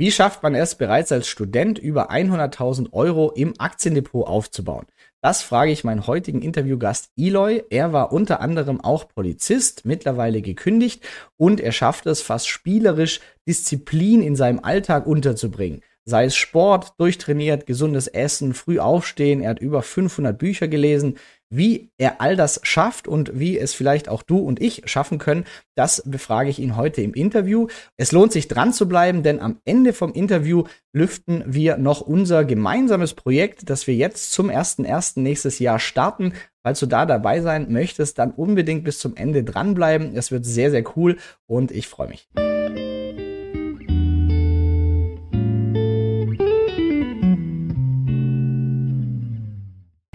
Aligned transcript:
Wie 0.00 0.10
schafft 0.10 0.42
man 0.42 0.54
es 0.54 0.76
bereits 0.76 1.12
als 1.12 1.28
Student 1.28 1.78
über 1.78 2.10
100.000 2.10 2.94
Euro 2.94 3.32
im 3.32 3.52
Aktiendepot 3.60 4.26
aufzubauen? 4.26 4.86
Das 5.20 5.42
frage 5.42 5.72
ich 5.72 5.84
meinen 5.84 6.06
heutigen 6.06 6.40
Interviewgast 6.40 7.10
Eloy. 7.18 7.64
Er 7.68 7.92
war 7.92 8.10
unter 8.10 8.40
anderem 8.40 8.80
auch 8.80 9.08
Polizist, 9.08 9.84
mittlerweile 9.84 10.40
gekündigt 10.40 11.04
und 11.36 11.60
er 11.60 11.72
schafft 11.72 12.06
es 12.06 12.22
fast 12.22 12.48
spielerisch, 12.48 13.20
Disziplin 13.46 14.22
in 14.22 14.36
seinem 14.36 14.60
Alltag 14.60 15.06
unterzubringen. 15.06 15.82
Sei 16.06 16.24
es 16.24 16.34
Sport, 16.34 16.94
durchtrainiert, 16.96 17.66
gesundes 17.66 18.06
Essen, 18.06 18.54
früh 18.54 18.78
aufstehen. 18.78 19.42
Er 19.42 19.50
hat 19.50 19.60
über 19.60 19.82
500 19.82 20.38
Bücher 20.38 20.66
gelesen. 20.66 21.18
Wie 21.52 21.90
er 21.98 22.20
all 22.20 22.36
das 22.36 22.60
schafft 22.62 23.08
und 23.08 23.38
wie 23.38 23.58
es 23.58 23.74
vielleicht 23.74 24.08
auch 24.08 24.22
du 24.22 24.38
und 24.38 24.62
ich 24.62 24.82
schaffen 24.84 25.18
können, 25.18 25.44
das 25.74 26.02
befrage 26.06 26.48
ich 26.48 26.60
ihn 26.60 26.76
heute 26.76 27.02
im 27.02 27.12
Interview. 27.12 27.66
Es 27.96 28.12
lohnt 28.12 28.30
sich 28.30 28.46
dran 28.46 28.72
zu 28.72 28.88
bleiben, 28.88 29.24
denn 29.24 29.40
am 29.40 29.58
Ende 29.64 29.92
vom 29.92 30.12
Interview 30.12 30.64
lüften 30.92 31.42
wir 31.46 31.76
noch 31.76 32.02
unser 32.02 32.44
gemeinsames 32.44 33.14
Projekt, 33.14 33.68
das 33.68 33.88
wir 33.88 33.94
jetzt 33.96 34.32
zum 34.32 34.48
1.1. 34.48 35.20
nächstes 35.20 35.58
Jahr 35.58 35.80
starten. 35.80 36.34
Falls 36.62 36.78
du 36.78 36.86
da 36.86 37.04
dabei 37.04 37.40
sein 37.40 37.72
möchtest, 37.72 38.20
dann 38.20 38.30
unbedingt 38.30 38.84
bis 38.84 39.00
zum 39.00 39.16
Ende 39.16 39.42
dranbleiben. 39.42 40.14
Es 40.14 40.30
wird 40.30 40.44
sehr, 40.44 40.70
sehr 40.70 40.84
cool 40.96 41.16
und 41.46 41.72
ich 41.72 41.88
freue 41.88 42.08
mich. 42.08 42.28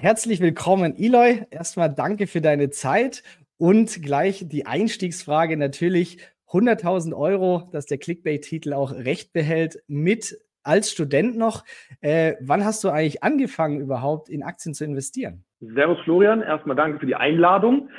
Herzlich 0.05 0.39
willkommen, 0.39 0.93
Eloy. 0.99 1.47
Erstmal 1.49 1.91
danke 1.91 2.27
für 2.27 2.39
deine 2.39 2.69
Zeit 2.69 3.23
und 3.57 4.03
gleich 4.03 4.47
die 4.47 4.67
Einstiegsfrage 4.67 5.57
natürlich 5.57 6.19
100.000 6.51 7.17
Euro, 7.17 7.67
dass 7.71 7.87
der 7.87 7.97
Clickbait-Titel 7.97 8.73
auch 8.73 8.91
recht 8.91 9.33
behält, 9.33 9.79
mit 9.87 10.37
als 10.61 10.91
Student 10.91 11.39
noch. 11.39 11.63
Äh, 12.01 12.35
wann 12.39 12.63
hast 12.63 12.83
du 12.83 12.89
eigentlich 12.89 13.23
angefangen, 13.23 13.81
überhaupt 13.81 14.29
in 14.29 14.43
Aktien 14.43 14.75
zu 14.75 14.85
investieren? 14.85 15.43
Servus 15.59 15.97
Florian, 16.03 16.43
erstmal 16.43 16.75
danke 16.75 16.99
für 16.99 17.07
die 17.07 17.15
Einladung. 17.15 17.89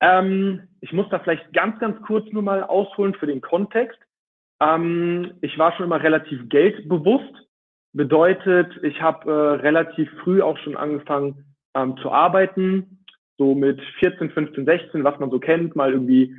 Ähm, 0.00 0.66
ich 0.80 0.92
muss 0.92 1.08
da 1.10 1.20
vielleicht 1.20 1.52
ganz, 1.52 1.78
ganz 1.78 2.02
kurz 2.02 2.26
nur 2.32 2.42
mal 2.42 2.64
ausholen 2.64 3.14
für 3.14 3.28
den 3.28 3.40
Kontext. 3.40 4.00
Ähm, 4.60 5.34
ich 5.42 5.56
war 5.58 5.72
schon 5.76 5.86
immer 5.86 6.02
relativ 6.02 6.48
geldbewusst. 6.48 7.48
Bedeutet, 7.92 8.82
ich 8.82 9.00
habe 9.00 9.30
äh, 9.30 9.60
relativ 9.62 10.10
früh 10.24 10.42
auch 10.42 10.58
schon 10.58 10.76
angefangen, 10.76 11.51
ähm, 11.74 11.96
zu 11.98 12.10
arbeiten, 12.10 13.04
so 13.38 13.54
mit 13.54 13.80
14, 13.98 14.30
15, 14.30 14.64
16, 14.64 15.04
was 15.04 15.18
man 15.18 15.30
so 15.30 15.38
kennt, 15.38 15.74
mal 15.74 15.92
irgendwie 15.92 16.34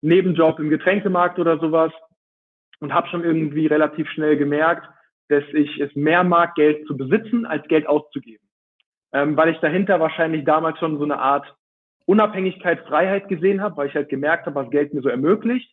Nebenjob 0.00 0.58
im 0.58 0.70
Getränkemarkt 0.70 1.38
oder 1.38 1.58
sowas 1.58 1.92
und 2.80 2.94
habe 2.94 3.08
schon 3.08 3.24
irgendwie 3.24 3.66
relativ 3.66 4.08
schnell 4.10 4.36
gemerkt, 4.36 4.88
dass 5.28 5.44
ich 5.52 5.78
es 5.78 5.94
mehr 5.94 6.24
mag, 6.24 6.54
Geld 6.54 6.86
zu 6.86 6.96
besitzen, 6.96 7.44
als 7.44 7.66
Geld 7.68 7.86
auszugeben. 7.86 8.46
Ähm, 9.12 9.36
weil 9.36 9.50
ich 9.50 9.58
dahinter 9.58 10.00
wahrscheinlich 10.00 10.44
damals 10.44 10.78
schon 10.78 10.98
so 10.98 11.04
eine 11.04 11.18
Art 11.18 11.54
Unabhängigkeit, 12.06 12.86
Freiheit 12.86 13.28
gesehen 13.28 13.60
habe, 13.60 13.76
weil 13.76 13.88
ich 13.88 13.94
halt 13.94 14.08
gemerkt 14.08 14.46
habe, 14.46 14.56
was 14.56 14.70
Geld 14.70 14.94
mir 14.94 15.02
so 15.02 15.08
ermöglicht. 15.08 15.70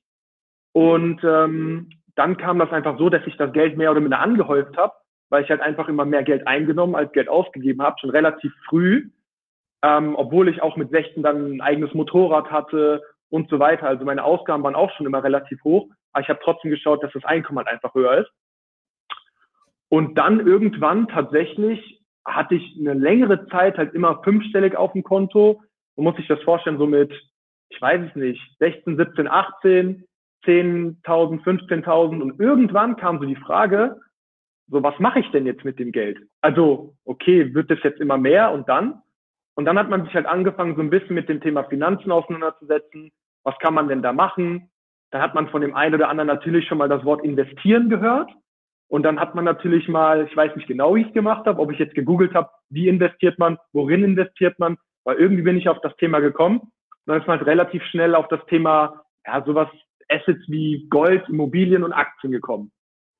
Und 0.74 1.24
ähm, 1.24 1.90
dann 2.16 2.38
kam 2.38 2.60
das 2.60 2.72
einfach 2.72 2.98
so, 2.98 3.10
dass 3.10 3.26
ich 3.26 3.38
das 3.38 3.54
Geld 3.54 3.78
mehr 3.78 3.92
oder 3.92 4.02
minder 4.02 4.20
angehäuft 4.20 4.76
habe 4.78 4.94
weil 5.30 5.44
ich 5.44 5.50
halt 5.50 5.62
einfach 5.62 5.88
immer 5.88 6.06
mehr 6.06 6.24
Geld 6.24 6.48
eingenommen 6.48 6.96
als 6.96 7.12
Geld 7.14 7.30
ausgegeben 7.30 7.82
habe, 7.82 7.98
schon 8.00 8.10
relativ 8.10 8.54
früh, 8.68 9.10
ähm, 9.84 10.16
obwohl 10.16 10.48
ich 10.50 10.62
auch 10.62 10.78
mit 10.78 10.92
16 10.92 11.24
dann 11.24 11.56
ein 11.56 11.62
eigenes 11.62 11.94
Motorrad 11.94 12.52
hatte 12.52 13.02
und 13.30 13.50
so 13.50 13.60
weiter. 13.60 13.88
Also 13.88 14.06
meine 14.06 14.24
Ausgaben 14.24 14.64
waren 14.64 14.76
auch 14.76 14.92
schon 14.96 15.06
immer 15.06 15.24
relativ 15.24 15.64
hoch, 15.64 15.90
aber 16.14 16.24
ich 16.24 16.30
habe 16.30 16.40
trotzdem 16.44 16.72
geschaut, 16.72 17.04
dass 17.04 17.14
das 17.14 17.26
Einkommen 17.26 17.60
halt 17.60 17.68
einfach 17.68 17.94
höher 17.94 18.20
ist. 18.20 18.32
Und 19.90 20.18
dann 20.18 20.46
irgendwann 20.46 21.08
tatsächlich 21.08 22.02
hatte 22.26 22.56
ich 22.56 22.78
eine 22.80 22.94
längere 22.94 23.48
Zeit 23.48 23.78
halt 23.78 23.94
immer 23.94 24.22
fünfstellig 24.24 24.76
auf 24.76 24.94
dem 24.94 25.04
Konto. 25.04 25.62
Man 25.96 26.06
muss 26.06 26.16
sich 26.16 26.28
das 26.28 26.42
vorstellen, 26.42 26.78
so 26.78 26.88
mit, 26.88 27.14
ich 27.70 27.82
weiß 27.82 28.10
es 28.10 28.16
nicht, 28.16 28.42
16, 28.60 28.98
17, 28.98 29.28
18, 29.28 30.04
10.000, 30.46 31.44
15.000 31.44 32.22
und 32.22 32.40
irgendwann 32.40 32.96
kam 32.98 33.20
so 33.20 33.26
die 33.26 33.36
Frage, 33.36 34.00
so 34.68 34.82
was 34.84 34.98
mache 35.00 35.20
ich 35.20 35.30
denn 35.32 35.46
jetzt 35.46 35.64
mit 35.64 35.80
dem 35.80 35.92
Geld? 35.92 36.20
Also, 36.42 36.96
okay, 37.06 37.54
wird 37.54 37.70
das 37.70 37.80
jetzt 37.84 38.00
immer 38.00 38.18
mehr 38.18 38.52
und 38.52 38.68
dann? 38.68 39.02
Und 39.56 39.66
dann 39.66 39.80
hat 39.80 39.90
man 39.90 40.04
sich 40.04 40.14
halt 40.14 40.26
angefangen, 40.26 40.76
so 40.76 40.82
ein 40.82 40.90
bisschen 40.90 41.16
mit 41.16 41.30
dem 41.30 41.42
Thema 41.42 41.64
Finanzen 41.64 42.12
auseinanderzusetzen. 42.12 43.12
Was 43.44 43.58
kann 43.60 43.74
man 43.74 43.88
denn 43.88 44.02
da 44.02 44.12
machen? 44.12 44.70
Da 45.12 45.22
hat 45.22 45.34
man 45.34 45.48
von 45.50 45.62
dem 45.62 45.76
einen 45.76 45.96
oder 45.96 46.10
anderen 46.10 46.28
natürlich 46.28 46.68
schon 46.68 46.78
mal 46.78 46.90
das 46.90 47.06
Wort 47.06 47.24
investieren 47.24 47.90
gehört. 47.90 48.30
Und 48.88 49.04
dann 49.04 49.20
hat 49.20 49.34
man 49.34 49.46
natürlich 49.46 49.88
mal, 49.88 50.26
ich 50.26 50.36
weiß 50.36 50.56
nicht 50.56 50.68
genau, 50.68 50.96
wie 50.96 51.02
ich 51.02 51.08
es 51.08 51.14
gemacht 51.14 51.46
habe, 51.46 51.60
ob 51.60 51.72
ich 51.72 51.80
jetzt 51.80 51.96
gegoogelt 51.96 52.34
habe, 52.34 52.50
wie 52.70 52.88
investiert 52.88 53.40
man, 53.40 53.58
worin 53.72 54.04
investiert 54.04 54.60
man, 54.60 54.78
weil 55.06 55.18
irgendwie 55.18 55.44
bin 55.44 55.58
ich 55.58 55.70
auf 55.70 55.80
das 55.82 55.96
Thema 55.98 56.20
gekommen. 56.20 56.60
Und 56.60 56.72
dann 57.06 57.22
ist 57.22 57.28
man 57.28 57.38
halt 57.38 57.48
relativ 57.48 57.84
schnell 57.86 58.14
auf 58.14 58.28
das 58.28 58.46
Thema, 58.48 59.04
ja, 59.26 59.44
sowas, 59.44 59.70
Assets 60.10 60.44
wie 60.48 60.88
Gold, 60.90 61.28
Immobilien 61.30 61.84
und 61.84 61.94
Aktien 61.94 62.32
gekommen. 62.32 62.72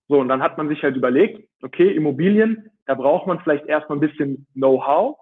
So, 0.08 0.20
und 0.20 0.28
dann 0.28 0.42
hat 0.42 0.58
man 0.58 0.70
sich 0.70 0.84
halt 0.84 0.96
überlegt, 0.96 1.48
okay, 1.62 1.92
Immobilien, 1.92 2.70
da 2.86 2.94
braucht 2.94 3.28
man 3.28 3.40
vielleicht 3.40 3.66
erstmal 3.66 3.98
ein 3.98 4.08
bisschen 4.08 4.48
Know-how. 4.54 5.18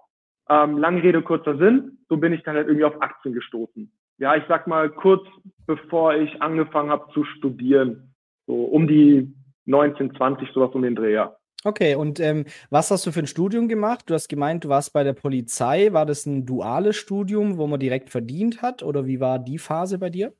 Ähm, 0.50 0.76
lange 0.76 1.02
Rede, 1.02 1.22
kurzer 1.22 1.56
Sinn, 1.56 1.98
so 2.08 2.18
bin 2.18 2.34
ich 2.34 2.42
dann 2.42 2.56
halt 2.56 2.66
irgendwie 2.66 2.84
auf 2.84 3.00
Aktien 3.00 3.32
gestoßen. 3.32 3.90
Ja, 4.18 4.36
ich 4.36 4.44
sag 4.46 4.66
mal 4.66 4.90
kurz 4.90 5.22
bevor 5.66 6.14
ich 6.14 6.42
angefangen 6.42 6.90
habe 6.90 7.10
zu 7.12 7.24
studieren, 7.24 8.14
so 8.46 8.64
um 8.64 8.86
die 8.86 9.34
19, 9.64 10.14
20, 10.14 10.50
sowas 10.52 10.74
um 10.74 10.82
den 10.82 10.94
Dreh, 10.94 11.14
ja. 11.14 11.34
Okay, 11.66 11.94
und 11.94 12.20
ähm, 12.20 12.44
was 12.68 12.90
hast 12.90 13.06
du 13.06 13.10
für 13.10 13.20
ein 13.20 13.26
Studium 13.26 13.68
gemacht? 13.68 14.04
Du 14.06 14.14
hast 14.14 14.28
gemeint, 14.28 14.64
du 14.64 14.68
warst 14.68 14.92
bei 14.92 15.02
der 15.02 15.14
Polizei. 15.14 15.94
War 15.94 16.04
das 16.04 16.26
ein 16.26 16.44
duales 16.44 16.96
Studium, 16.96 17.56
wo 17.56 17.66
man 17.66 17.80
direkt 17.80 18.10
verdient 18.10 18.60
hat? 18.60 18.82
Oder 18.82 19.06
wie 19.06 19.18
war 19.18 19.38
die 19.38 19.56
Phase 19.56 19.98
bei 19.98 20.10
dir? 20.10 20.34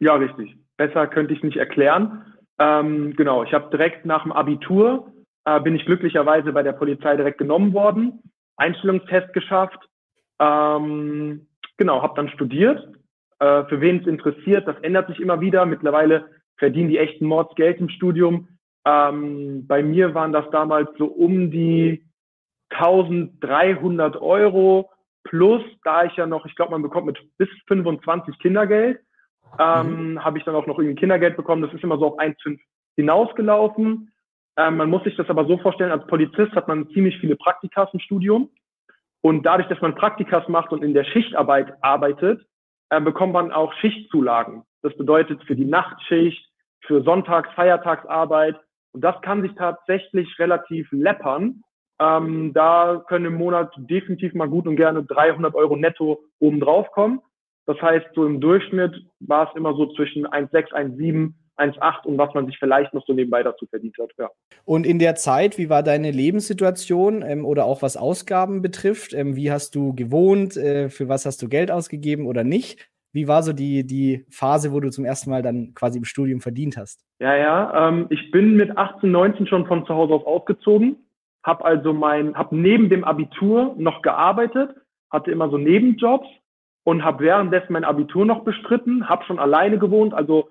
Ja, 0.00 0.16
richtig. 0.16 0.56
Besser 0.76 1.06
könnte 1.06 1.32
ich 1.32 1.44
nicht 1.44 1.58
erklären. 1.58 2.24
Ähm, 2.58 3.14
genau, 3.16 3.44
ich 3.44 3.52
habe 3.52 3.70
direkt 3.70 4.04
nach 4.04 4.22
dem 4.24 4.32
Abitur, 4.32 5.12
äh, 5.44 5.60
bin 5.60 5.76
ich 5.76 5.86
glücklicherweise 5.86 6.52
bei 6.52 6.62
der 6.62 6.72
Polizei 6.72 7.16
direkt 7.16 7.38
genommen 7.38 7.72
worden, 7.72 8.22
Einstellungstest 8.56 9.32
geschafft, 9.32 9.88
ähm, 10.40 11.46
genau, 11.76 12.02
habe 12.02 12.14
dann 12.16 12.28
studiert. 12.30 12.86
Äh, 13.38 13.64
für 13.64 13.80
wen 13.80 14.00
es 14.00 14.06
interessiert, 14.06 14.66
das 14.66 14.78
ändert 14.80 15.08
sich 15.08 15.20
immer 15.20 15.40
wieder. 15.40 15.64
Mittlerweile 15.66 16.28
verdienen 16.56 16.88
die 16.88 16.98
echten 16.98 17.26
Mords 17.26 17.54
Geld 17.54 17.78
im 17.78 17.88
Studium. 17.88 18.48
Ähm, 18.84 19.66
bei 19.66 19.82
mir 19.82 20.14
waren 20.14 20.32
das 20.32 20.48
damals 20.50 20.88
so 20.98 21.06
um 21.06 21.50
die 21.50 22.04
1300 22.70 24.16
Euro 24.16 24.90
plus, 25.24 25.62
da 25.84 26.04
ich 26.04 26.16
ja 26.16 26.26
noch, 26.26 26.46
ich 26.46 26.54
glaube, 26.54 26.72
man 26.72 26.82
bekommt 26.82 27.06
mit 27.06 27.18
bis 27.36 27.48
25 27.66 28.38
Kindergeld 28.38 29.00
ähm, 29.58 30.12
mhm. 30.12 30.24
habe 30.24 30.38
ich 30.38 30.44
dann 30.44 30.54
auch 30.54 30.66
noch 30.66 30.78
irgendwie 30.78 30.98
Kindergeld 30.98 31.36
bekommen. 31.36 31.62
Das 31.62 31.72
ist 31.72 31.84
immer 31.84 31.98
so 31.98 32.06
auf 32.06 32.18
1,5 32.18 32.58
hinausgelaufen. 32.96 34.12
Ähm, 34.56 34.76
man 34.76 34.90
muss 34.90 35.04
sich 35.04 35.16
das 35.16 35.30
aber 35.30 35.46
so 35.46 35.58
vorstellen, 35.58 35.92
als 35.92 36.06
Polizist 36.06 36.52
hat 36.52 36.68
man 36.68 36.88
ziemlich 36.90 37.18
viele 37.18 37.36
Praktikas 37.36 37.88
im 37.92 38.00
Studium. 38.00 38.50
Und 39.20 39.44
dadurch, 39.44 39.68
dass 39.68 39.80
man 39.80 39.94
Praktikas 39.94 40.48
macht 40.48 40.72
und 40.72 40.82
in 40.82 40.94
der 40.94 41.04
Schichtarbeit 41.04 41.72
arbeitet, 41.82 42.44
äh, 42.90 43.00
bekommt 43.00 43.32
man 43.32 43.52
auch 43.52 43.72
Schichtzulagen. 43.74 44.64
Das 44.82 44.96
bedeutet 44.96 45.42
für 45.44 45.56
die 45.56 45.64
Nachtschicht, 45.64 46.44
für 46.80 47.02
Sonntags-, 47.02 47.52
Feiertagsarbeit. 47.54 48.56
Und 48.92 49.02
das 49.02 49.20
kann 49.22 49.42
sich 49.42 49.54
tatsächlich 49.54 50.38
relativ 50.38 50.88
läppern. 50.90 51.62
Ähm, 52.00 52.52
da 52.52 53.02
können 53.08 53.26
im 53.26 53.34
Monat 53.34 53.72
definitiv 53.76 54.34
mal 54.34 54.48
gut 54.48 54.66
und 54.66 54.76
gerne 54.76 55.02
300 55.04 55.54
Euro 55.54 55.76
netto 55.76 56.24
obendrauf 56.38 56.90
kommen. 56.92 57.20
Das 57.68 57.82
heißt, 57.82 58.06
so 58.14 58.24
im 58.24 58.40
Durchschnitt 58.40 58.94
war 59.20 59.46
es 59.46 59.54
immer 59.54 59.74
so 59.74 59.92
zwischen 59.92 60.26
1,6, 60.26 60.72
1,7, 60.72 61.34
1,8 61.58 62.06
und 62.06 62.16
was 62.16 62.32
man 62.32 62.46
sich 62.46 62.58
vielleicht 62.58 62.94
noch 62.94 63.04
so 63.06 63.12
nebenbei 63.12 63.42
dazu 63.42 63.66
verdient 63.66 63.94
hat. 64.00 64.10
Ja. 64.18 64.30
Und 64.64 64.86
in 64.86 64.98
der 64.98 65.16
Zeit, 65.16 65.58
wie 65.58 65.68
war 65.68 65.82
deine 65.82 66.10
Lebenssituation 66.10 67.20
ähm, 67.20 67.44
oder 67.44 67.66
auch 67.66 67.82
was 67.82 67.98
Ausgaben 67.98 68.62
betrifft? 68.62 69.12
Ähm, 69.12 69.36
wie 69.36 69.52
hast 69.52 69.74
du 69.74 69.94
gewohnt? 69.94 70.56
Äh, 70.56 70.88
für 70.88 71.10
was 71.10 71.26
hast 71.26 71.42
du 71.42 71.48
Geld 71.50 71.70
ausgegeben 71.70 72.26
oder 72.26 72.42
nicht? 72.42 72.88
Wie 73.12 73.28
war 73.28 73.42
so 73.42 73.52
die, 73.52 73.86
die 73.86 74.24
Phase, 74.30 74.72
wo 74.72 74.80
du 74.80 74.88
zum 74.90 75.04
ersten 75.04 75.28
Mal 75.28 75.42
dann 75.42 75.74
quasi 75.74 75.98
im 75.98 76.06
Studium 76.06 76.40
verdient 76.40 76.78
hast? 76.78 77.04
Ja, 77.20 77.36
ja. 77.36 77.88
Ähm, 77.88 78.06
ich 78.08 78.30
bin 78.30 78.56
mit 78.56 78.78
18, 78.78 79.10
19 79.10 79.46
schon 79.46 79.66
von 79.66 79.84
zu 79.84 79.94
Hause 79.94 80.14
aus 80.14 80.24
ausgezogen, 80.24 80.96
habe 81.44 81.66
also 81.66 81.92
mein, 81.92 82.34
habe 82.34 82.56
neben 82.56 82.88
dem 82.88 83.04
Abitur 83.04 83.74
noch 83.76 84.00
gearbeitet, 84.00 84.70
hatte 85.10 85.30
immer 85.30 85.50
so 85.50 85.58
Nebenjobs 85.58 86.26
und 86.88 87.04
habe 87.04 87.22
währenddessen 87.22 87.74
mein 87.74 87.84
Abitur 87.84 88.24
noch 88.24 88.44
bestritten, 88.44 89.10
habe 89.10 89.22
schon 89.26 89.38
alleine 89.38 89.78
gewohnt, 89.78 90.14
also 90.14 90.48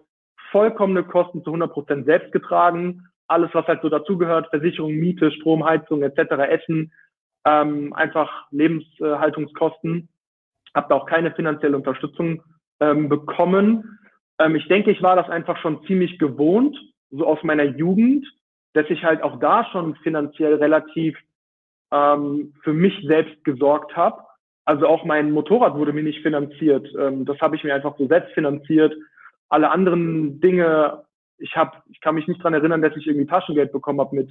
vollkommene 0.51 1.03
Kosten 1.03 1.43
zu 1.43 1.49
100 1.49 1.73
Prozent 1.73 2.05
selbst 2.05 2.31
getragen, 2.31 3.07
alles 3.27 3.49
was 3.53 3.65
halt 3.65 3.81
so 3.81 3.89
dazugehört, 3.89 4.47
Versicherung, 4.51 4.91
Miete, 4.93 5.31
Strom, 5.31 5.65
Heizung 5.65 6.03
etc., 6.03 6.33
Essen, 6.47 6.93
ähm, 7.43 7.91
einfach 7.93 8.45
Lebenshaltungskosten, 8.51 10.09
habe 10.75 10.87
da 10.89 10.95
auch 10.95 11.07
keine 11.07 11.31
finanzielle 11.31 11.75
Unterstützung 11.75 12.43
ähm, 12.81 13.09
bekommen. 13.09 13.97
Ähm, 14.37 14.55
ich 14.55 14.67
denke, 14.67 14.91
ich 14.91 15.01
war 15.01 15.15
das 15.15 15.31
einfach 15.31 15.57
schon 15.57 15.83
ziemlich 15.87 16.19
gewohnt, 16.19 16.77
so 17.09 17.25
aus 17.25 17.41
meiner 17.41 17.63
Jugend, 17.63 18.27
dass 18.73 18.85
ich 18.91 19.03
halt 19.03 19.23
auch 19.23 19.39
da 19.39 19.65
schon 19.71 19.95
finanziell 20.03 20.53
relativ 20.57 21.17
ähm, 21.91 22.53
für 22.61 22.73
mich 22.73 22.93
selbst 23.07 23.43
gesorgt 23.43 23.97
habe. 23.97 24.26
Also 24.67 24.85
auch 24.85 25.05
mein 25.05 25.31
Motorrad 25.31 25.75
wurde 25.75 25.93
mir 25.93 26.03
nicht 26.03 26.21
finanziert. 26.21 26.93
Ähm, 26.99 27.23
das 27.23 27.39
habe 27.39 27.55
ich 27.55 27.63
mir 27.63 27.73
einfach 27.73 27.97
so 27.97 28.05
selbst 28.07 28.33
finanziert. 28.33 28.93
Alle 29.47 29.71
anderen 29.71 30.41
Dinge, 30.41 31.05
ich 31.37 31.55
habe, 31.55 31.77
ich 31.89 32.01
kann 32.01 32.15
mich 32.15 32.27
nicht 32.27 32.43
dran 32.43 32.53
erinnern, 32.53 32.81
dass 32.81 32.95
ich 32.97 33.07
irgendwie 33.07 33.27
Taschengeld 33.27 33.71
bekommen 33.71 34.01
habe 34.01 34.13
mit 34.13 34.29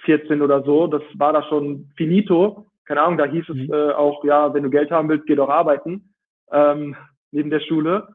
14 0.00 0.42
oder 0.42 0.64
so. 0.64 0.88
Das 0.88 1.02
war 1.14 1.32
da 1.32 1.44
schon 1.44 1.92
finito. 1.96 2.66
Keine 2.86 3.02
Ahnung, 3.02 3.18
da 3.18 3.26
hieß 3.26 3.48
es 3.50 3.54
mhm. 3.54 3.72
äh, 3.72 3.92
auch, 3.92 4.24
ja, 4.24 4.52
wenn 4.52 4.64
du 4.64 4.70
Geld 4.70 4.90
haben 4.90 5.08
willst, 5.08 5.26
geh 5.26 5.36
doch 5.36 5.48
arbeiten 5.48 6.12
ähm, 6.50 6.96
neben 7.30 7.50
der 7.50 7.60
Schule. 7.60 8.08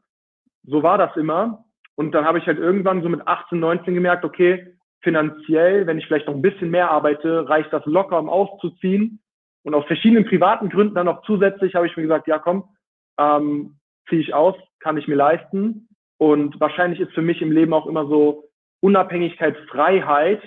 So 0.64 0.82
war 0.82 0.98
das 0.98 1.16
immer. 1.16 1.64
Und 1.94 2.12
dann 2.12 2.26
habe 2.26 2.36
ich 2.36 2.46
halt 2.46 2.58
irgendwann 2.58 3.02
so 3.02 3.08
mit 3.08 3.26
18, 3.26 3.58
19 3.58 3.94
gemerkt, 3.94 4.22
okay, 4.22 4.74
finanziell, 5.00 5.86
wenn 5.86 5.96
ich 5.96 6.06
vielleicht 6.06 6.26
noch 6.26 6.34
ein 6.34 6.42
bisschen 6.42 6.68
mehr 6.68 6.90
arbeite, 6.90 7.48
reicht 7.48 7.72
das 7.72 7.86
locker, 7.86 8.18
um 8.18 8.28
auszuziehen. 8.28 9.22
Und 9.68 9.74
aus 9.74 9.84
verschiedenen 9.84 10.24
privaten 10.24 10.70
Gründen 10.70 10.94
dann 10.94 11.04
noch 11.04 11.20
zusätzlich 11.24 11.74
habe 11.74 11.86
ich 11.86 11.94
mir 11.94 12.04
gesagt, 12.04 12.26
ja 12.26 12.38
komm, 12.38 12.74
ähm, 13.20 13.76
ziehe 14.08 14.22
ich 14.22 14.32
aus, 14.32 14.54
kann 14.80 14.96
ich 14.96 15.06
mir 15.06 15.14
leisten. 15.14 15.90
Und 16.16 16.58
wahrscheinlich 16.58 17.00
ist 17.00 17.12
für 17.12 17.20
mich 17.20 17.42
im 17.42 17.52
Leben 17.52 17.74
auch 17.74 17.86
immer 17.86 18.06
so 18.06 18.48
Unabhängigkeit, 18.80 19.58
Freiheit 19.70 20.40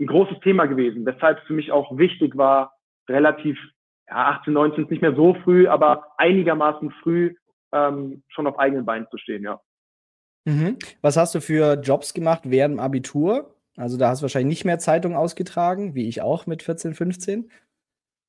ein 0.00 0.08
großes 0.08 0.40
Thema 0.40 0.66
gewesen, 0.66 1.06
weshalb 1.06 1.38
es 1.38 1.44
für 1.44 1.52
mich 1.52 1.70
auch 1.70 1.96
wichtig 1.98 2.36
war, 2.36 2.74
relativ, 3.08 3.60
ja, 4.08 4.38
18, 4.38 4.52
19 4.52 4.84
ist 4.84 4.90
nicht 4.90 5.02
mehr 5.02 5.14
so 5.14 5.34
früh, 5.44 5.68
aber 5.68 6.06
einigermaßen 6.18 6.90
früh 7.04 7.32
ähm, 7.72 8.24
schon 8.26 8.48
auf 8.48 8.58
eigenen 8.58 8.84
Beinen 8.84 9.06
zu 9.08 9.18
stehen, 9.18 9.44
ja. 9.44 9.60
Mhm. 10.46 10.78
Was 11.00 11.16
hast 11.16 11.36
du 11.36 11.40
für 11.40 11.74
Jobs 11.74 12.12
gemacht 12.12 12.42
während 12.42 12.74
dem 12.74 12.80
Abitur? 12.80 13.54
Also 13.76 13.96
da 13.96 14.08
hast 14.08 14.20
du 14.20 14.24
wahrscheinlich 14.24 14.58
nicht 14.58 14.64
mehr 14.64 14.80
Zeitung 14.80 15.14
ausgetragen, 15.14 15.94
wie 15.94 16.08
ich 16.08 16.22
auch 16.22 16.46
mit 16.46 16.64
14, 16.64 16.94
15. 16.94 17.50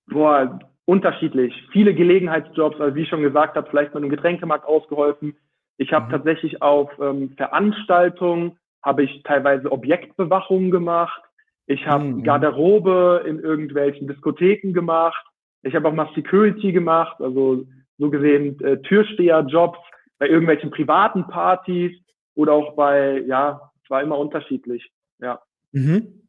Boah, 0.07 0.59
unterschiedlich. 0.86 1.54
Viele 1.71 1.94
Gelegenheitsjobs, 1.94 2.80
also 2.80 2.95
wie 2.95 3.04
ich 3.04 3.09
schon 3.09 3.21
gesagt 3.21 3.56
habe, 3.56 3.69
vielleicht 3.69 3.94
mal 3.94 4.04
im 4.04 4.09
Getränkemarkt 4.09 4.65
ausgeholfen. 4.65 5.36
Ich 5.77 5.92
habe 5.94 6.07
mhm. 6.07 6.12
tatsächlich 6.12 6.62
auf 6.62 6.89
ähm, 7.00 7.33
Veranstaltungen, 7.36 8.57
habe 8.83 9.04
ich 9.04 9.21
teilweise 9.24 9.71
Objektbewachung 9.71 10.71
gemacht. 10.71 11.21
Ich 11.65 11.86
habe 11.86 12.06
mhm. 12.06 12.24
Garderobe 12.24 13.24
in 13.27 13.39
irgendwelchen 13.39 14.07
Diskotheken 14.07 14.71
gemacht. 14.71 15.24
Ich 15.63 15.75
habe 15.75 15.89
auch 15.89 15.94
mal 15.94 16.10
Security 16.15 16.71
gemacht, 16.71 17.19
also 17.19 17.65
so 17.98 18.10
gesehen 18.10 18.60
äh, 18.62 18.77
Türsteherjobs 18.83 19.80
bei 20.19 20.27
irgendwelchen 20.27 20.71
privaten 20.71 21.27
Partys 21.27 21.92
oder 22.36 22.53
auch 22.53 22.75
bei, 22.75 23.24
ja, 23.27 23.71
es 23.83 23.89
war 23.89 24.01
immer 24.01 24.18
unterschiedlich, 24.18 24.89
ja. 25.19 25.42
Mhm. 25.71 26.26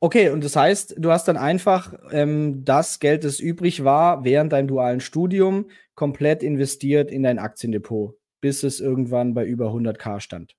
Okay, 0.00 0.30
und 0.30 0.44
das 0.44 0.56
heißt, 0.56 0.96
du 0.98 1.10
hast 1.10 1.26
dann 1.26 1.36
einfach 1.38 1.94
ähm, 2.10 2.64
das 2.64 3.00
Geld, 3.00 3.24
das 3.24 3.40
übrig 3.40 3.82
war, 3.82 4.24
während 4.24 4.52
deinem 4.52 4.68
dualen 4.68 5.00
Studium 5.00 5.70
komplett 5.94 6.42
investiert 6.42 7.10
in 7.10 7.22
dein 7.22 7.38
Aktiendepot, 7.38 8.14
bis 8.42 8.62
es 8.62 8.80
irgendwann 8.80 9.32
bei 9.32 9.46
über 9.46 9.68
100k 9.68 10.20
stand. 10.20 10.54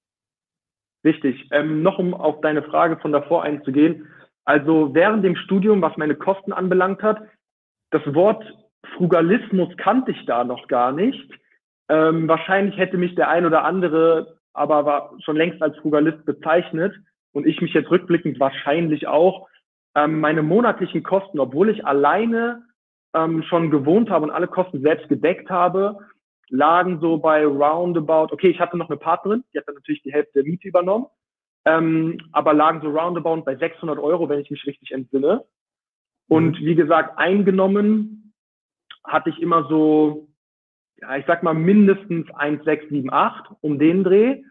Richtig. 1.06 1.48
Ähm, 1.52 1.84
noch 1.84 2.00
um 2.00 2.14
auf 2.14 2.42
deine 2.42 2.64
Frage 2.64 2.98
von 2.98 3.12
davor 3.12 3.44
einzugehen. 3.44 4.08
Also 4.46 4.94
während 4.96 5.24
dem 5.24 5.36
Studium, 5.36 5.82
was 5.82 5.96
meine 5.98 6.16
Kosten 6.16 6.52
anbelangt 6.52 7.04
hat, 7.04 7.22
das 7.92 8.02
Wort 8.14 8.44
Frugalismus 8.96 9.70
kannte 9.78 10.12
ich 10.12 10.26
da 10.26 10.44
noch 10.44 10.68
gar 10.68 10.92
nicht. 10.92 11.30
Ähm, 11.90 12.28
wahrscheinlich 12.28 12.78
hätte 12.78 12.98
mich 12.98 13.14
der 13.16 13.30
ein 13.30 13.46
oder 13.46 13.64
andere 13.64 14.38
aber 14.58 14.86
war 14.86 15.14
schon 15.24 15.38
längst 15.38 15.62
als 15.62 15.78
Frugalist 15.78 16.26
bezeichnet 16.26 16.94
und 17.38 17.46
ich 17.46 17.62
mich 17.62 17.74
jetzt 17.74 17.92
rückblickend 17.92 18.40
wahrscheinlich 18.40 19.08
auch. 19.08 19.48
Ähm, 19.96 20.20
meine 20.20 20.42
monatlichen 20.42 21.04
Kosten, 21.04 21.40
obwohl 21.40 21.70
ich 21.70 21.86
alleine 21.86 22.64
ähm, 23.14 23.44
schon 23.44 23.70
gewohnt 23.70 24.10
habe 24.10 24.26
und 24.26 24.32
alle 24.32 24.48
Kosten 24.48 24.82
selbst 24.82 25.08
gedeckt 25.08 25.50
habe, 25.50 26.00
lagen 26.50 27.00
so 27.00 27.18
bei 27.18 27.46
roundabout, 27.46 28.34
okay, 28.34 28.50
ich 28.50 28.60
hatte 28.60 28.76
noch 28.76 28.90
eine 28.90 28.98
Partnerin, 28.98 29.44
die 29.54 29.60
hat 29.60 29.68
dann 29.68 29.76
natürlich 29.76 30.02
die 30.02 30.12
Hälfte 30.12 30.34
der 30.34 30.44
Miete 30.44 30.68
übernommen, 30.68 31.06
ähm, 31.66 32.18
aber 32.32 32.54
lagen 32.54 32.82
so 32.82 32.90
roundabout 32.90 33.44
bei 33.44 33.56
600 33.56 34.00
Euro, 34.00 34.28
wenn 34.30 34.40
ich 34.40 34.50
mich 34.50 34.66
richtig 34.66 34.92
entsinne. 34.92 35.46
Und 36.28 36.60
mhm. 36.60 36.66
wie 36.66 36.76
gesagt, 36.76 37.20
eingenommen 37.20 38.34
hatte 39.04 39.30
ich 39.30 39.40
immer 39.42 39.68
so 39.70 40.28
ja, 41.02 41.18
ich 41.18 41.26
sag 41.28 41.44
mal 41.44 41.54
mindestens 41.54 42.28
1, 42.32 42.64
6, 42.64 42.90
7, 42.90 43.14
8 43.14 43.52
um 43.62 43.78
den 43.78 44.04
Dreh. 44.04 44.42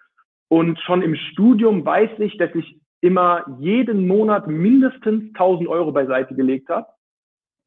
Und 0.48 0.78
schon 0.81 1.02
im 1.02 1.16
Studium 1.16 1.84
weiß 1.84 2.19
ich, 2.19 2.38
dass 2.38 2.54
ich 2.54 2.81
immer 3.00 3.44
jeden 3.58 4.06
Monat 4.06 4.46
mindestens 4.46 5.34
1000 5.34 5.69
Euro 5.69 5.93
beiseite 5.93 6.34
gelegt 6.34 6.69
habe. 6.69 6.87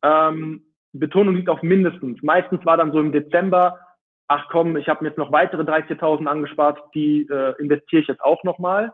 Ähm, 0.04 0.64
Betonung 0.94 1.36
liegt 1.36 1.50
auf 1.50 1.62
mindestens. 1.62 2.22
Meistens 2.24 2.66
war 2.66 2.78
dann 2.78 2.92
so 2.92 3.00
im 3.00 3.12
Dezember, 3.12 3.80
ach 4.28 4.48
komm, 4.50 4.78
ich 4.78 4.88
habe 4.88 5.04
mir 5.04 5.10
jetzt 5.10 5.18
noch 5.18 5.32
weitere 5.32 5.64
3.000, 5.64 6.00
4.000 6.00 6.26
angespart, 6.26 6.80
die 6.94 7.28
äh, 7.30 7.54
investiere 7.60 8.02
ich 8.02 8.08
jetzt 8.08 8.22
auch 8.22 8.44
nochmal. 8.44 8.94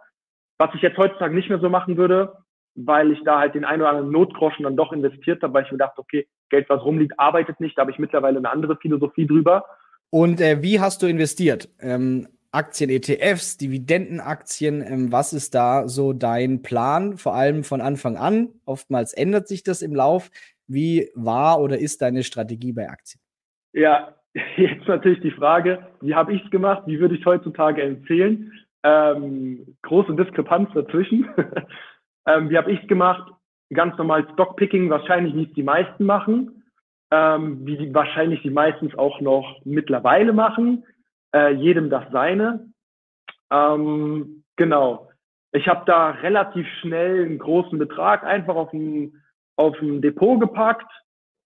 Was 0.58 0.74
ich 0.74 0.82
jetzt 0.82 0.98
heutzutage 0.98 1.36
nicht 1.36 1.50
mehr 1.50 1.60
so 1.60 1.70
machen 1.70 1.98
würde, 1.98 2.38
weil 2.76 3.12
ich 3.12 3.22
da 3.24 3.40
halt 3.40 3.56
den 3.56 3.66
ein 3.66 3.82
oder 3.82 3.90
anderen 3.90 4.12
Notgroschen 4.12 4.64
dann 4.64 4.78
doch 4.78 4.92
investiert 4.92 5.42
habe, 5.44 5.54
weil 5.54 5.66
ich 5.66 5.72
mir 5.72 5.78
dachte, 5.78 6.02
okay, 6.02 6.28
Geld, 6.50 6.70
was 6.70 6.84
rumliegt, 6.84 7.20
arbeitet 7.20 7.60
nicht. 7.60 7.78
Da 7.78 7.82
habe 7.82 7.92
ich 7.92 8.00
mittlerweile 8.00 8.38
eine 8.38 8.50
andere 8.50 8.78
Philosophie 8.78 9.26
drüber. 9.26 9.66
Und 10.10 10.40
äh, 10.40 10.62
wie 10.62 10.80
hast 10.80 11.02
du 11.02 11.08
investiert? 11.08 11.70
Ähm, 11.80 12.28
Aktien, 12.56 12.90
ETFs, 12.90 13.58
Dividendenaktien, 13.58 14.82
ähm, 14.82 15.12
was 15.12 15.34
ist 15.34 15.54
da 15.54 15.88
so 15.88 16.14
dein 16.14 16.62
Plan, 16.62 17.18
vor 17.18 17.36
allem 17.36 17.64
von 17.64 17.82
Anfang 17.82 18.16
an? 18.16 18.50
Oftmals 18.66 19.14
ändert 19.14 19.48
sich 19.48 19.64
das 19.64 19.82
im 19.82 19.94
Lauf. 19.94 20.32
Wie 20.66 21.10
war 21.16 21.60
oder 21.60 21.78
ist 21.78 22.02
deine 22.02 22.24
Strategie 22.24 22.72
bei 22.72 22.90
Aktien? 22.90 23.22
Ja, 23.74 24.16
jetzt 24.58 24.88
natürlich 24.88 25.20
die 25.20 25.32
Frage, 25.32 25.86
wie 26.02 26.16
habe 26.16 26.34
ich 26.34 26.44
es 26.46 26.50
gemacht? 26.50 26.84
Wie 26.86 27.00
würde 27.00 27.16
ich 27.16 27.22
es 27.22 27.26
heutzutage 27.26 27.82
empfehlen? 27.82 28.54
Ähm, 28.84 29.76
große 29.82 30.16
Diskrepanz 30.16 30.70
dazwischen. 30.74 31.28
ähm, 32.28 32.50
wie 32.50 32.58
habe 32.58 32.72
ich 32.72 32.82
es 32.82 32.88
gemacht? 32.88 33.32
Ganz 33.74 33.98
normal 33.98 34.26
Stockpicking, 34.34 34.90
wahrscheinlich 34.90 35.50
es 35.50 35.54
die 35.56 35.64
meisten 35.64 36.06
machen 36.06 36.64
ähm, 37.12 37.66
wie 37.66 37.78
die 37.78 37.94
wahrscheinlich 37.94 38.42
die 38.42 38.50
meistens 38.50 38.98
auch 38.98 39.22
noch 39.22 39.60
mittlerweile 39.64 40.34
machen. 40.34 40.84
Äh, 41.36 41.52
jedem 41.52 41.90
das 41.90 42.06
seine. 42.14 42.66
Ähm, 43.52 44.46
genau. 44.56 45.10
Ich 45.52 45.68
habe 45.68 45.84
da 45.86 46.12
relativ 46.12 46.66
schnell 46.80 47.26
einen 47.26 47.40
großen 47.40 47.78
Betrag 47.78 48.24
einfach 48.24 48.56
auf 48.56 48.72
ein, 48.72 49.22
auf 49.58 49.76
ein 49.82 50.02
Depot 50.02 50.40
gepackt. 50.40 50.90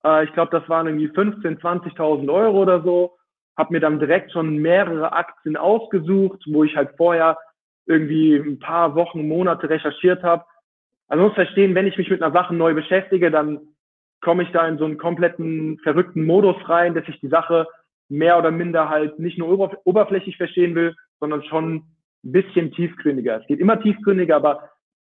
Äh, 0.05 0.25
ich 0.25 0.33
glaube, 0.33 0.51
das 0.51 0.69
waren 0.69 0.85
irgendwie 0.85 1.07
15.000, 1.07 1.59
20.000 1.59 2.31
Euro 2.31 2.61
oder 2.61 2.83
so. 2.83 3.17
Habe 3.57 3.73
mir 3.73 3.79
dann 3.79 3.99
direkt 3.99 4.31
schon 4.31 4.57
mehrere 4.57 5.11
Aktien 5.11 5.57
ausgesucht, 5.57 6.43
wo 6.45 6.63
ich 6.63 6.75
halt 6.75 6.91
vorher 6.95 7.39
irgendwie 7.87 8.35
ein 8.35 8.59
paar 8.59 8.93
Wochen, 8.93 9.27
Monate 9.27 9.71
recherchiert 9.71 10.21
habe. 10.21 10.45
Also 11.07 11.23
muss 11.23 11.33
verstehen, 11.33 11.73
wenn 11.73 11.87
ich 11.87 11.97
mich 11.97 12.11
mit 12.11 12.21
einer 12.21 12.31
Sache 12.31 12.53
neu 12.53 12.75
beschäftige, 12.75 13.31
dann 13.31 13.59
komme 14.21 14.43
ich 14.43 14.51
da 14.51 14.67
in 14.67 14.77
so 14.77 14.85
einen 14.85 14.99
kompletten 14.99 15.79
verrückten 15.79 16.25
Modus 16.25 16.57
rein, 16.69 16.93
dass 16.93 17.07
ich 17.07 17.19
die 17.21 17.29
Sache 17.29 17.65
mehr 18.09 18.37
oder 18.37 18.51
minder 18.51 18.89
halt 18.89 19.19
nicht 19.19 19.37
nur 19.37 19.49
ober 19.49 19.77
oberflächlich 19.85 20.37
verstehen 20.37 20.75
will, 20.75 20.95
sondern 21.19 21.43
schon 21.43 21.75
ein 21.75 22.31
bisschen 22.31 22.71
tiefgründiger. 22.71 23.39
Es 23.41 23.47
geht 23.47 23.59
immer 23.59 23.81
tiefgründiger, 23.81 24.35
aber 24.35 24.69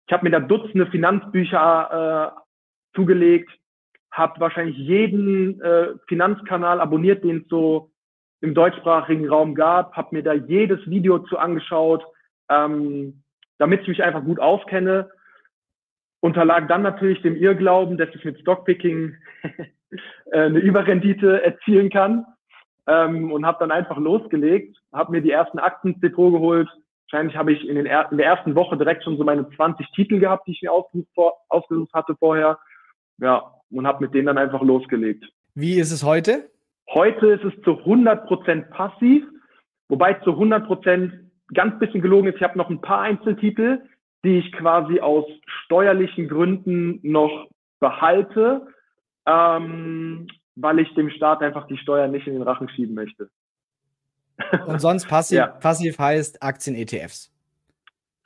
ich 0.07 0.13
habe 0.13 0.23
mir 0.23 0.31
da 0.31 0.39
Dutzende 0.39 0.87
Finanzbücher 0.87 2.33
äh, 2.35 2.95
zugelegt, 2.95 3.51
habe 4.11 4.39
wahrscheinlich 4.39 4.77
jeden 4.77 5.61
äh, 5.61 5.93
Finanzkanal 6.07 6.79
abonniert, 6.79 7.23
den 7.23 7.41
es 7.41 7.47
so 7.49 7.91
im 8.41 8.53
deutschsprachigen 8.53 9.27
Raum 9.27 9.55
gab, 9.55 9.95
habe 9.95 10.15
mir 10.15 10.23
da 10.23 10.33
jedes 10.33 10.79
Video 10.89 11.19
zu 11.19 11.37
angeschaut, 11.37 12.05
ähm, 12.49 13.23
damit 13.57 13.81
ich 13.81 13.87
mich 13.87 14.03
einfach 14.03 14.23
gut 14.23 14.39
auskenne 14.39 15.09
unterlag 16.25 16.67
dann 16.67 16.81
natürlich 16.81 17.21
dem 17.21 17.35
Irrglauben, 17.35 17.97
dass 17.97 18.09
ich 18.15 18.25
mit 18.25 18.39
Stockpicking 18.39 19.15
äh, 20.31 20.39
eine 20.39 20.57
Überrendite 20.57 21.43
erzielen 21.43 21.91
kann 21.91 22.25
ähm, 22.87 23.31
und 23.31 23.45
habe 23.45 23.57
dann 23.59 23.71
einfach 23.71 23.97
losgelegt, 23.97 24.77
habe 24.93 25.11
mir 25.11 25.21
die 25.21 25.31
ersten 25.31 25.59
Aktien 25.59 25.93
ins 25.93 26.01
Depot 26.01 26.31
geholt. 26.31 26.69
Wahrscheinlich 27.09 27.37
habe 27.37 27.53
ich 27.53 27.67
in, 27.67 27.75
den 27.75 27.85
er 27.85 28.11
in 28.11 28.17
der 28.17 28.25
ersten 28.25 28.55
Woche 28.55 28.77
direkt 28.77 29.03
schon 29.03 29.17
so 29.17 29.23
meine 29.23 29.49
20 29.49 29.87
Titel 29.91 30.19
gehabt, 30.19 30.47
die 30.47 30.51
ich 30.51 30.61
mir 30.61 30.71
ausgesucht, 30.71 31.07
vor 31.13 31.33
ausgesucht 31.49 31.93
hatte 31.93 32.15
vorher. 32.17 32.57
Ja, 33.19 33.51
und 33.71 33.87
habe 33.87 34.03
mit 34.03 34.13
denen 34.13 34.27
dann 34.27 34.37
einfach 34.37 34.61
losgelegt. 34.61 35.25
Wie 35.53 35.79
ist 35.79 35.91
es 35.91 36.03
heute? 36.03 36.49
Heute 36.93 37.27
ist 37.27 37.43
es 37.43 37.53
zu 37.63 37.71
100% 37.71 38.69
passiv, 38.69 39.23
wobei 39.89 40.13
zu 40.15 40.31
100% 40.31 41.11
ganz 41.53 41.79
bisschen 41.79 42.01
gelogen 42.01 42.27
ist. 42.27 42.35
Ich 42.35 42.43
habe 42.43 42.57
noch 42.57 42.69
ein 42.69 42.81
paar 42.81 43.01
Einzeltitel, 43.01 43.81
die 44.23 44.39
ich 44.39 44.51
quasi 44.53 44.99
aus 44.99 45.25
steuerlichen 45.65 46.27
Gründen 46.27 46.99
noch 47.03 47.47
behalte, 47.79 48.67
ähm, 49.25 50.27
weil 50.55 50.79
ich 50.79 50.93
dem 50.95 51.09
Staat 51.09 51.41
einfach 51.41 51.67
die 51.67 51.77
Steuern 51.77 52.11
nicht 52.11 52.27
in 52.27 52.33
den 52.33 52.41
Rachen 52.41 52.69
schieben 52.69 52.95
möchte. 52.95 53.29
Und 54.67 54.79
sonst 54.79 55.07
passiv, 55.07 55.37
ja. 55.37 55.47
passiv 55.47 55.97
heißt 55.97 56.41
Aktien-ETFs. 56.41 57.31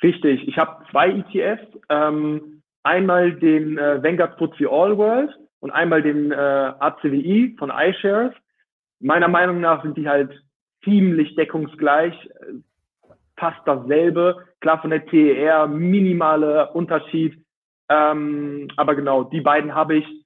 Richtig, 0.02 0.48
ich 0.48 0.58
habe 0.58 0.84
zwei 0.90 1.10
ETFs, 1.10 1.68
ähm, 1.90 2.62
einmal 2.84 3.34
den 3.34 3.78
äh, 3.78 4.02
Vanguard 4.02 4.36
FTSE 4.40 4.70
All 4.70 4.98
World 4.98 5.38
und 5.60 5.72
einmal 5.72 6.02
den 6.02 6.32
äh, 6.32 6.36
ACWI 6.36 7.56
von 7.60 7.70
iShares. 7.70 8.34
Meiner 9.02 9.28
Meinung 9.28 9.60
nach 9.60 9.84
sind 9.84 9.98
die 9.98 10.08
halt 10.08 10.32
ziemlich 10.84 11.36
deckungsgleich, 11.36 12.14
fast 13.38 13.60
dasselbe. 13.66 14.46
Klar 14.62 14.82
von 14.82 14.90
der 14.90 15.06
TER, 15.06 15.68
minimale 15.68 16.72
Unterschied. 16.72 17.38
Ähm, 17.90 18.70
aber 18.78 18.96
genau, 18.96 19.24
die 19.24 19.42
beiden 19.42 19.74
habe 19.74 19.98
ich 19.98 20.19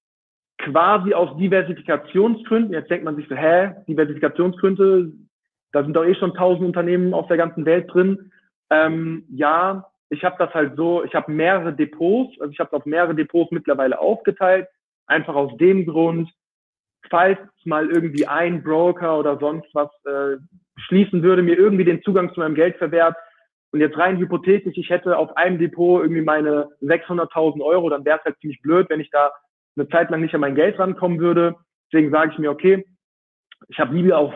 quasi 0.63 1.13
aus 1.13 1.35
Diversifikationsgründen. 1.37 2.73
Jetzt 2.73 2.89
denkt 2.89 3.05
man 3.05 3.15
sich 3.15 3.27
so, 3.27 3.35
hä, 3.35 3.71
Diversifikationsgründe, 3.87 5.11
da 5.71 5.83
sind 5.83 5.93
doch 5.93 6.05
eh 6.05 6.15
schon 6.15 6.33
tausend 6.33 6.65
Unternehmen 6.65 7.13
auf 7.13 7.27
der 7.27 7.37
ganzen 7.37 7.65
Welt 7.65 7.91
drin. 7.93 8.31
Ähm, 8.69 9.25
ja, 9.29 9.89
ich 10.09 10.23
habe 10.23 10.35
das 10.39 10.53
halt 10.53 10.75
so, 10.75 11.03
ich 11.03 11.13
habe 11.15 11.31
mehrere 11.31 11.73
Depots, 11.73 12.39
also 12.39 12.51
ich 12.51 12.59
habe 12.59 12.75
auf 12.75 12.85
mehrere 12.85 13.15
Depots 13.15 13.51
mittlerweile 13.51 13.99
aufgeteilt, 13.99 14.67
einfach 15.07 15.35
aus 15.35 15.55
dem 15.57 15.85
Grund, 15.85 16.29
falls 17.09 17.39
mal 17.65 17.89
irgendwie 17.89 18.27
ein 18.27 18.63
Broker 18.63 19.19
oder 19.19 19.37
sonst 19.39 19.67
was 19.73 19.89
äh, 20.05 20.37
schließen 20.87 21.23
würde, 21.23 21.41
mir 21.41 21.57
irgendwie 21.57 21.85
den 21.85 22.01
Zugang 22.03 22.33
zu 22.33 22.39
meinem 22.39 22.55
Geld 22.55 22.77
verwehrt 22.77 23.15
und 23.71 23.79
jetzt 23.79 23.97
rein 23.97 24.17
hypothetisch, 24.17 24.77
ich 24.77 24.89
hätte 24.89 25.17
auf 25.17 25.35
einem 25.35 25.57
Depot 25.57 26.01
irgendwie 26.01 26.21
meine 26.21 26.69
600.000 26.81 27.61
Euro, 27.61 27.89
dann 27.89 28.05
wäre 28.05 28.19
es 28.19 28.25
halt 28.25 28.39
ziemlich 28.39 28.61
blöd, 28.61 28.87
wenn 28.89 28.99
ich 28.99 29.09
da 29.09 29.31
eine 29.75 29.89
Zeit 29.89 30.09
lang 30.09 30.21
nicht 30.21 30.33
an 30.35 30.41
mein 30.41 30.55
Geld 30.55 30.77
rankommen 30.79 31.19
würde. 31.19 31.55
Deswegen 31.91 32.11
sage 32.11 32.31
ich 32.31 32.39
mir, 32.39 32.51
okay, 32.51 32.85
ich 33.67 33.79
habe 33.79 33.95
lieber 33.95 34.17
auf 34.17 34.33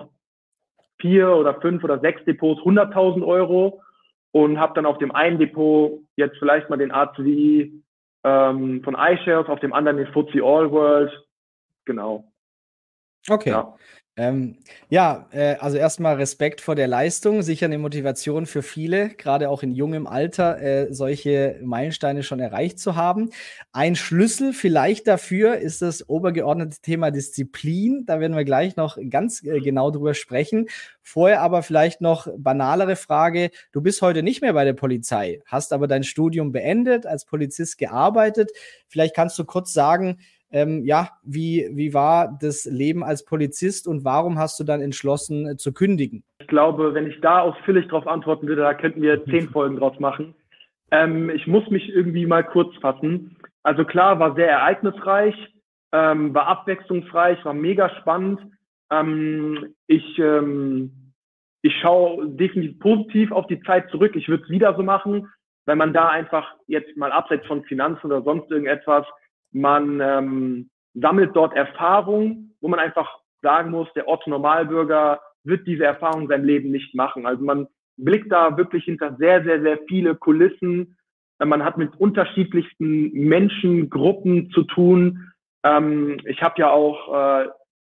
vier 0.99 1.29
oder 1.29 1.59
fünf 1.61 1.83
oder 1.83 1.99
sechs 1.99 2.23
Depots 2.25 2.61
100.000 2.61 3.25
Euro 3.25 3.81
und 4.31 4.59
habe 4.59 4.73
dann 4.73 4.85
auf 4.85 4.97
dem 4.97 5.11
einen 5.11 5.39
Depot 5.39 6.01
jetzt 6.15 6.37
vielleicht 6.37 6.69
mal 6.69 6.77
den 6.77 6.91
ACWI 6.91 7.83
ähm, 8.23 8.83
von 8.83 8.95
iShares, 8.95 9.47
auf 9.47 9.59
dem 9.59 9.73
anderen 9.73 9.97
den 9.97 10.07
FTSE 10.07 10.43
All 10.43 10.71
World. 10.71 11.11
Genau. 11.85 12.31
Okay. 13.29 13.51
Ja. 13.51 13.75
Ähm, 14.19 14.57
ja, 14.89 15.27
äh, 15.31 15.57
also 15.59 15.77
erstmal 15.77 16.15
Respekt 16.15 16.59
vor 16.59 16.73
der 16.73 16.87
Leistung, 16.87 17.43
sicher 17.43 17.67
eine 17.67 17.77
Motivation 17.77 18.47
für 18.47 18.63
viele, 18.63 19.09
gerade 19.09 19.47
auch 19.47 19.61
in 19.61 19.75
jungem 19.75 20.07
Alter, 20.07 20.59
äh, 20.59 20.91
solche 20.91 21.59
Meilensteine 21.61 22.23
schon 22.23 22.39
erreicht 22.39 22.79
zu 22.79 22.95
haben. 22.95 23.29
Ein 23.73 23.95
Schlüssel 23.95 24.53
vielleicht 24.53 25.07
dafür 25.07 25.57
ist 25.57 25.83
das 25.83 26.09
obergeordnete 26.09 26.81
Thema 26.81 27.11
Disziplin. 27.11 28.05
Da 28.07 28.19
werden 28.19 28.35
wir 28.35 28.43
gleich 28.43 28.75
noch 28.75 28.97
ganz 29.11 29.43
äh, 29.43 29.59
genau 29.59 29.91
drüber 29.91 30.15
sprechen. 30.15 30.65
Vorher 31.03 31.41
aber 31.41 31.61
vielleicht 31.61 32.01
noch 32.01 32.27
banalere 32.39 32.95
Frage. 32.95 33.51
Du 33.71 33.81
bist 33.81 34.01
heute 34.01 34.23
nicht 34.23 34.41
mehr 34.41 34.53
bei 34.53 34.65
der 34.65 34.73
Polizei, 34.73 35.41
hast 35.45 35.71
aber 35.71 35.87
dein 35.87 36.03
Studium 36.03 36.51
beendet, 36.51 37.05
als 37.05 37.23
Polizist 37.23 37.77
gearbeitet. 37.77 38.49
Vielleicht 38.87 39.15
kannst 39.15 39.37
du 39.37 39.45
kurz 39.45 39.73
sagen, 39.73 40.17
ähm, 40.51 40.83
ja, 40.85 41.09
wie, 41.23 41.69
wie 41.73 41.93
war 41.93 42.37
das 42.41 42.65
Leben 42.65 43.03
als 43.03 43.25
Polizist 43.25 43.87
und 43.87 44.05
warum 44.05 44.37
hast 44.37 44.59
du 44.59 44.63
dann 44.63 44.81
entschlossen 44.81 45.47
äh, 45.47 45.57
zu 45.57 45.73
kündigen? 45.73 46.23
Ich 46.39 46.47
glaube, 46.47 46.93
wenn 46.93 47.07
ich 47.07 47.19
da 47.21 47.41
ausführlich 47.41 47.87
darauf 47.87 48.07
antworten 48.07 48.47
würde, 48.47 48.61
da 48.61 48.73
könnten 48.73 49.01
wir 49.01 49.23
zehn 49.25 49.49
Folgen 49.51 49.77
draus 49.77 49.99
machen. 49.99 50.35
Ähm, 50.91 51.29
ich 51.29 51.47
muss 51.47 51.69
mich 51.69 51.89
irgendwie 51.89 52.25
mal 52.25 52.43
kurz 52.43 52.73
fassen. 52.77 53.37
Also 53.63 53.83
klar, 53.83 54.19
war 54.19 54.35
sehr 54.35 54.49
ereignisreich, 54.49 55.35
ähm, 55.91 56.33
war 56.33 56.47
abwechslungsreich, 56.47 57.43
war 57.43 57.53
mega 57.53 57.89
spannend. 58.01 58.39
Ähm, 58.89 59.73
ich 59.87 60.17
ähm, 60.19 61.07
ich 61.61 61.75
schaue 61.81 62.29
definitiv 62.29 62.79
positiv 62.79 63.31
auf 63.31 63.47
die 63.47 63.61
Zeit 63.63 63.89
zurück. 63.89 64.15
Ich 64.15 64.29
würde 64.29 64.43
es 64.43 64.49
wieder 64.49 64.75
so 64.75 64.83
machen, 64.83 65.29
wenn 65.65 65.77
man 65.77 65.93
da 65.93 66.07
einfach 66.07 66.55
jetzt 66.67 66.95
mal 66.95 67.11
abseits 67.11 67.45
von 67.45 67.63
Finanzen 67.65 68.05
oder 68.05 68.21
sonst 68.21 68.49
irgendetwas 68.49 69.05
man 69.61 69.99
ähm, 70.01 70.69
sammelt 70.93 71.35
dort 71.35 71.55
Erfahrung, 71.55 72.51
wo 72.61 72.67
man 72.67 72.79
einfach 72.79 73.19
sagen 73.41 73.71
muss, 73.71 73.87
der 73.93 74.07
Otto 74.07 74.29
Normalbürger 74.29 75.21
wird 75.43 75.67
diese 75.67 75.85
Erfahrung 75.85 76.23
in 76.23 76.27
seinem 76.27 76.45
Leben 76.45 76.71
nicht 76.71 76.93
machen. 76.95 77.25
Also 77.25 77.43
man 77.43 77.67
blickt 77.97 78.31
da 78.31 78.57
wirklich 78.57 78.85
hinter 78.85 79.15
sehr, 79.17 79.43
sehr, 79.43 79.61
sehr 79.61 79.79
viele 79.87 80.15
Kulissen. 80.15 80.97
Man 81.39 81.63
hat 81.63 81.77
mit 81.77 81.95
unterschiedlichsten 81.99 83.11
Menschengruppen 83.11 84.49
zu 84.51 84.63
tun. 84.63 85.31
Ähm, 85.63 86.19
ich 86.25 86.41
habe 86.41 86.55
ja 86.57 86.71
auch 86.71 87.43
äh, 87.43 87.47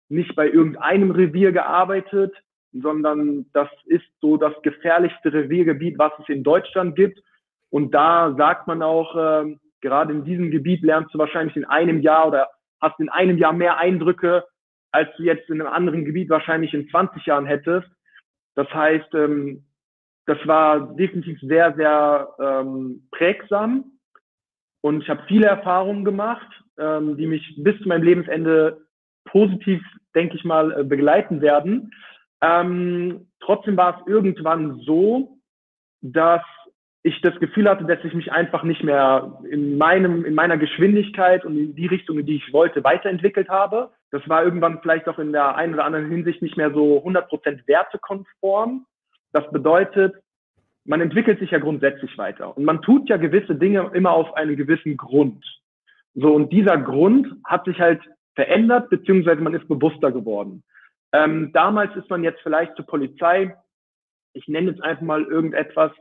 nicht 0.09 0.35
bei 0.35 0.49
irgendeinem 0.49 1.11
Revier 1.11 1.51
gearbeitet, 1.51 2.33
sondern 2.71 3.45
das 3.53 3.69
ist 3.85 4.05
so 4.21 4.37
das 4.37 4.53
gefährlichste 4.63 5.31
Reviergebiet, 5.31 5.99
was 5.99 6.13
es 6.19 6.29
in 6.29 6.43
Deutschland 6.43 6.95
gibt. 6.95 7.21
Und 7.69 7.93
da 7.93 8.33
sagt 8.37 8.67
man 8.67 8.81
auch, 8.81 9.15
äh, 9.15 9.55
gerade 9.83 10.13
in 10.13 10.23
diesem 10.23 10.49
Gebiet 10.49 10.81
lernst 10.81 11.13
du 11.13 11.19
wahrscheinlich 11.19 11.55
in 11.55 11.65
einem 11.65 12.01
Jahr 12.01 12.27
oder 12.27 12.49
hast 12.81 12.99
in 12.99 13.09
einem 13.09 13.37
Jahr 13.37 13.53
mehr 13.53 13.77
Eindrücke, 13.77 14.43
als 14.91 15.09
du 15.17 15.23
jetzt 15.23 15.49
in 15.49 15.61
einem 15.61 15.71
anderen 15.71 16.05
Gebiet 16.05 16.29
wahrscheinlich 16.29 16.73
in 16.73 16.89
20 16.89 17.25
Jahren 17.25 17.45
hättest. 17.45 17.87
Das 18.55 18.67
heißt, 18.73 19.13
ähm, 19.13 19.65
das 20.25 20.37
war 20.45 20.95
definitiv 20.95 21.39
sehr, 21.41 21.75
sehr 21.75 22.29
ähm, 22.39 23.07
prägsam 23.11 23.91
und 24.81 25.01
ich 25.01 25.09
habe 25.09 25.23
viele 25.27 25.47
Erfahrungen 25.47 26.05
gemacht, 26.05 26.47
ähm, 26.77 27.17
die 27.17 27.27
mich 27.27 27.55
bis 27.57 27.77
zu 27.81 27.87
meinem 27.87 28.03
Lebensende 28.03 28.85
positiv, 29.25 29.81
denke 30.15 30.35
ich 30.35 30.43
mal, 30.43 30.79
äh, 30.79 30.83
begleiten 30.83 31.41
werden. 31.41 31.91
Ähm, 32.41 33.27
trotzdem 33.39 33.77
war 33.77 33.99
es 33.99 34.07
irgendwann 34.07 34.79
so, 34.81 35.37
dass 36.01 36.43
ich 37.03 37.19
das 37.21 37.37
Gefühl 37.39 37.69
hatte, 37.69 37.83
dass 37.83 38.03
ich 38.05 38.13
mich 38.13 38.31
einfach 38.31 38.63
nicht 38.63 38.81
mehr 38.81 39.37
in 39.49 39.77
meinem, 39.77 40.23
in 40.23 40.33
meiner 40.33 40.57
Geschwindigkeit 40.57 41.43
und 41.43 41.57
in 41.57 41.75
die 41.75 41.87
Richtung, 41.87 42.17
in 42.17 42.25
die 42.25 42.37
ich 42.37 42.53
wollte, 42.53 42.83
weiterentwickelt 42.83 43.49
habe. 43.49 43.91
Das 44.11 44.27
war 44.29 44.43
irgendwann 44.43 44.79
vielleicht 44.81 45.09
auch 45.09 45.19
in 45.19 45.33
der 45.33 45.55
einen 45.55 45.73
oder 45.73 45.83
anderen 45.83 46.09
Hinsicht 46.09 46.41
nicht 46.41 46.55
mehr 46.55 46.71
so 46.71 47.03
100% 47.05 47.67
wertekonform. 47.67 48.85
Das 49.33 49.49
bedeutet, 49.51 50.15
man 50.85 51.01
entwickelt 51.01 51.39
sich 51.39 51.51
ja 51.51 51.59
grundsätzlich 51.59 52.17
weiter 52.17 52.55
und 52.55 52.63
man 52.63 52.81
tut 52.81 53.09
ja 53.09 53.17
gewisse 53.17 53.55
Dinge 53.55 53.91
immer 53.93 54.11
auf 54.11 54.33
einen 54.35 54.55
gewissen 54.55 54.95
Grund. 54.95 55.43
So, 56.15 56.33
und 56.33 56.53
dieser 56.53 56.77
Grund 56.77 57.27
hat 57.43 57.65
sich 57.65 57.79
halt 57.79 58.01
verändert, 58.35 58.89
beziehungsweise 58.89 59.41
man 59.41 59.53
ist 59.53 59.67
bewusster 59.67 60.11
geworden. 60.11 60.63
Ähm, 61.11 61.51
damals 61.53 61.95
ist 61.95 62.09
man 62.09 62.23
jetzt 62.23 62.41
vielleicht 62.43 62.75
zur 62.75 62.85
Polizei, 62.85 63.55
ich 64.33 64.47
nenne 64.47 64.71
jetzt 64.71 64.83
einfach 64.83 65.03
mal 65.03 65.23
irgendetwas, 65.23 65.91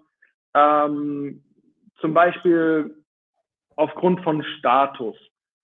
ähm, 0.54 1.42
zum 2.00 2.14
Beispiel 2.14 2.94
aufgrund 3.76 4.20
von 4.22 4.42
Status, 4.58 5.16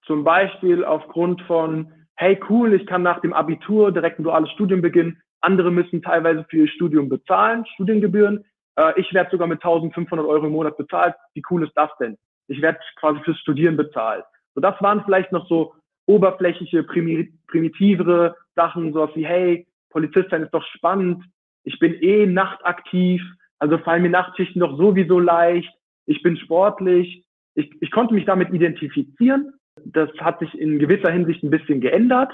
zum 0.04 0.24
Beispiel 0.24 0.84
aufgrund 0.84 1.42
von, 1.42 1.92
hey 2.16 2.40
cool, 2.48 2.72
ich 2.72 2.86
kann 2.86 3.02
nach 3.02 3.20
dem 3.20 3.32
Abitur 3.32 3.92
direkt 3.92 4.18
ein 4.18 4.24
duales 4.24 4.50
Studium 4.52 4.80
beginnen, 4.80 5.20
andere 5.40 5.70
müssen 5.70 6.02
teilweise 6.02 6.44
für 6.48 6.58
ihr 6.58 6.68
Studium 6.68 7.08
bezahlen, 7.08 7.64
Studiengebühren, 7.74 8.44
äh, 8.76 8.98
ich 8.98 9.12
werde 9.12 9.30
sogar 9.30 9.46
mit 9.46 9.62
1500 9.62 10.26
Euro 10.26 10.46
im 10.46 10.52
Monat 10.52 10.76
bezahlt, 10.76 11.14
wie 11.34 11.42
cool 11.50 11.64
ist 11.64 11.76
das 11.76 11.90
denn? 12.00 12.16
Ich 12.48 12.62
werde 12.62 12.78
quasi 12.96 13.20
fürs 13.20 13.38
Studieren 13.38 13.76
bezahlt. 13.76 14.24
So, 14.54 14.60
das 14.60 14.80
waren 14.80 15.04
vielleicht 15.04 15.32
noch 15.32 15.46
so 15.48 15.74
oberflächliche, 16.06 16.84
primitivere 16.84 18.34
Sachen, 18.54 18.92
sowas 18.92 19.10
wie, 19.14 19.26
hey, 19.26 19.66
Polizist 19.90 20.30
sein 20.30 20.42
ist 20.42 20.54
doch 20.54 20.64
spannend, 20.74 21.22
ich 21.64 21.78
bin 21.78 21.94
eh 21.94 22.26
nachtaktiv, 22.26 23.22
also 23.58 23.78
fallen 23.78 24.02
mir 24.02 24.10
Nachtschichten 24.10 24.60
doch 24.60 24.76
sowieso 24.76 25.18
leicht. 25.18 25.72
Ich 26.06 26.22
bin 26.22 26.36
sportlich. 26.36 27.24
Ich, 27.54 27.70
ich 27.80 27.90
konnte 27.90 28.14
mich 28.14 28.24
damit 28.24 28.52
identifizieren. 28.52 29.54
Das 29.84 30.10
hat 30.20 30.40
sich 30.40 30.58
in 30.58 30.78
gewisser 30.78 31.10
Hinsicht 31.10 31.42
ein 31.42 31.50
bisschen 31.50 31.80
geändert. 31.80 32.32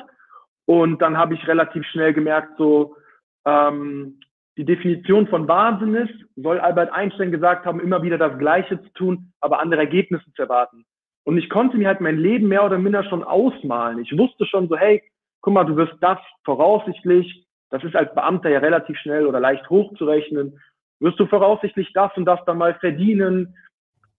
Und 0.67 1.03
dann 1.03 1.17
habe 1.17 1.35
ich 1.35 1.47
relativ 1.47 1.85
schnell 1.87 2.15
gemerkt, 2.15 2.57
so 2.59 2.97
ähm, 3.45 4.21
die 4.57 4.65
Definition 4.65 5.27
von 5.27 5.49
Wahnsinn 5.49 5.95
ist, 5.95 6.15
soll 6.37 6.61
Albert 6.61 6.93
Einstein 6.93 7.33
gesagt 7.33 7.67
haben, 7.67 7.81
immer 7.81 8.03
wieder 8.03 8.19
das 8.19 8.39
Gleiche 8.39 8.81
zu 8.81 8.89
tun, 8.95 9.33
aber 9.41 9.61
andere 9.61 9.81
Ergebnisse 9.81 10.33
zu 10.35 10.43
erwarten. 10.43 10.85
Und 11.25 11.39
ich 11.39 11.49
konnte 11.51 11.77
mir 11.77 11.89
halt 11.89 12.01
mein 12.01 12.19
Leben 12.19 12.49
mehr 12.49 12.65
oder 12.65 12.79
minder 12.79 13.03
schon 13.05 13.25
ausmalen. 13.25 13.99
Ich 13.99 14.17
wusste 14.17 14.47
schon 14.47 14.69
so, 14.69 14.77
hey, 14.77 15.03
guck 15.41 15.55
mal, 15.55 15.65
du 15.65 15.77
wirst 15.77 15.95
das 16.01 16.19
voraussichtlich, 16.45 17.47
das 17.71 17.83
ist 17.83 17.97
als 17.97 18.15
Beamter 18.15 18.51
ja 18.51 18.61
relativ 18.61 18.97
schnell 18.99 19.27
oder 19.27 19.41
leicht 19.41 19.69
hochzurechnen, 19.69 20.61
wirst 21.01 21.19
du 21.21 21.27
voraussichtlich 21.27 21.93
das 21.93 22.11
und 22.17 22.25
das 22.25 22.41
dann 22.47 22.59
mal 22.59 22.75
verdienen. 22.75 23.57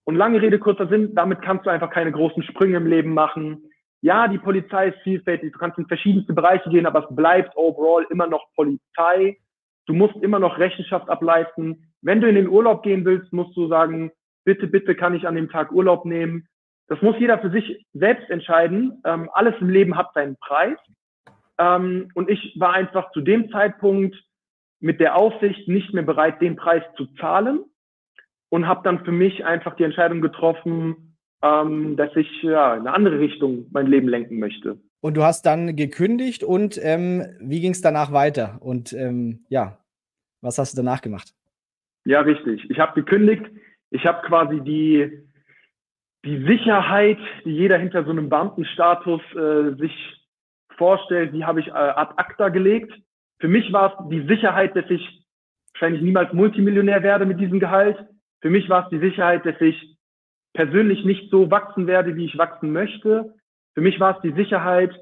Und 0.03 0.15
lange 0.15 0.41
Rede, 0.41 0.60
kurzer 0.60 0.88
Sinn, 0.88 1.15
damit 1.15 1.41
kannst 1.41 1.65
du 1.65 1.70
einfach 1.70 1.89
keine 1.89 2.12
großen 2.12 2.44
Sprünge 2.44 2.77
im 2.77 2.88
Leben 2.88 3.13
machen. 3.13 3.63
Ja, 4.01 4.27
die 4.27 4.38
Polizei 4.38 4.89
ist 4.89 5.00
vielfältig, 5.03 5.53
du 5.53 5.58
kannst 5.58 5.79
in 5.79 5.88
verschiedenste 5.88 6.34
Bereiche 6.34 6.70
gehen, 6.70 6.86
aber 6.86 7.08
es 7.08 7.15
bleibt 7.15 7.55
overall 7.58 8.05
immer 8.12 8.27
noch 8.27 8.46
Polizei. 8.55 9.38
Du 9.88 9.94
musst 9.94 10.15
immer 10.17 10.39
noch 10.39 10.60
Rechenschaft 10.60 11.10
ableisten. 11.10 11.91
Wenn 12.01 12.22
du 12.22 12.27
in 12.27 12.36
den 12.36 12.48
Urlaub 12.48 12.84
gehen 12.84 13.03
willst, 13.05 13.34
musst 13.34 13.55
du 13.58 13.67
sagen, 13.67 14.12
bitte, 14.44 14.67
bitte 14.67 14.96
kann 14.96 15.15
ich 15.15 15.27
an 15.27 15.36
dem 15.36 15.50
Tag 15.50 15.72
Urlaub 15.72 16.05
nehmen. 16.05 16.48
Das 16.88 17.01
muss 17.01 17.15
jeder 17.17 17.39
für 17.39 17.50
sich 17.50 17.86
selbst 17.94 18.29
entscheiden. 18.29 19.01
Ähm, 19.05 19.29
alles 19.34 19.55
im 19.60 19.70
Leben 19.70 19.98
hat 19.98 20.13
seinen 20.13 20.38
Preis. 20.38 20.77
Ähm, 21.58 22.10
und 22.13 22.29
ich 22.29 22.55
war 22.60 22.74
einfach 22.74 23.12
zu 23.12 23.22
dem 23.22 23.50
Zeitpunkt 23.50 24.15
mit 24.79 25.00
der 25.00 25.15
Aussicht 25.15 25.67
nicht 25.67 25.94
mehr 25.94 26.03
bereit, 26.03 26.41
den 26.41 26.55
Preis 26.55 26.84
zu 26.98 27.05
zahlen. 27.20 27.63
und 28.50 28.67
habe 28.67 28.82
dann 28.84 29.03
für 29.03 29.12
mich 29.12 29.44
einfach 29.44 29.75
die 29.75 29.84
Entscheidung 29.84 30.22
getroffen, 30.22 31.17
ähm, 31.41 31.98
dass 31.98 32.15
ich 32.15 32.27
ja, 32.44 32.75
in 32.75 32.82
eine 32.82 32.94
andere 32.94 33.20
Richtung 33.20 33.67
mein 33.72 33.88
Leben 33.88 34.08
lenken 34.08 34.39
möchte. 34.39 34.79
Und 35.01 35.17
du 35.17 35.24
hast 35.24 35.46
dann 35.46 35.75
gekündigt 35.75 36.44
und 36.44 36.79
ähm, 36.82 37.25
wie 37.39 37.60
ging 37.60 37.72
es 37.72 37.82
danach 37.82 38.12
weiter? 38.12 38.58
Und 38.62 38.94
ähm, 38.94 39.46
ja, 39.50 39.77
was 40.41 40.58
hast 40.58 40.74
du 40.74 40.77
danach 40.77 41.01
gemacht? 41.01 41.34
Ja, 42.05 42.22
richtig. 42.22 42.70
Ich 42.70 42.79
habe 42.79 42.94
gekündigt. 42.94 43.46
Ich 43.91 44.05
habe 44.05 44.25
quasi 44.27 44.62
die, 44.62 45.12
die 46.24 46.46
Sicherheit, 46.46 47.20
die 47.46 47.51
jeder 47.51 47.77
hinter 47.77 48.03
so 48.03 48.12
einem 48.12 48.29
Beamtenstatus 48.29 49.22
äh, 49.36 49.75
sich 49.77 49.94
vorstellt, 50.77 51.34
die 51.34 51.46
habe 51.46 51.60
ich 51.60 51.67
äh, 51.67 51.72
ad 51.72 52.13
acta 52.17 52.50
gelegt. 52.50 52.91
Für 53.46 53.52
mich 53.52 53.72
war 53.72 53.94
es 53.94 54.10
die 54.10 54.25
Sicherheit, 54.25 54.75
dass 54.75 54.90
ich 54.90 55.24
wahrscheinlich 55.74 56.02
niemals 56.02 56.34
Multimillionär 56.34 57.04
werde 57.04 57.28
mit 57.28 57.40
diesem 57.40 57.60
Gehalt. 57.60 57.96
Für 58.42 58.50
mich 58.50 58.68
war 58.70 58.86
es 58.86 58.90
die 58.90 58.98
Sicherheit, 58.98 59.46
dass 59.46 59.62
ich 59.62 60.00
persönlich 60.56 61.06
nicht 61.06 61.30
so 61.30 61.52
wachsen 61.52 61.86
werde, 61.86 62.16
wie 62.16 62.25
ich 62.25 62.40
wachsen 62.40 62.74
möchte. 62.74 63.36
Für 63.75 63.82
mich 63.82 64.00
war 64.00 64.16
es 64.16 64.22
die 64.24 64.32
Sicherheit, 64.32 65.00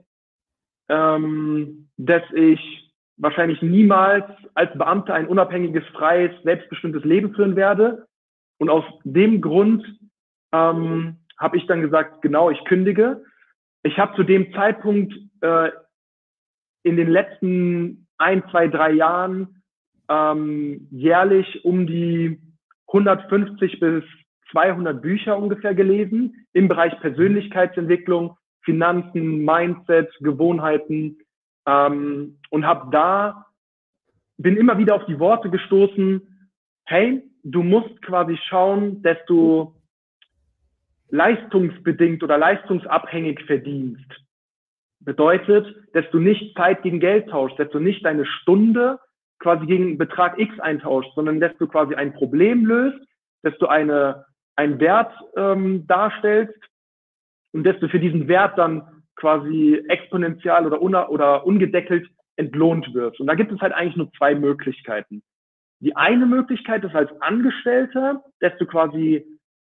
ähm, 0.89 1.87
dass 1.95 2.23
ich 2.33 2.93
wahrscheinlich 3.15 3.61
niemals 3.61 4.25
als 4.55 4.77
Beamter 4.77 5.13
ein 5.13 5.27
unabhängiges, 5.27 5.85
freies, 5.93 6.33
selbstbestimmtes 6.43 7.05
Leben 7.05 7.33
führen 7.33 7.55
werde. 7.55 8.07
Und 8.57 8.69
aus 8.69 8.83
dem 9.05 9.39
Grund 9.39 9.85
ähm, 10.51 11.15
habe 11.37 11.55
ich 11.55 11.65
dann 11.67 11.79
gesagt, 11.79 12.21
genau, 12.21 12.49
ich 12.49 12.61
kündige. 12.65 13.23
Ich 13.83 13.97
habe 13.97 14.13
zu 14.17 14.23
dem 14.23 14.51
Zeitpunkt 14.51 15.13
äh, 15.39 15.71
in 16.83 16.97
den 16.97 17.07
letzten 17.07 18.02
ein, 18.17 18.43
zwei, 18.49 18.67
drei 18.67 18.91
Jahren 18.91 19.61
ähm, 20.09 20.87
jährlich 20.91 21.63
um 21.65 21.87
die 21.87 22.39
150 22.87 23.79
bis 23.79 24.03
200 24.51 25.01
Bücher 25.01 25.37
ungefähr 25.37 25.73
gelesen 25.73 26.45
im 26.53 26.67
Bereich 26.67 26.99
Persönlichkeitsentwicklung, 26.99 28.37
Finanzen, 28.61 29.43
Mindset, 29.43 30.09
Gewohnheiten 30.19 31.17
ähm, 31.65 32.39
und 32.49 32.65
habe 32.65 32.91
da 32.91 33.45
bin 34.37 34.57
immer 34.57 34.77
wieder 34.77 34.95
auf 34.95 35.05
die 35.05 35.19
Worte 35.19 35.49
gestoßen: 35.49 36.21
Hey, 36.85 37.23
du 37.43 37.63
musst 37.63 38.01
quasi 38.01 38.37
schauen, 38.47 39.01
dass 39.01 39.17
du 39.27 39.73
leistungsbedingt 41.09 42.23
oder 42.23 42.37
leistungsabhängig 42.37 43.43
verdienst. 43.45 44.22
Bedeutet, 45.05 45.75
dass 45.93 46.09
du 46.11 46.19
nicht 46.19 46.55
Zeit 46.55 46.81
gegen 46.81 46.99
Geld 46.99 47.29
tauschst, 47.29 47.59
dass 47.59 47.69
du 47.69 47.79
nicht 47.79 48.05
deine 48.05 48.25
Stunde 48.25 48.99
quasi 49.39 49.65
gegen 49.65 49.97
Betrag 49.97 50.39
X 50.39 50.59
eintauschst, 50.59 51.13
sondern 51.15 51.39
dass 51.39 51.55
du 51.57 51.67
quasi 51.67 51.95
ein 51.95 52.13
Problem 52.13 52.65
löst, 52.65 52.99
dass 53.41 53.57
du 53.57 53.67
eine, 53.67 54.25
einen 54.55 54.79
Wert 54.79 55.13
ähm, 55.35 55.85
darstellst 55.87 56.57
und 57.51 57.65
dass 57.65 57.77
du 57.79 57.89
für 57.89 57.99
diesen 57.99 58.27
Wert 58.27 58.57
dann 58.57 59.03
quasi 59.15 59.83
exponentiell 59.89 60.65
oder, 60.65 60.81
un 60.81 60.95
oder 60.95 61.45
ungedeckelt 61.45 62.07
entlohnt 62.35 62.93
wirst. 62.93 63.19
Und 63.19 63.27
da 63.27 63.35
gibt 63.35 63.51
es 63.51 63.59
halt 63.59 63.73
eigentlich 63.73 63.97
nur 63.97 64.11
zwei 64.13 64.33
Möglichkeiten. 64.33 65.21
Die 65.79 65.95
eine 65.95 66.25
Möglichkeit 66.25 66.83
ist 66.83 66.95
als 66.95 67.11
Angestellter, 67.21 68.23
dass 68.39 68.57
du 68.57 68.65
quasi 68.65 69.25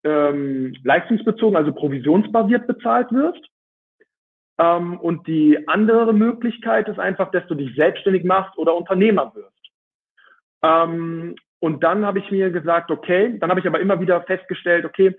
ähm, 0.03 0.75
leistungsbezogen, 0.83 1.55
also 1.55 1.71
provisionsbasiert 1.71 2.67
bezahlt 2.67 3.11
wirst. 3.11 3.45
Ähm, 4.59 4.99
und 4.99 5.25
die 5.25 5.67
andere 5.67 6.13
Möglichkeit 6.13 6.87
ist 6.89 6.99
einfach, 6.99 7.31
dass 7.31 7.47
du 7.47 7.55
dich 7.55 7.73
selbstständig 7.75 8.25
machst 8.25 8.57
oder 8.57 8.75
Unternehmer 8.75 9.33
wirst. 9.33 9.71
Ähm, 10.61 11.35
und 11.59 11.83
dann 11.83 12.05
habe 12.05 12.19
ich 12.19 12.29
mir 12.29 12.51
gesagt, 12.51 12.91
okay, 12.91 13.37
dann 13.39 13.49
habe 13.49 13.61
ich 13.61 13.67
aber 13.67 13.79
immer 13.79 13.99
wieder 13.99 14.21
festgestellt, 14.23 14.85
okay, 14.85 15.15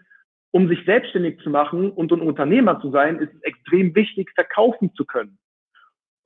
um 0.53 0.69
sich 0.69 0.85
selbstständig 0.85 1.41
zu 1.41 1.51
machen 1.51 1.91
und 1.91 2.13
ein 2.13 2.21
Unternehmer 2.21 2.81
zu 2.81 2.91
sein, 2.91 3.19
ist 3.19 3.33
es 3.35 3.43
extrem 3.43 3.95
wichtig, 3.95 4.31
verkaufen 4.35 4.93
zu 4.95 5.05
können. 5.05 5.39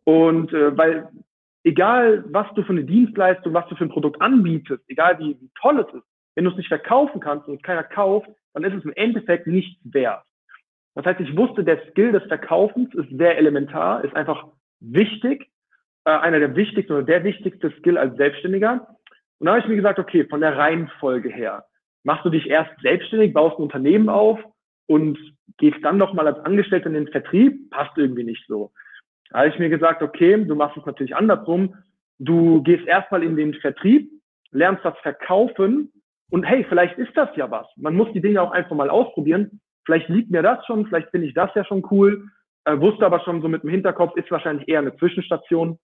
Und 0.04 0.52
äh, 0.52 0.76
weil 0.76 1.08
egal, 1.62 2.24
was 2.28 2.46
du 2.54 2.62
für 2.62 2.72
eine 2.72 2.84
Dienstleistung, 2.84 3.54
was 3.54 3.68
du 3.68 3.76
für 3.76 3.84
ein 3.84 3.90
Produkt 3.90 4.20
anbietest, 4.20 4.82
egal 4.88 5.18
wie, 5.18 5.38
wie 5.40 5.50
toll 5.60 5.78
es 5.80 5.94
ist, 5.94 6.06
wenn 6.34 6.44
du 6.44 6.50
es 6.50 6.56
nicht 6.56 6.68
verkaufen 6.68 7.20
kannst 7.20 7.46
und 7.48 7.62
keiner 7.62 7.84
kauft, 7.84 8.28
dann 8.54 8.64
ist 8.64 8.74
es 8.74 8.84
im 8.84 8.92
Endeffekt 8.94 9.46
nichts 9.46 9.78
wert. 9.84 10.24
Das 10.94 11.04
heißt, 11.06 11.20
ich 11.20 11.36
wusste, 11.36 11.64
der 11.64 11.80
Skill 11.90 12.12
des 12.12 12.22
Verkaufens 12.24 12.94
ist 12.94 13.10
sehr 13.10 13.36
elementar, 13.36 14.04
ist 14.04 14.14
einfach 14.14 14.46
wichtig, 14.80 15.50
äh, 16.04 16.10
einer 16.10 16.38
der 16.38 16.54
wichtigsten 16.54 16.92
oder 16.92 17.02
der 17.02 17.24
wichtigste 17.24 17.72
Skill 17.78 17.98
als 17.98 18.16
Selbstständiger. 18.16 18.86
Und 19.38 19.46
da 19.46 19.52
habe 19.52 19.60
ich 19.60 19.68
mir 19.68 19.76
gesagt, 19.76 19.98
okay, 19.98 20.24
von 20.24 20.40
der 20.40 20.56
Reihenfolge 20.56 21.28
her, 21.28 21.64
machst 22.04 22.24
du 22.24 22.30
dich 22.30 22.48
erst 22.48 22.70
selbstständig, 22.82 23.32
baust 23.32 23.58
ein 23.58 23.62
Unternehmen 23.62 24.08
auf 24.08 24.38
und 24.86 25.18
gehst 25.58 25.78
dann 25.82 25.96
nochmal 25.96 26.28
als 26.28 26.38
Angestellter 26.44 26.86
in 26.86 26.94
den 26.94 27.08
Vertrieb, 27.08 27.70
passt 27.70 27.96
irgendwie 27.96 28.24
nicht 28.24 28.44
so. 28.46 28.72
Da 29.30 29.38
habe 29.38 29.48
ich 29.48 29.58
mir 29.58 29.70
gesagt, 29.70 30.02
okay, 30.02 30.44
du 30.44 30.54
machst 30.54 30.76
es 30.76 30.86
natürlich 30.86 31.16
andersrum. 31.16 31.74
Du 32.18 32.62
gehst 32.62 32.86
erstmal 32.86 33.24
in 33.24 33.36
den 33.36 33.54
Vertrieb, 33.54 34.10
lernst 34.52 34.84
das 34.84 34.96
Verkaufen 34.98 35.90
und 36.30 36.44
hey, 36.44 36.64
vielleicht 36.68 36.98
ist 36.98 37.16
das 37.16 37.28
ja 37.36 37.50
was. 37.50 37.66
Man 37.76 37.94
muss 37.94 38.12
die 38.12 38.20
Dinge 38.20 38.40
auch 38.40 38.52
einfach 38.52 38.76
mal 38.76 38.90
ausprobieren. 38.90 39.60
Vielleicht 39.84 40.08
liegt 40.08 40.30
mir 40.30 40.42
das 40.42 40.64
schon, 40.66 40.86
vielleicht 40.86 41.10
finde 41.10 41.26
ich 41.26 41.34
das 41.34 41.50
ja 41.54 41.64
schon 41.64 41.86
cool. 41.90 42.28
Äh, 42.64 42.80
wusste 42.80 43.04
aber 43.04 43.20
schon 43.20 43.42
so 43.42 43.48
mit 43.48 43.62
dem 43.62 43.70
Hinterkopf, 43.70 44.16
ist 44.16 44.30
wahrscheinlich 44.30 44.68
eher 44.68 44.78
eine 44.78 44.96
Zwischenstation. 44.96 45.78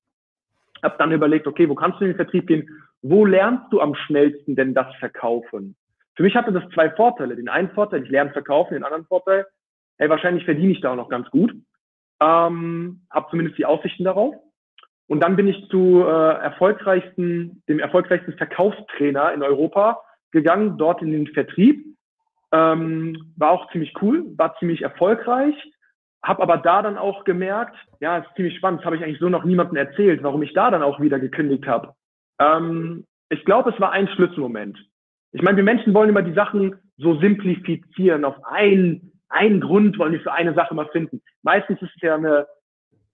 Hab 0.82 0.98
dann 0.98 1.12
überlegt, 1.12 1.46
okay, 1.46 1.68
wo 1.68 1.74
kannst 1.74 2.00
du 2.00 2.04
in 2.04 2.12
den 2.12 2.16
Vertrieb 2.16 2.46
gehen? 2.46 2.68
Wo 3.02 3.26
lernst 3.26 3.70
du 3.70 3.80
am 3.80 3.94
schnellsten 3.94 4.56
denn 4.56 4.74
das 4.74 4.94
Verkaufen? 4.96 5.76
Für 6.14 6.22
mich 6.22 6.34
hatte 6.34 6.52
das 6.52 6.68
zwei 6.72 6.90
Vorteile. 6.90 7.36
Den 7.36 7.48
einen 7.48 7.70
Vorteil, 7.70 8.02
ich 8.02 8.10
lerne 8.10 8.32
verkaufen, 8.32 8.74
den 8.74 8.84
anderen 8.84 9.06
Vorteil, 9.06 9.46
hey, 9.98 10.08
wahrscheinlich 10.08 10.44
verdiene 10.44 10.72
ich 10.72 10.80
da 10.80 10.92
auch 10.92 10.96
noch 10.96 11.08
ganz 11.10 11.28
gut. 11.30 11.52
Ähm, 12.20 13.02
habe 13.10 13.26
zumindest 13.30 13.58
die 13.58 13.66
Aussichten 13.66 14.04
darauf. 14.04 14.34
Und 15.06 15.20
dann 15.20 15.36
bin 15.36 15.48
ich 15.48 15.68
zu 15.70 16.04
äh, 16.04 16.34
erfolgreichsten, 16.42 17.62
dem 17.68 17.78
erfolgreichsten 17.78 18.34
Verkaufstrainer 18.34 19.32
in 19.32 19.42
Europa 19.42 20.02
gegangen, 20.30 20.78
dort 20.78 21.02
in 21.02 21.10
den 21.10 21.26
Vertrieb. 21.26 21.84
Ähm, 22.52 23.32
war 23.36 23.50
auch 23.50 23.70
ziemlich 23.70 23.94
cool, 24.02 24.24
war 24.36 24.56
ziemlich 24.58 24.82
erfolgreich. 24.82 25.54
Hab 26.22 26.40
aber 26.40 26.58
da 26.58 26.82
dann 26.82 26.98
auch 26.98 27.24
gemerkt, 27.24 27.76
ja, 28.00 28.18
ist 28.18 28.34
ziemlich 28.36 28.56
spannend, 28.56 28.80
das 28.80 28.86
habe 28.86 28.96
ich 28.96 29.02
eigentlich 29.02 29.20
so 29.20 29.28
noch 29.28 29.44
niemandem 29.44 29.76
erzählt, 29.76 30.22
warum 30.22 30.42
ich 30.42 30.52
da 30.52 30.70
dann 30.70 30.82
auch 30.82 31.00
wieder 31.00 31.18
gekündigt 31.18 31.66
habe. 31.66 31.94
Ähm, 32.38 33.06
ich 33.30 33.44
glaube, 33.44 33.70
es 33.70 33.80
war 33.80 33.92
ein 33.92 34.08
Schlüsselmoment. 34.08 34.78
Ich 35.32 35.42
meine, 35.42 35.56
wir 35.56 35.64
Menschen 35.64 35.94
wollen 35.94 36.10
immer 36.10 36.22
die 36.22 36.34
Sachen 36.34 36.74
so 36.98 37.18
simplifizieren. 37.20 38.24
Auf 38.24 38.36
einen, 38.44 39.12
einen 39.28 39.60
Grund 39.60 39.98
wollen 39.98 40.12
wir 40.12 40.20
für 40.20 40.32
eine 40.32 40.54
Sache 40.54 40.74
mal 40.74 40.88
finden. 40.88 41.22
Meistens 41.42 41.80
ist 41.80 41.92
es 41.94 42.02
ja 42.02 42.16
eine, 42.16 42.46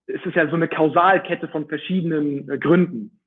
ist 0.07 0.25
es 0.25 0.35
ja 0.35 0.49
so 0.49 0.57
eine 0.57 0.68
Kausalkette 0.68 1.49
von 1.49 1.68
verschiedenen 1.68 2.49
äh, 2.49 2.59
Gründen. 2.59 3.20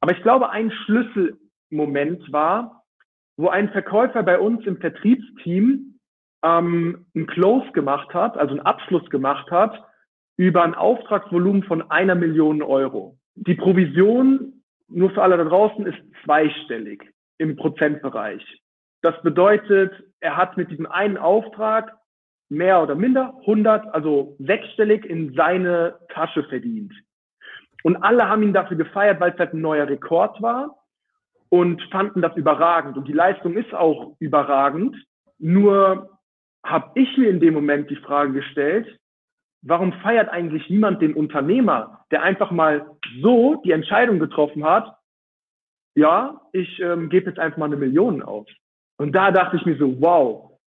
Aber 0.00 0.12
ich 0.12 0.22
glaube, 0.22 0.50
ein 0.50 0.72
Schlüsselmoment 0.72 2.32
war, 2.32 2.81
wo 3.36 3.48
ein 3.48 3.70
Verkäufer 3.70 4.22
bei 4.22 4.38
uns 4.38 4.66
im 4.66 4.78
Vertriebsteam 4.78 5.98
ähm, 6.42 7.06
ein 7.14 7.26
Close 7.26 7.70
gemacht 7.72 8.12
hat, 8.14 8.36
also 8.36 8.52
einen 8.52 8.66
Abschluss 8.66 9.08
gemacht 9.10 9.50
hat, 9.50 9.84
über 10.36 10.62
ein 10.62 10.74
Auftragsvolumen 10.74 11.62
von 11.62 11.90
einer 11.90 12.14
Million 12.14 12.62
Euro. 12.62 13.16
Die 13.34 13.54
Provision, 13.54 14.62
nur 14.88 15.10
für 15.10 15.22
alle 15.22 15.36
da 15.36 15.44
draußen, 15.44 15.86
ist 15.86 15.98
zweistellig 16.24 17.02
im 17.38 17.56
Prozentbereich. 17.56 18.42
Das 19.02 19.20
bedeutet, 19.22 19.92
er 20.20 20.36
hat 20.36 20.56
mit 20.56 20.70
diesem 20.70 20.86
einen 20.86 21.16
Auftrag 21.16 21.96
mehr 22.48 22.82
oder 22.82 22.94
minder 22.94 23.34
100, 23.40 23.94
also 23.94 24.36
sechsstellig 24.38 25.04
in 25.04 25.34
seine 25.34 25.98
Tasche 26.10 26.44
verdient. 26.44 26.92
Und 27.82 27.96
alle 27.96 28.28
haben 28.28 28.42
ihn 28.42 28.52
dafür 28.52 28.76
gefeiert, 28.76 29.20
weil 29.20 29.32
es 29.32 29.38
halt 29.38 29.54
ein 29.54 29.60
neuer 29.60 29.88
Rekord 29.88 30.40
war 30.40 30.81
und 31.52 31.82
fanden 31.90 32.22
das 32.22 32.34
überragend. 32.34 32.96
Und 32.96 33.06
die 33.06 33.12
Leistung 33.12 33.58
ist 33.58 33.74
auch 33.74 34.16
überragend. 34.20 34.96
Nur 35.38 36.18
habe 36.64 36.98
ich 36.98 37.14
mir 37.18 37.28
in 37.28 37.40
dem 37.40 37.52
Moment 37.52 37.90
die 37.90 37.96
Frage 37.96 38.32
gestellt, 38.32 38.98
warum 39.60 39.92
feiert 40.00 40.30
eigentlich 40.30 40.70
niemand 40.70 41.02
den 41.02 41.12
Unternehmer, 41.12 42.06
der 42.10 42.22
einfach 42.22 42.50
mal 42.52 42.96
so 43.20 43.60
die 43.66 43.72
Entscheidung 43.72 44.18
getroffen 44.18 44.64
hat, 44.64 44.96
ja, 45.94 46.40
ich 46.52 46.80
ähm, 46.80 47.10
gebe 47.10 47.28
jetzt 47.28 47.38
einfach 47.38 47.58
mal 47.58 47.66
eine 47.66 47.76
Million 47.76 48.22
aus. 48.22 48.46
Und 48.96 49.12
da 49.12 49.30
dachte 49.30 49.58
ich 49.58 49.66
mir 49.66 49.76
so, 49.76 50.00
wow. 50.00 50.58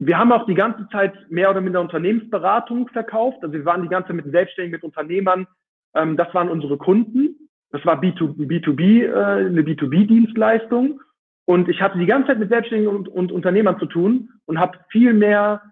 Wir 0.00 0.18
haben 0.18 0.32
auch 0.32 0.44
die 0.46 0.54
ganze 0.54 0.88
Zeit 0.88 1.14
mehr 1.30 1.50
oder 1.50 1.60
minder 1.60 1.82
Unternehmensberatung 1.82 2.88
verkauft. 2.88 3.38
Also 3.42 3.52
wir 3.52 3.64
waren 3.64 3.82
die 3.82 3.88
ganze 3.88 4.08
Zeit 4.08 4.16
mit 4.16 4.32
Selbstständigen, 4.32 4.72
mit 4.72 4.82
Unternehmern. 4.82 5.46
Ähm, 5.94 6.16
das 6.16 6.34
waren 6.34 6.50
unsere 6.50 6.78
Kunden. 6.78 7.39
Das 7.70 7.84
war 7.84 8.00
B2, 8.00 8.36
B2B, 8.46 9.04
äh, 9.04 9.46
eine 9.46 9.62
B2B-Dienstleistung. 9.62 11.00
Und 11.46 11.68
ich 11.68 11.80
hatte 11.80 11.98
die 11.98 12.06
ganze 12.06 12.28
Zeit 12.28 12.38
mit 12.38 12.50
Selbstständigen 12.50 12.94
und, 12.94 13.08
und 13.08 13.32
Unternehmern 13.32 13.78
zu 13.78 13.86
tun 13.86 14.30
und 14.46 14.58
habe 14.58 14.78
viel 14.90 15.12
mehr 15.12 15.62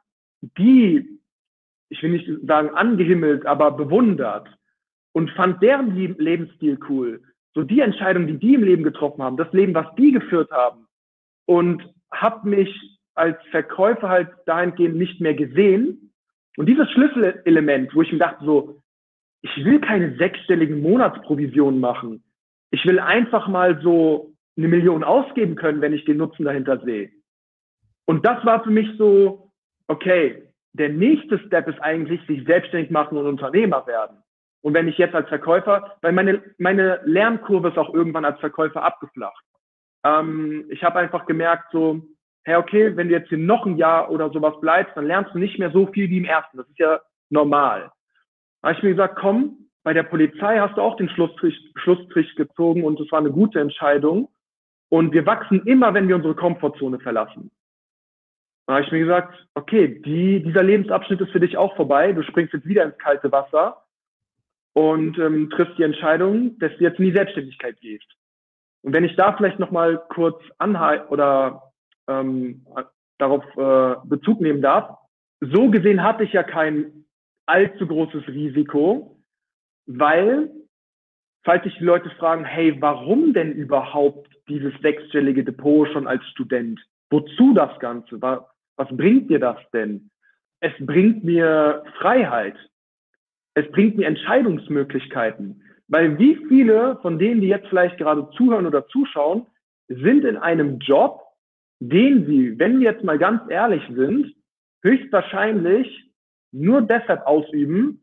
die, 0.56 1.20
ich 1.88 2.02
will 2.02 2.10
nicht 2.10 2.28
sagen 2.46 2.70
angehimmelt, 2.70 3.46
aber 3.46 3.72
bewundert 3.72 4.48
und 5.12 5.30
fand 5.30 5.62
deren 5.62 5.94
Lebensstil 5.94 6.78
cool 6.88 7.20
so 7.58 7.64
die 7.64 7.80
Entscheidungen, 7.80 8.28
die 8.28 8.38
die 8.38 8.54
im 8.54 8.62
Leben 8.62 8.84
getroffen 8.84 9.20
haben, 9.20 9.36
das 9.36 9.52
Leben, 9.52 9.74
was 9.74 9.92
die 9.96 10.12
geführt 10.12 10.50
haben. 10.52 10.86
Und 11.44 11.82
habe 12.12 12.48
mich 12.48 13.00
als 13.14 13.36
Verkäufer 13.50 14.08
halt 14.08 14.28
dahingehend 14.46 14.96
nicht 14.96 15.20
mehr 15.20 15.34
gesehen. 15.34 16.12
Und 16.56 16.66
dieses 16.66 16.88
Schlüsselelement, 16.92 17.92
wo 17.96 18.02
ich 18.02 18.12
mir 18.12 18.18
dachte 18.18 18.44
so, 18.44 18.80
ich 19.42 19.64
will 19.64 19.80
keine 19.80 20.16
sechsstelligen 20.16 20.82
Monatsprovisionen 20.82 21.80
machen. 21.80 22.22
Ich 22.70 22.84
will 22.84 22.98
einfach 22.98 23.48
mal 23.48 23.80
so 23.82 24.34
eine 24.56 24.68
Million 24.68 25.04
ausgeben 25.04 25.54
können, 25.54 25.80
wenn 25.80 25.92
ich 25.92 26.04
den 26.04 26.16
Nutzen 26.16 26.44
dahinter 26.44 26.80
sehe. 26.80 27.10
Und 28.06 28.26
das 28.26 28.44
war 28.44 28.62
für 28.64 28.70
mich 28.70 28.88
so, 28.98 29.52
okay, 29.86 30.42
der 30.72 30.88
nächste 30.88 31.38
Step 31.46 31.68
ist 31.68 31.80
eigentlich, 31.80 32.20
sich 32.26 32.44
selbstständig 32.44 32.90
machen 32.90 33.16
und 33.16 33.26
Unternehmer 33.26 33.86
werden. 33.86 34.18
Und 34.60 34.74
wenn 34.74 34.88
ich 34.88 34.98
jetzt 34.98 35.14
als 35.14 35.28
Verkäufer, 35.28 35.96
weil 36.02 36.12
meine, 36.12 36.42
meine 36.58 37.00
Lernkurve 37.04 37.68
ist 37.68 37.78
auch 37.78 37.94
irgendwann 37.94 38.24
als 38.24 38.40
Verkäufer 38.40 38.82
abgeflacht. 38.82 39.44
Ähm, 40.04 40.66
ich 40.70 40.82
habe 40.82 40.98
einfach 40.98 41.26
gemerkt, 41.26 41.70
so, 41.72 42.02
hey, 42.44 42.56
okay, 42.56 42.96
wenn 42.96 43.08
du 43.08 43.14
jetzt 43.14 43.28
hier 43.28 43.38
noch 43.38 43.66
ein 43.66 43.76
Jahr 43.76 44.10
oder 44.10 44.30
sowas 44.30 44.54
bleibst, 44.60 44.96
dann 44.96 45.06
lernst 45.06 45.34
du 45.34 45.38
nicht 45.38 45.58
mehr 45.58 45.70
so 45.70 45.86
viel 45.86 46.08
wie 46.10 46.18
im 46.18 46.24
ersten. 46.24 46.56
Das 46.56 46.68
ist 46.68 46.78
ja 46.78 47.00
normal. 47.30 47.90
Habe 48.62 48.74
ich 48.74 48.82
mir 48.82 48.90
gesagt, 48.90 49.18
komm, 49.20 49.68
bei 49.84 49.92
der 49.92 50.02
Polizei 50.02 50.58
hast 50.58 50.76
du 50.76 50.82
auch 50.82 50.96
den 50.96 51.08
Schlussstrich, 51.08 51.56
Schlussstrich 51.76 52.34
gezogen 52.34 52.84
und 52.84 53.00
es 53.00 53.10
war 53.12 53.20
eine 53.20 53.30
gute 53.30 53.60
Entscheidung. 53.60 54.28
Und 54.90 55.12
wir 55.12 55.26
wachsen 55.26 55.66
immer, 55.66 55.94
wenn 55.94 56.08
wir 56.08 56.16
unsere 56.16 56.34
Komfortzone 56.34 56.98
verlassen. 56.98 57.50
Da 58.66 58.74
habe 58.74 58.84
ich 58.84 58.92
mir 58.92 59.00
gesagt, 59.00 59.46
okay, 59.54 60.00
die, 60.02 60.42
dieser 60.42 60.62
Lebensabschnitt 60.62 61.20
ist 61.20 61.32
für 61.32 61.40
dich 61.40 61.56
auch 61.56 61.74
vorbei. 61.76 62.12
Du 62.12 62.22
springst 62.22 62.52
jetzt 62.52 62.66
wieder 62.66 62.84
ins 62.84 62.98
kalte 62.98 63.32
Wasser 63.32 63.82
und 64.74 65.18
ähm, 65.18 65.48
triffst 65.50 65.78
die 65.78 65.84
Entscheidung, 65.84 66.58
dass 66.58 66.72
du 66.76 66.84
jetzt 66.84 66.98
in 66.98 67.06
die 67.06 67.16
Selbstständigkeit 67.16 67.80
gehst. 67.80 68.06
Und 68.82 68.92
wenn 68.92 69.04
ich 69.04 69.16
da 69.16 69.34
vielleicht 69.36 69.58
nochmal 69.58 70.02
kurz 70.10 70.40
anhalten 70.58 71.08
oder 71.08 71.72
ähm, 72.08 72.66
darauf 73.18 73.44
äh, 73.56 73.96
Bezug 74.06 74.40
nehmen 74.40 74.62
darf, 74.62 74.98
so 75.40 75.70
gesehen 75.70 76.02
hatte 76.02 76.24
ich 76.24 76.32
ja 76.32 76.42
kein 76.42 77.06
allzu 77.48 77.86
großes 77.86 78.28
Risiko, 78.28 79.16
weil, 79.86 80.50
falls 81.44 81.64
sich 81.64 81.76
die 81.78 81.84
Leute 81.84 82.10
fragen, 82.10 82.44
hey, 82.44 82.76
warum 82.80 83.32
denn 83.32 83.52
überhaupt 83.52 84.28
dieses 84.48 84.72
sechsstellige 84.80 85.44
Depot 85.44 85.88
schon 85.88 86.06
als 86.06 86.24
Student? 86.28 86.80
Wozu 87.10 87.54
das 87.54 87.78
Ganze? 87.80 88.20
Was, 88.20 88.88
bringt 88.90 89.30
dir 89.30 89.38
das 89.38 89.58
denn? 89.72 90.10
Es 90.60 90.72
bringt 90.80 91.24
mir 91.24 91.84
Freiheit. 91.98 92.56
Es 93.54 93.70
bringt 93.70 93.96
mir 93.96 94.06
Entscheidungsmöglichkeiten. 94.06 95.62
Weil 95.88 96.18
wie 96.18 96.36
viele 96.48 96.98
von 97.00 97.18
denen, 97.18 97.40
die 97.40 97.48
jetzt 97.48 97.68
vielleicht 97.68 97.96
gerade 97.96 98.28
zuhören 98.36 98.66
oder 98.66 98.86
zuschauen, 98.88 99.46
sind 99.88 100.24
in 100.24 100.36
einem 100.36 100.78
Job, 100.80 101.22
den 101.80 102.26
sie, 102.26 102.58
wenn 102.58 102.80
wir 102.80 102.92
jetzt 102.92 103.04
mal 103.04 103.18
ganz 103.18 103.40
ehrlich 103.48 103.82
sind, 103.94 104.34
höchstwahrscheinlich 104.82 106.07
nur 106.52 106.82
deshalb 106.82 107.26
ausüben, 107.26 108.00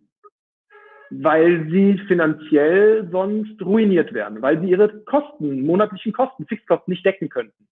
weil 1.10 1.68
sie 1.70 1.98
finanziell 2.08 3.08
sonst 3.12 3.62
ruiniert 3.62 4.14
werden, 4.14 4.42
weil 4.42 4.60
sie 4.60 4.70
ihre 4.70 5.04
Kosten, 5.04 5.66
monatlichen 5.66 6.14
Kosten, 6.14 6.46
Fixkosten 6.48 6.92
nicht 6.92 7.06
decken 7.06 7.30
könnten. 7.30 7.68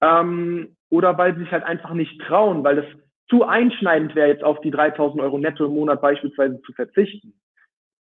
Ähm, 0.00 0.76
oder 0.90 1.16
weil 1.18 1.34
sie 1.34 1.40
sich 1.40 1.52
halt 1.52 1.64
einfach 1.64 1.92
nicht 1.92 2.20
trauen, 2.22 2.64
weil 2.64 2.78
es 2.78 2.86
zu 3.28 3.44
einschneidend 3.44 4.14
wäre, 4.14 4.28
jetzt 4.28 4.44
auf 4.44 4.60
die 4.60 4.70
3000 4.70 5.20
Euro 5.22 5.38
netto 5.38 5.66
im 5.66 5.74
Monat 5.74 6.00
beispielsweise 6.00 6.60
zu 6.62 6.72
verzichten. 6.72 7.34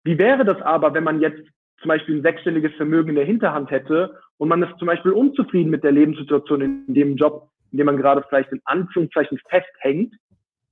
Wie 0.04 0.18
wäre 0.18 0.44
das 0.44 0.62
aber, 0.62 0.94
wenn 0.94 1.04
man 1.04 1.22
jetzt 1.22 1.42
zum 1.82 1.90
Beispiel 1.90 2.16
ein 2.16 2.24
sechsstelliges 2.24 2.74
Vermögen 2.76 3.10
in 3.10 3.16
der 3.16 3.26
Hinterhand 3.26 3.72
hätte 3.72 4.20
und 4.38 4.50
man 4.50 4.64
ist 4.64 4.78
zum 4.80 4.88
Beispiel 4.88 5.12
unzufrieden 5.12 5.70
mit 5.70 5.84
der 5.84 5.92
Lebenssituation 5.92 6.62
in 6.62 6.94
dem 6.94 7.16
Job, 7.16 7.50
in 7.72 7.78
dem 7.78 7.86
man 7.86 7.98
gerade 7.98 8.24
vielleicht 8.28 8.52
in 8.52 8.62
Anführungszeichen 8.66 9.40
festhängt 9.50 10.14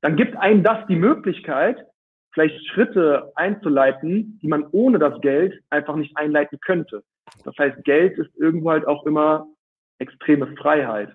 dann 0.02 0.16
gibt 0.16 0.36
einem 0.38 0.64
das 0.64 0.86
die 0.88 0.96
Möglichkeit, 0.96 1.86
vielleicht 2.34 2.66
Schritte 2.68 3.32
einzuleiten, 3.36 4.40
die 4.42 4.48
man 4.48 4.66
ohne 4.72 5.00
das 5.00 5.20
Geld 5.22 5.62
einfach 5.70 5.96
nicht 5.96 6.16
einleiten 6.18 6.60
könnte. 6.60 7.04
Das 7.44 7.56
heißt, 7.58 7.84
Geld 7.84 8.18
ist 8.18 8.36
irgendwo 8.38 8.72
halt 8.72 8.88
auch 8.88 9.06
immer 9.06 9.48
extreme 10.00 10.48
Freiheit. 10.58 11.12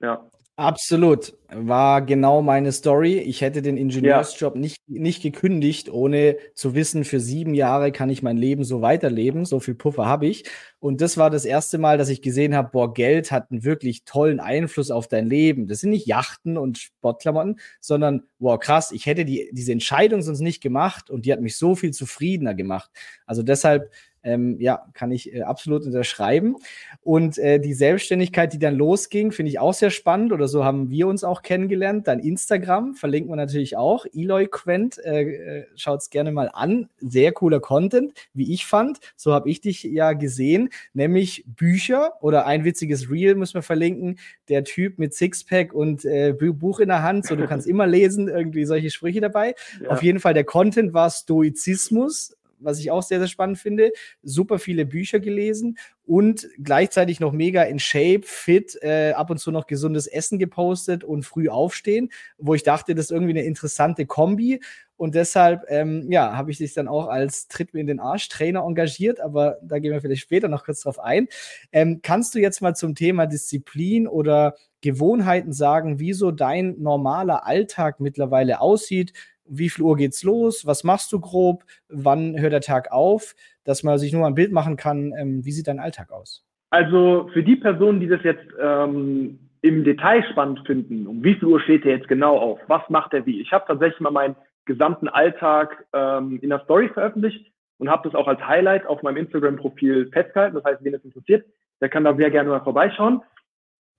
Ja. 0.00 0.28
Absolut. 0.58 1.34
War 1.50 2.00
genau 2.00 2.40
meine 2.40 2.72
Story. 2.72 3.18
Ich 3.18 3.42
hätte 3.42 3.60
den 3.60 3.76
Ingenieursjob 3.76 4.54
ja. 4.54 4.60
nicht, 4.60 4.88
nicht 4.88 5.22
gekündigt, 5.22 5.90
ohne 5.90 6.38
zu 6.54 6.74
wissen, 6.74 7.04
für 7.04 7.20
sieben 7.20 7.52
Jahre 7.52 7.92
kann 7.92 8.08
ich 8.08 8.22
mein 8.22 8.38
Leben 8.38 8.64
so 8.64 8.80
weiterleben. 8.80 9.44
So 9.44 9.60
viel 9.60 9.74
Puffer 9.74 10.06
habe 10.06 10.26
ich. 10.26 10.44
Und 10.78 11.02
das 11.02 11.18
war 11.18 11.28
das 11.28 11.44
erste 11.44 11.76
Mal, 11.76 11.98
dass 11.98 12.08
ich 12.08 12.22
gesehen 12.22 12.54
habe, 12.54 12.70
boah, 12.72 12.94
Geld 12.94 13.32
hat 13.32 13.50
einen 13.50 13.64
wirklich 13.64 14.04
tollen 14.04 14.40
Einfluss 14.40 14.90
auf 14.90 15.08
dein 15.08 15.26
Leben. 15.26 15.66
Das 15.66 15.80
sind 15.80 15.90
nicht 15.90 16.06
Yachten 16.06 16.56
und 16.56 16.78
Sportklamotten, 16.78 17.60
sondern, 17.80 18.22
boah, 18.38 18.58
krass, 18.58 18.92
ich 18.92 19.04
hätte 19.04 19.26
die, 19.26 19.50
diese 19.52 19.72
Entscheidung 19.72 20.22
sonst 20.22 20.40
nicht 20.40 20.62
gemacht 20.62 21.10
und 21.10 21.26
die 21.26 21.32
hat 21.34 21.40
mich 21.42 21.58
so 21.58 21.74
viel 21.74 21.92
zufriedener 21.92 22.54
gemacht. 22.54 22.90
Also 23.26 23.42
deshalb 23.42 23.90
ähm, 24.26 24.56
ja, 24.58 24.86
kann 24.92 25.12
ich 25.12 25.32
äh, 25.32 25.42
absolut 25.42 25.86
unterschreiben. 25.86 26.56
Und 27.02 27.38
äh, 27.38 27.60
die 27.60 27.74
Selbstständigkeit, 27.74 28.52
die 28.52 28.58
dann 28.58 28.74
losging, 28.74 29.30
finde 29.30 29.50
ich 29.50 29.60
auch 29.60 29.72
sehr 29.72 29.90
spannend. 29.90 30.32
Oder 30.32 30.48
so 30.48 30.64
haben 30.64 30.90
wir 30.90 31.06
uns 31.06 31.22
auch 31.22 31.42
kennengelernt. 31.42 32.08
Dein 32.08 32.18
Instagram 32.18 32.94
verlinken 32.94 33.30
wir 33.30 33.36
natürlich 33.36 33.76
auch. 33.76 34.04
Eloy 34.12 34.48
Quent, 34.48 34.98
äh, 35.04 35.22
äh 35.22 35.66
schaut 35.76 36.00
es 36.00 36.10
gerne 36.10 36.32
mal 36.32 36.50
an. 36.52 36.88
Sehr 36.98 37.32
cooler 37.32 37.60
Content, 37.60 38.12
wie 38.34 38.52
ich 38.52 38.66
fand. 38.66 38.98
So 39.14 39.32
habe 39.32 39.48
ich 39.48 39.60
dich 39.60 39.84
ja 39.84 40.12
gesehen, 40.12 40.70
nämlich 40.92 41.44
Bücher 41.46 42.14
oder 42.20 42.46
ein 42.46 42.64
witziges 42.64 43.08
Reel 43.08 43.36
müssen 43.36 43.54
wir 43.54 43.62
verlinken. 43.62 44.18
Der 44.48 44.64
Typ 44.64 44.98
mit 44.98 45.14
Sixpack 45.14 45.72
und 45.72 46.04
äh, 46.04 46.32
Buch 46.32 46.80
in 46.80 46.88
der 46.88 47.02
Hand, 47.02 47.26
so 47.26 47.36
du 47.36 47.46
kannst 47.46 47.66
immer 47.68 47.86
lesen, 47.86 48.28
irgendwie 48.28 48.64
solche 48.64 48.90
Sprüche 48.90 49.20
dabei. 49.20 49.54
Ja. 49.82 49.90
Auf 49.90 50.02
jeden 50.02 50.18
Fall 50.18 50.34
der 50.34 50.44
Content 50.44 50.92
war 50.94 51.10
Stoizismus 51.10 52.36
was 52.58 52.78
ich 52.78 52.90
auch 52.90 53.02
sehr, 53.02 53.18
sehr 53.18 53.28
spannend 53.28 53.58
finde. 53.58 53.92
Super 54.22 54.58
viele 54.58 54.86
Bücher 54.86 55.20
gelesen 55.20 55.78
und 56.04 56.48
gleichzeitig 56.62 57.20
noch 57.20 57.32
mega 57.32 57.62
in 57.62 57.78
Shape, 57.78 58.22
fit, 58.24 58.78
äh, 58.82 59.12
ab 59.12 59.30
und 59.30 59.38
zu 59.38 59.50
noch 59.50 59.66
gesundes 59.66 60.06
Essen 60.06 60.38
gepostet 60.38 61.04
und 61.04 61.24
früh 61.24 61.48
aufstehen, 61.48 62.10
wo 62.38 62.54
ich 62.54 62.62
dachte, 62.62 62.94
das 62.94 63.06
ist 63.06 63.10
irgendwie 63.10 63.32
eine 63.32 63.44
interessante 63.44 64.06
Kombi. 64.06 64.60
Und 64.98 65.14
deshalb, 65.14 65.64
ähm, 65.68 66.10
ja, 66.10 66.36
habe 66.36 66.50
ich 66.50 66.58
dich 66.58 66.72
dann 66.72 66.88
auch 66.88 67.08
als 67.08 67.48
Tritt 67.48 67.74
mir 67.74 67.80
in 67.80 67.86
den 67.86 68.00
Arsch 68.00 68.28
Trainer 68.28 68.64
engagiert, 68.64 69.20
aber 69.20 69.58
da 69.62 69.78
gehen 69.78 69.92
wir 69.92 70.00
vielleicht 70.00 70.22
später 70.22 70.48
noch 70.48 70.64
kurz 70.64 70.80
drauf 70.80 70.98
ein. 70.98 71.28
Ähm, 71.70 72.00
kannst 72.02 72.34
du 72.34 72.38
jetzt 72.38 72.62
mal 72.62 72.74
zum 72.74 72.94
Thema 72.94 73.26
Disziplin 73.26 74.08
oder 74.08 74.54
Gewohnheiten 74.80 75.52
sagen, 75.52 75.98
wie 75.98 76.14
so 76.14 76.30
dein 76.30 76.76
normaler 76.78 77.46
Alltag 77.46 78.00
mittlerweile 78.00 78.60
aussieht? 78.60 79.12
Wie 79.48 79.68
viel 79.68 79.84
Uhr 79.84 79.96
geht's 79.96 80.22
los, 80.22 80.66
was 80.66 80.84
machst 80.84 81.12
du 81.12 81.20
grob, 81.20 81.64
wann 81.88 82.38
hört 82.38 82.52
der 82.52 82.60
Tag 82.60 82.92
auf, 82.92 83.34
dass 83.64 83.82
man 83.82 83.98
sich 83.98 84.12
nur 84.12 84.26
ein 84.26 84.34
Bild 84.34 84.52
machen 84.52 84.76
kann, 84.76 85.12
ähm, 85.18 85.44
wie 85.44 85.52
sieht 85.52 85.68
dein 85.68 85.80
Alltag 85.80 86.10
aus? 86.10 86.44
Also 86.70 87.30
für 87.32 87.42
die 87.42 87.56
Personen, 87.56 88.00
die 88.00 88.08
das 88.08 88.22
jetzt 88.22 88.46
ähm, 88.60 89.38
im 89.62 89.84
Detail 89.84 90.24
spannend 90.30 90.66
finden, 90.66 91.06
um 91.06 91.22
wie 91.22 91.34
viel 91.34 91.48
Uhr 91.48 91.60
steht 91.60 91.84
er 91.84 91.96
jetzt 91.96 92.08
genau 92.08 92.38
auf, 92.38 92.58
was 92.66 92.82
macht 92.88 93.14
er 93.14 93.26
wie? 93.26 93.40
Ich 93.40 93.52
habe 93.52 93.64
tatsächlich 93.66 94.00
mal 94.00 94.10
meinen 94.10 94.36
gesamten 94.64 95.08
Alltag 95.08 95.86
ähm, 95.92 96.38
in 96.42 96.50
der 96.50 96.60
Story 96.64 96.88
veröffentlicht 96.88 97.52
und 97.78 97.88
habe 97.88 98.08
das 98.08 98.14
auch 98.14 98.26
als 98.26 98.40
Highlight 98.46 98.86
auf 98.86 99.02
meinem 99.02 99.18
Instagram-Profil 99.18 100.10
festgehalten. 100.12 100.56
Das 100.56 100.64
heißt, 100.64 100.84
wen 100.84 100.94
es 100.94 101.04
interessiert, 101.04 101.46
der 101.80 101.88
kann 101.88 102.04
da 102.04 102.14
sehr 102.14 102.30
gerne 102.30 102.50
mal 102.50 102.62
vorbeischauen. 102.62 103.22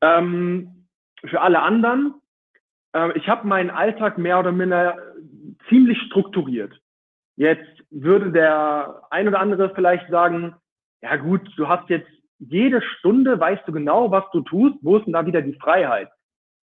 Ähm, 0.01 0.88
für 1.25 1.41
alle 1.41 1.62
anderen, 1.62 2.15
äh, 2.93 3.17
ich 3.17 3.27
habe 3.27 3.47
meinen 3.47 3.69
Alltag 3.69 4.17
mehr 4.17 4.39
oder 4.39 4.51
minder 4.51 4.97
ziemlich 5.69 5.99
strukturiert. 6.03 6.73
Jetzt 7.36 7.83
würde 7.91 8.31
der 8.31 9.03
ein 9.12 9.27
oder 9.27 9.39
andere 9.39 9.73
vielleicht 9.75 10.10
sagen, 10.10 10.55
ja 11.01 11.15
gut, 11.17 11.41
du 11.55 11.67
hast 11.67 11.89
jetzt 11.89 12.10
jede 12.39 12.81
Stunde, 12.81 13.39
weißt 13.39 13.67
du 13.67 13.71
genau, 13.71 14.12
was 14.12 14.23
du 14.31 14.41
tust, 14.41 14.75
wo 14.81 14.97
ist 14.97 15.05
denn 15.05 15.13
da 15.13 15.25
wieder 15.25 15.41
die 15.41 15.53
Freiheit? 15.53 16.10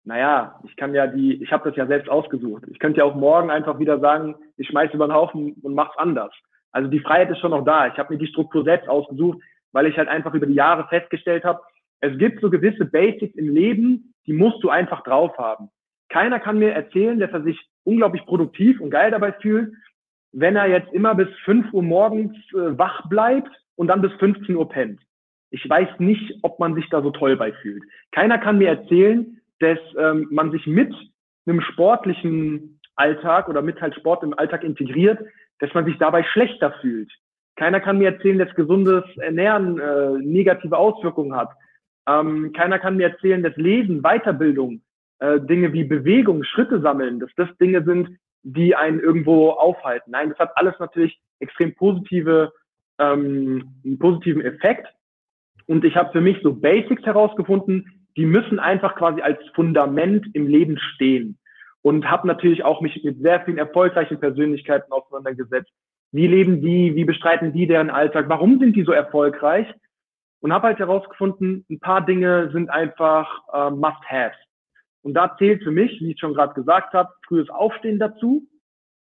Naja, 0.04 0.60
ich 0.64 0.76
kann 0.76 0.94
ja 0.94 1.08
die, 1.08 1.42
ich 1.42 1.52
habe 1.52 1.68
das 1.70 1.78
ja 1.78 1.88
selbst 1.88 2.10
ausgesucht. 2.10 2.64
Ich 2.68 2.80
könnte 2.80 3.00
ja 3.00 3.06
auch 3.06 3.16
morgen 3.16 3.50
einfach 3.50 3.80
wieder 3.80 4.00
sagen, 4.00 4.36
ich 4.58 4.68
schmeiß 4.68 4.94
über 4.94 5.08
den 5.08 5.14
Haufen 5.14 5.54
und 5.64 5.74
mach's 5.74 5.98
anders. 5.98 6.32
Also 6.72 6.90
die 6.90 7.00
Freiheit 7.00 7.32
ist 7.32 7.40
schon 7.40 7.52
noch 7.52 7.66
da. 7.66 7.88
Ich 7.88 7.98
habe 7.98 8.14
mir 8.14 8.20
die 8.20 8.28
Struktur 8.28 8.64
selbst 8.64 8.88
ausgesucht, 8.88 9.40
weil 9.72 9.88
ich 9.88 9.98
halt 9.98 10.08
einfach 10.08 10.34
über 10.34 10.46
die 10.46 10.54
Jahre 10.54 10.88
festgestellt 10.90 11.44
habe, 11.44 11.62
es 12.02 12.18
gibt 12.18 12.42
so 12.42 12.50
gewisse 12.50 12.86
Basics 12.86 13.36
im 13.36 13.50
Leben, 13.50 14.14
die 14.28 14.34
musst 14.34 14.64
du 14.64 14.70
einfach 14.70 15.02
drauf 15.04 15.36
haben. 15.38 15.70
Keiner 16.16 16.40
kann 16.40 16.60
mir 16.60 16.72
erzählen, 16.72 17.20
dass 17.20 17.32
er 17.32 17.44
sich 17.44 17.60
unglaublich 17.84 18.26
produktiv 18.26 18.80
und 18.80 18.90
geil 18.90 19.12
dabei 19.12 19.34
fühlt, 19.34 19.74
wenn 20.32 20.56
er 20.56 20.68
jetzt 20.68 20.94
immer 20.94 21.14
bis 21.14 21.28
5 21.44 21.74
Uhr 21.74 21.84
morgens 21.84 22.34
äh, 22.54 22.78
wach 22.78 23.10
bleibt 23.10 23.50
und 23.76 23.88
dann 23.88 24.02
bis 24.02 24.14
15 24.14 24.56
Uhr 24.56 24.70
pennt. 24.70 25.02
Ich 25.50 25.70
weiß 25.70 26.00
nicht, 26.00 26.40
ob 26.42 26.58
man 26.58 26.74
sich 26.74 26.88
da 26.90 27.02
so 27.02 27.12
toll 27.12 27.36
bei 27.36 27.52
fühlt. 27.52 27.84
Keiner 28.14 28.38
kann 28.38 28.60
mir 28.60 28.70
erzählen, 28.70 29.42
dass 29.60 29.78
ähm, 29.98 30.30
man 30.32 30.52
sich 30.52 30.66
mit 30.66 30.96
einem 31.48 31.60
sportlichen 31.60 32.80
Alltag 32.96 33.50
oder 33.50 33.62
mit 33.62 33.82
halt 33.82 33.94
Sport 33.96 34.24
im 34.24 34.40
Alltag 34.40 34.64
integriert, 34.64 35.20
dass 35.60 35.74
man 35.74 35.84
sich 35.84 35.98
dabei 35.98 36.24
schlechter 36.24 36.72
fühlt. 36.80 37.12
Keiner 37.58 37.82
kann 37.82 37.98
mir 37.98 38.14
erzählen, 38.14 38.40
dass 38.40 38.56
gesundes 38.56 39.04
Ernähren 39.18 39.80
äh, 39.80 40.12
negative 40.20 40.78
Auswirkungen 40.78 41.36
hat. 41.36 41.50
Ähm, 42.08 42.54
keiner 42.54 42.80
kann 42.80 42.96
mir 42.96 43.10
erzählen, 43.10 43.44
dass 43.44 43.58
Lesen, 43.58 44.02
Weiterbildung, 44.02 44.82
äh, 45.20 45.40
Dinge 45.40 45.74
wie 45.74 45.84
Bewegung, 45.84 46.44
Schritte 46.44 46.82
sammeln, 46.82 47.20
dass 47.20 47.32
das 47.36 47.50
Dinge 47.58 47.84
sind, 47.84 48.10
die 48.44 48.76
einen 48.76 49.00
irgendwo 49.00 49.50
aufhalten. 49.50 50.12
Nein, 50.12 50.30
das 50.30 50.40
hat 50.40 50.52
alles 50.56 50.76
natürlich 50.80 51.20
extrem 51.40 51.74
positive, 51.76 52.54
ähm, 53.00 53.74
einen 53.84 54.00
positiven 54.00 54.42
Effekt. 54.44 54.88
Und 55.66 55.84
ich 55.84 55.96
habe 55.96 56.12
für 56.12 56.22
mich 56.22 56.38
so 56.44 56.54
Basics 56.54 57.04
herausgefunden, 57.04 58.08
die 58.18 58.26
müssen 58.26 58.60
einfach 58.60 58.96
quasi 58.96 59.22
als 59.22 59.40
Fundament 59.56 60.28
im 60.34 60.48
Leben 60.48 60.78
stehen. 60.78 61.38
Und 61.82 62.10
habe 62.10 62.28
natürlich 62.28 62.64
auch 62.64 62.82
mich 62.82 63.04
mit 63.04 63.20
sehr 63.22 63.42
vielen 63.42 63.58
erfolgreichen 63.58 64.20
Persönlichkeiten 64.20 64.92
auseinandergesetzt. 64.92 65.72
Wie 66.12 66.28
leben 66.28 66.62
die? 66.62 66.96
Wie 66.96 67.06
bestreiten 67.06 67.52
die 67.54 67.68
deren 67.68 67.90
Alltag? 67.90 68.30
Warum 68.30 68.60
sind 68.60 68.76
die 68.76 68.84
so 68.84 68.92
erfolgreich? 68.92 69.68
Und 70.40 70.54
habe 70.54 70.68
halt 70.68 70.80
herausgefunden, 70.80 71.66
ein 71.70 71.80
paar 71.80 72.06
Dinge 72.06 72.52
sind 72.52 72.70
einfach 72.70 73.42
äh, 73.54 73.70
Must-Haves. 73.72 74.38
Und 75.06 75.14
da 75.14 75.38
zählt 75.38 75.62
für 75.62 75.72
mich, 75.72 76.02
wie 76.02 76.14
ich 76.14 76.20
schon 76.20 76.34
gerade 76.34 76.56
gesagt 76.56 76.94
habe, 76.94 77.14
frühes 77.28 77.48
Aufstehen 77.52 78.00
dazu. 78.00 78.48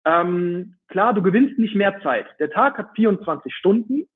Ähm, 0.05 0.75
klar, 0.87 1.13
du 1.13 1.21
gewinnst 1.21 1.59
nicht 1.59 1.75
mehr 1.75 2.01
Zeit. 2.01 2.25
Der 2.39 2.49
Tag 2.49 2.79
hat 2.79 2.95
24 2.95 3.53
Stunden 3.53 4.07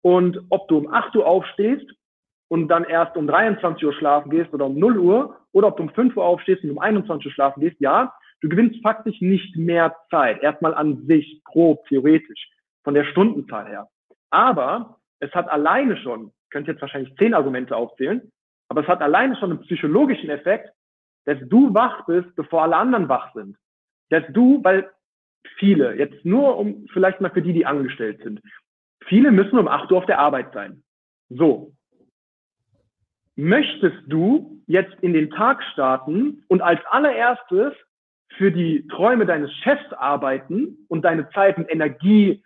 und 0.00 0.40
ob 0.48 0.66
du 0.68 0.78
um 0.78 0.90
8 0.90 1.14
Uhr 1.16 1.26
aufstehst 1.26 1.84
und 2.48 2.68
dann 2.68 2.84
erst 2.84 3.18
um 3.18 3.26
23 3.26 3.84
Uhr 3.84 3.92
schlafen 3.92 4.30
gehst 4.30 4.54
oder 4.54 4.64
um 4.64 4.78
0 4.78 4.96
Uhr 4.96 5.36
oder 5.52 5.68
ob 5.68 5.76
du 5.76 5.82
um 5.82 5.90
5 5.90 6.16
Uhr 6.16 6.24
aufstehst 6.24 6.64
und 6.64 6.70
um 6.70 6.78
21 6.78 7.26
Uhr 7.26 7.32
schlafen 7.32 7.60
gehst, 7.60 7.76
ja, 7.80 8.14
du 8.40 8.48
gewinnst 8.48 8.80
faktisch 8.82 9.20
nicht 9.20 9.54
mehr 9.56 9.94
Zeit. 10.08 10.42
Erstmal 10.42 10.72
an 10.72 11.06
sich, 11.06 11.42
grob, 11.44 11.86
theoretisch, 11.88 12.48
von 12.82 12.94
der 12.94 13.04
Stundenzahl 13.04 13.66
her. 13.66 13.88
Aber 14.30 14.96
es 15.18 15.30
hat 15.32 15.50
alleine 15.50 15.98
schon, 15.98 16.32
ich 16.44 16.50
könnte 16.50 16.70
jetzt 16.70 16.80
wahrscheinlich 16.80 17.14
zehn 17.16 17.34
Argumente 17.34 17.76
aufzählen, 17.76 18.32
aber 18.70 18.80
es 18.80 18.88
hat 18.88 19.02
alleine 19.02 19.36
schon 19.36 19.50
einen 19.50 19.60
psychologischen 19.60 20.30
Effekt, 20.30 20.70
dass 21.24 21.38
du 21.48 21.72
wach 21.74 22.06
bist, 22.06 22.34
bevor 22.36 22.62
alle 22.62 22.76
anderen 22.76 23.08
wach 23.08 23.32
sind. 23.34 23.56
Dass 24.08 24.24
du, 24.30 24.62
weil 24.64 24.90
viele, 25.58 25.96
jetzt 25.96 26.24
nur 26.24 26.58
um, 26.58 26.86
vielleicht 26.92 27.20
mal 27.20 27.30
für 27.30 27.42
die, 27.42 27.52
die 27.52 27.66
angestellt 27.66 28.20
sind, 28.22 28.40
viele 29.06 29.30
müssen 29.30 29.58
um 29.58 29.68
8 29.68 29.90
Uhr 29.90 29.98
auf 29.98 30.06
der 30.06 30.18
Arbeit 30.18 30.52
sein. 30.52 30.82
So. 31.28 31.72
Möchtest 33.36 34.02
du 34.06 34.62
jetzt 34.66 34.94
in 35.00 35.12
den 35.12 35.30
Tag 35.30 35.62
starten 35.72 36.44
und 36.48 36.60
als 36.60 36.80
allererstes 36.90 37.72
für 38.36 38.52
die 38.52 38.86
Träume 38.88 39.26
deines 39.26 39.52
Chefs 39.62 39.92
arbeiten 39.92 40.84
und 40.88 41.02
deine 41.02 41.28
Zeit 41.30 41.56
und 41.56 41.70
Energie 41.70 42.42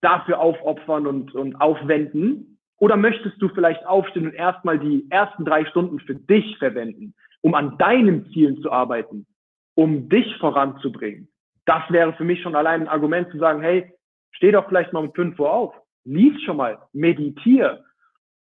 dafür 0.00 0.38
aufopfern 0.38 1.06
und, 1.06 1.34
und 1.34 1.60
aufwenden? 1.60 2.58
Oder 2.78 2.96
möchtest 2.96 3.40
du 3.42 3.48
vielleicht 3.48 3.84
aufstehen 3.86 4.26
und 4.26 4.34
erstmal 4.34 4.78
die 4.78 5.10
ersten 5.10 5.44
drei 5.44 5.64
Stunden 5.66 5.98
für 6.00 6.14
dich 6.14 6.56
verwenden? 6.58 7.14
Um 7.42 7.54
an 7.54 7.78
deinen 7.78 8.26
Zielen 8.32 8.60
zu 8.62 8.70
arbeiten, 8.70 9.26
um 9.74 10.08
dich 10.08 10.36
voranzubringen. 10.38 11.28
Das 11.64 11.82
wäre 11.90 12.12
für 12.14 12.24
mich 12.24 12.42
schon 12.42 12.56
allein 12.56 12.82
ein 12.82 12.88
Argument 12.88 13.30
zu 13.30 13.38
sagen, 13.38 13.60
hey, 13.60 13.92
steh 14.32 14.52
doch 14.52 14.68
vielleicht 14.68 14.92
mal 14.92 15.00
um 15.00 15.12
5 15.12 15.38
Uhr 15.38 15.52
auf, 15.52 15.74
lies 16.04 16.40
schon 16.42 16.56
mal, 16.56 16.78
meditier, 16.92 17.84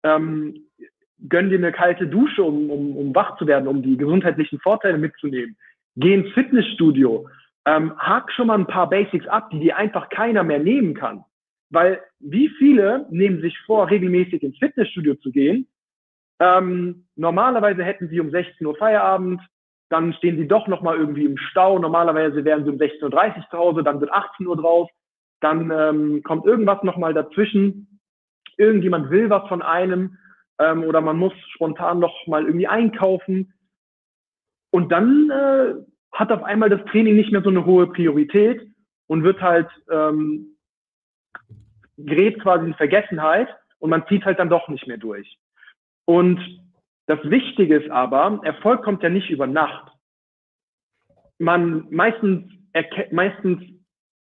ähm, 0.04 0.56
gönn 1.30 1.50
dir 1.50 1.58
eine 1.58 1.72
kalte 1.72 2.08
Dusche, 2.08 2.44
um, 2.44 2.70
um, 2.70 2.96
um 2.96 3.16
wach 3.16 3.38
zu 3.38 3.48
werden, 3.48 3.68
um 3.68 3.82
die 3.82 3.98
gesundheitlichen 3.98 4.60
Vorteile 4.60 4.98
mitzunehmen. 4.98 5.58
Geh 5.96 6.14
ins 6.14 6.32
Fitnessstudio, 6.34 7.28
ähm, 7.66 7.98
hak 7.98 8.32
schon 8.32 8.48
mal 8.48 8.58
ein 8.58 8.68
paar 8.68 8.90
Basics 8.90 9.28
ab, 9.28 9.50
die 9.52 9.60
dir 9.60 9.78
einfach 9.78 10.10
keiner 10.10 10.44
mehr 10.44 10.60
nehmen 10.60 10.94
kann. 10.94 11.24
Weil 11.70 12.02
wie 12.20 12.50
viele 12.58 13.08
nehmen 13.10 13.42
sich 13.42 13.58
vor, 13.66 13.90
regelmäßig 13.90 14.42
ins 14.44 14.58
Fitnessstudio 14.58 15.16
zu 15.16 15.32
gehen, 15.32 15.68
ähm, 16.40 17.08
normalerweise 17.16 17.84
hätten 17.84 18.10
sie 18.10 18.20
um 18.20 18.30
16 18.30 18.66
Uhr 18.66 18.76
Feierabend, 18.76 19.42
dann 19.90 20.14
stehen 20.14 20.38
sie 20.38 20.48
doch 20.48 20.68
nochmal 20.68 20.98
irgendwie 20.98 21.26
im 21.26 21.38
Stau. 21.38 21.80
Normalerweise 21.80 22.44
wären 22.44 22.64
sie 22.66 22.72
um 22.72 22.78
16.30 22.78 23.38
Uhr 23.38 23.46
zu 23.50 23.58
Hause, 23.58 23.84
dann 23.84 24.02
wird 24.02 24.12
18 24.12 24.46
Uhr 24.46 24.58
draus, 24.58 24.90
dann 25.40 25.72
ähm, 25.72 26.24
kommt 26.24 26.46
irgendwas 26.46 26.84
nochmal 26.84 27.14
dazwischen. 27.14 28.00
Irgendjemand 28.58 29.10
will 29.10 29.30
was 29.30 29.48
von 29.48 29.62
einem 29.62 30.18
ähm, 30.60 30.84
oder 30.84 31.02
man 31.02 31.18
muss 31.18 31.34
spontan 31.54 32.00
noch 32.00 32.28
mal 32.28 32.46
irgendwie 32.46 32.68
einkaufen. 32.68 33.54
Und 34.72 34.92
dann 34.92 35.30
äh, 35.30 35.74
hat 36.12 36.32
auf 36.32 36.44
einmal 36.44 36.70
das 36.70 36.84
Training 36.86 37.16
nicht 37.16 37.32
mehr 37.32 37.42
so 37.44 37.50
eine 37.50 37.66
hohe 37.66 37.88
Priorität 37.88 38.68
und 39.08 39.24
wird 39.24 39.42
halt 39.42 39.70
ähm, 39.90 40.58
gerät 41.98 42.42
quasi 42.42 42.66
in 42.66 42.74
Vergessenheit 42.74 43.48
und 43.80 43.90
man 43.90 44.06
zieht 44.08 44.26
halt 44.26 44.40
dann 44.40 44.50
doch 44.50 44.68
nicht 44.68 44.88
mehr 44.88 44.98
durch. 44.98 45.38
Und 46.08 46.40
das 47.08 47.20
Wichtige 47.24 47.78
ist 47.78 47.92
aber, 47.92 48.40
Erfolg 48.44 48.82
kommt 48.82 49.04
ja 49.04 49.10
nicht 49.10 49.30
über 49.30 49.46
Nacht. 49.46 49.92
Man 51.38 51.86
meistens, 51.92 52.52
meistens 53.12 53.62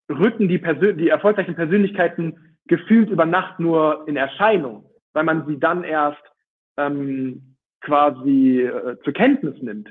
rücken 0.10 0.50
die, 0.50 0.58
Persön 0.58 0.98
die 0.98 1.10
erfolgreichen 1.10 1.56
Persönlichkeiten 1.56 2.58
gefühlt 2.68 3.10
über 3.10 3.26
Nacht 3.26 3.60
nur 3.60 4.06
in 4.08 4.18
Erscheinung, 4.18 4.86
weil 5.14 5.24
man 5.24 5.48
sie 5.48 5.60
dann 5.60 5.84
erst 5.84 6.22
ähm, 6.78 7.56
quasi 7.80 8.62
äh, 8.62 8.98
zur 9.04 9.14
Kenntnis 9.14 9.62
nimmt. 9.62 9.90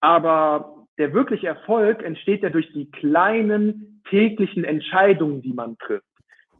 Aber 0.00 0.86
der 0.98 1.14
wirkliche 1.14 1.46
Erfolg 1.46 2.02
entsteht 2.02 2.42
ja 2.42 2.50
durch 2.50 2.70
die 2.72 2.90
kleinen 2.90 4.02
täglichen 4.08 4.64
Entscheidungen, 4.64 5.42
die 5.42 5.52
man 5.52 5.78
trifft. 5.78 6.04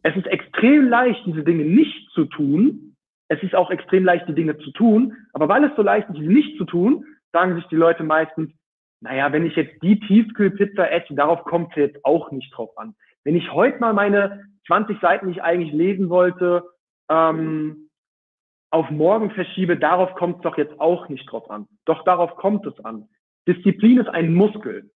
Es 0.02 0.16
ist 0.16 0.26
extrem 0.28 0.88
leicht, 0.88 1.20
diese 1.26 1.42
Dinge 1.42 1.64
nicht 1.64 2.10
zu 2.12 2.24
tun, 2.24 2.89
es 3.30 3.42
ist 3.44 3.54
auch 3.54 3.70
extrem 3.70 4.04
leicht, 4.04 4.28
die 4.28 4.34
Dinge 4.34 4.58
zu 4.58 4.72
tun. 4.72 5.16
Aber 5.32 5.48
weil 5.48 5.64
es 5.64 5.74
so 5.76 5.82
leicht 5.82 6.08
ist, 6.10 6.16
sie 6.16 6.26
nicht 6.26 6.58
zu 6.58 6.64
tun, 6.64 7.06
sagen 7.32 7.54
sich 7.54 7.64
die 7.68 7.76
Leute 7.76 8.02
meistens, 8.02 8.50
naja, 9.00 9.32
wenn 9.32 9.46
ich 9.46 9.54
jetzt 9.54 9.80
die 9.82 9.98
Tiefkühlpizza 10.00 10.84
esse, 10.86 11.14
darauf 11.14 11.44
kommt 11.44 11.70
es 11.70 11.76
jetzt 11.76 12.04
auch 12.04 12.32
nicht 12.32 12.54
drauf 12.54 12.76
an. 12.76 12.94
Wenn 13.24 13.36
ich 13.36 13.52
heute 13.52 13.78
mal 13.78 13.94
meine 13.94 14.44
20 14.66 15.00
Seiten, 15.00 15.26
die 15.26 15.32
ich 15.32 15.42
eigentlich 15.42 15.72
lesen 15.72 16.10
wollte, 16.10 16.64
ähm, 17.08 17.88
auf 18.72 18.90
morgen 18.90 19.30
verschiebe, 19.30 19.76
darauf 19.76 20.12
kommt 20.14 20.36
es 20.36 20.42
doch 20.42 20.58
jetzt 20.58 20.78
auch 20.80 21.08
nicht 21.08 21.30
drauf 21.30 21.48
an. 21.50 21.66
Doch 21.84 22.04
darauf 22.04 22.34
kommt 22.36 22.66
es 22.66 22.84
an. 22.84 23.08
Disziplin 23.46 23.98
ist 23.98 24.08
ein 24.08 24.34
Muskel. 24.34 24.90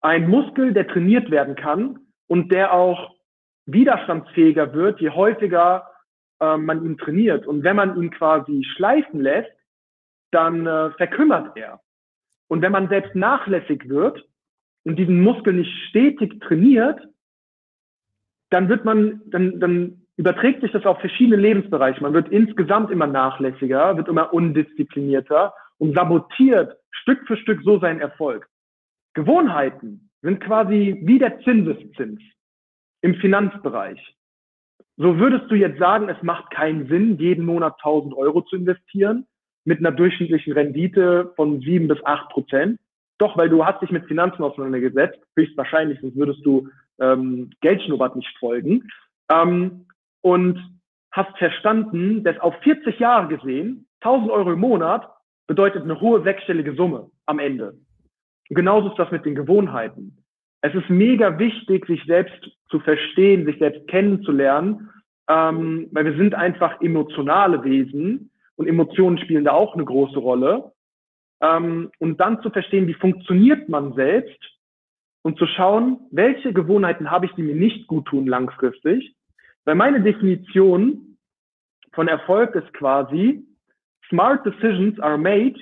Ein 0.00 0.28
Muskel, 0.28 0.72
der 0.72 0.88
trainiert 0.88 1.30
werden 1.30 1.54
kann 1.54 2.00
und 2.26 2.50
der 2.50 2.72
auch 2.72 3.14
widerstandsfähiger 3.66 4.74
wird, 4.74 5.00
je 5.00 5.10
häufiger 5.10 5.86
äh, 6.40 6.56
man 6.56 6.84
ihn 6.84 6.98
trainiert. 6.98 7.46
Und 7.46 7.62
wenn 7.64 7.76
man 7.76 7.96
ihn 7.96 8.10
quasi 8.10 8.64
schleifen 8.76 9.20
lässt, 9.20 9.50
dann 10.30 10.66
äh, 10.66 10.90
verkümmert 10.92 11.56
er. 11.56 11.80
Und 12.48 12.62
wenn 12.62 12.72
man 12.72 12.88
selbst 12.88 13.14
nachlässig 13.14 13.88
wird 13.88 14.26
und 14.84 14.96
diesen 14.96 15.20
Muskel 15.20 15.52
nicht 15.52 15.72
stetig 15.88 16.40
trainiert, 16.40 17.00
dann 18.50 18.68
wird 18.68 18.84
man, 18.84 19.22
dann, 19.26 19.60
dann 19.60 20.06
überträgt 20.16 20.60
sich 20.60 20.72
das 20.72 20.84
auf 20.84 20.98
verschiedene 21.00 21.36
Lebensbereiche. 21.36 22.02
Man 22.02 22.12
wird 22.12 22.28
insgesamt 22.28 22.90
immer 22.90 23.06
nachlässiger, 23.06 23.96
wird 23.96 24.08
immer 24.08 24.32
undisziplinierter 24.34 25.54
und 25.78 25.94
sabotiert 25.94 26.76
Stück 26.90 27.26
für 27.26 27.36
Stück 27.36 27.62
so 27.62 27.78
seinen 27.78 28.00
Erfolg. 28.00 28.48
Gewohnheiten 29.14 30.10
sind 30.22 30.40
quasi 30.40 31.00
wie 31.04 31.18
der 31.18 31.40
Zinseszins 31.40 32.20
im 33.00 33.14
Finanzbereich. 33.16 33.98
So 35.02 35.18
würdest 35.18 35.50
du 35.50 35.54
jetzt 35.54 35.78
sagen, 35.78 36.10
es 36.10 36.22
macht 36.22 36.50
keinen 36.50 36.86
Sinn, 36.86 37.16
jeden 37.16 37.46
Monat 37.46 37.72
1000 37.78 38.12
Euro 38.12 38.42
zu 38.42 38.56
investieren 38.56 39.26
mit 39.64 39.78
einer 39.78 39.92
durchschnittlichen 39.92 40.52
Rendite 40.52 41.32
von 41.36 41.58
sieben 41.60 41.88
bis 41.88 42.04
acht 42.04 42.28
Prozent. 42.28 42.78
Doch, 43.16 43.34
weil 43.38 43.48
du 43.48 43.64
hast 43.64 43.80
dich 43.80 43.90
mit 43.90 44.04
Finanzen 44.04 44.42
auseinandergesetzt, 44.42 45.18
höchstwahrscheinlich, 45.36 45.98
sonst 46.02 46.16
würdest 46.16 46.44
du 46.44 46.68
ähm, 47.00 47.48
Geldschnuppert 47.62 48.14
nicht 48.14 48.36
folgen. 48.38 48.90
Ähm, 49.32 49.86
und 50.20 50.58
hast 51.12 51.34
verstanden, 51.38 52.22
dass 52.22 52.38
auf 52.38 52.54
40 52.62 52.98
Jahre 52.98 53.34
gesehen, 53.34 53.86
1000 54.02 54.30
Euro 54.30 54.52
im 54.52 54.60
Monat 54.60 55.10
bedeutet 55.46 55.82
eine 55.82 55.98
hohe 55.98 56.22
sechsstellige 56.24 56.74
Summe 56.74 57.10
am 57.24 57.38
Ende. 57.38 57.72
Genauso 58.50 58.90
ist 58.90 58.98
das 58.98 59.10
mit 59.10 59.24
den 59.24 59.34
Gewohnheiten 59.34 60.19
es 60.62 60.74
ist 60.74 60.90
mega 60.90 61.38
wichtig, 61.38 61.86
sich 61.86 62.02
selbst 62.04 62.50
zu 62.68 62.80
verstehen, 62.80 63.46
sich 63.46 63.58
selbst 63.58 63.86
kennenzulernen, 63.88 64.90
ähm, 65.28 65.88
weil 65.92 66.04
wir 66.04 66.16
sind 66.16 66.34
einfach 66.34 66.80
emotionale 66.80 67.64
Wesen 67.64 68.30
und 68.56 68.66
Emotionen 68.66 69.18
spielen 69.18 69.44
da 69.44 69.52
auch 69.52 69.74
eine 69.74 69.84
große 69.84 70.18
Rolle. 70.18 70.72
Ähm, 71.40 71.90
und 71.98 72.20
dann 72.20 72.42
zu 72.42 72.50
verstehen, 72.50 72.86
wie 72.86 72.94
funktioniert 72.94 73.68
man 73.68 73.94
selbst 73.94 74.38
und 75.22 75.38
zu 75.38 75.46
schauen, 75.46 76.00
welche 76.10 76.52
Gewohnheiten 76.52 77.10
habe 77.10 77.26
ich, 77.26 77.32
die 77.32 77.42
mir 77.42 77.54
nicht 77.54 77.86
gut 77.86 78.06
tun 78.06 78.26
langfristig. 78.26 79.14
Weil 79.64 79.74
meine 79.74 80.02
Definition 80.02 81.16
von 81.92 82.08
Erfolg 82.08 82.54
ist 82.54 82.72
quasi, 82.74 83.42
smart 84.08 84.44
decisions 84.44 84.98
are 85.00 85.16
made 85.16 85.54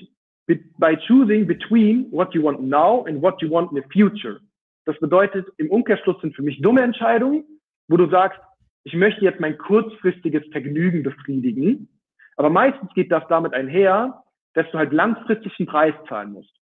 by 0.78 0.96
choosing 1.06 1.46
between 1.46 2.10
what 2.10 2.34
you 2.34 2.42
want 2.42 2.62
now 2.62 3.04
and 3.06 3.22
what 3.22 3.40
you 3.42 3.50
want 3.50 3.70
in 3.70 3.76
the 3.82 3.88
future. 3.92 4.40
Das 4.88 4.98
bedeutet, 5.00 5.46
im 5.58 5.70
Umkehrschluss 5.70 6.18
sind 6.22 6.34
für 6.34 6.40
mich 6.40 6.62
dumme 6.62 6.80
Entscheidungen, 6.80 7.44
wo 7.88 7.98
du 7.98 8.08
sagst, 8.08 8.40
ich 8.84 8.94
möchte 8.94 9.22
jetzt 9.22 9.38
mein 9.38 9.58
kurzfristiges 9.58 10.42
Vergnügen 10.50 11.02
befriedigen, 11.02 11.90
Aber 12.36 12.48
meistens 12.48 12.90
geht 12.94 13.12
das 13.12 13.22
damit 13.28 13.52
einher, 13.52 14.24
dass 14.54 14.64
du 14.70 14.78
halt 14.78 14.94
langfristig 14.94 15.52
einen 15.58 15.68
Preis 15.68 15.94
zahlen 16.08 16.32
musst. 16.32 16.54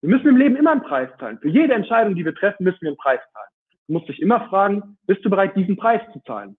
Wir 0.00 0.10
müssen 0.10 0.26
im 0.26 0.36
Leben 0.36 0.56
immer 0.56 0.72
einen 0.72 0.82
Preis 0.82 1.08
zahlen. 1.20 1.38
Für 1.38 1.50
jede 1.50 1.72
Entscheidung, 1.72 2.16
die 2.16 2.24
wir 2.24 2.34
treffen, 2.34 2.64
müssen 2.64 2.80
wir 2.80 2.88
einen 2.88 2.96
Preis 2.96 3.20
zahlen. 3.32 3.50
Du 3.86 3.92
musst 3.92 4.08
dich 4.08 4.20
immer 4.20 4.48
fragen, 4.48 4.98
bist 5.06 5.24
du 5.24 5.30
bereit, 5.30 5.54
diesen 5.54 5.76
Preis 5.76 6.02
zu 6.12 6.20
zahlen? 6.26 6.56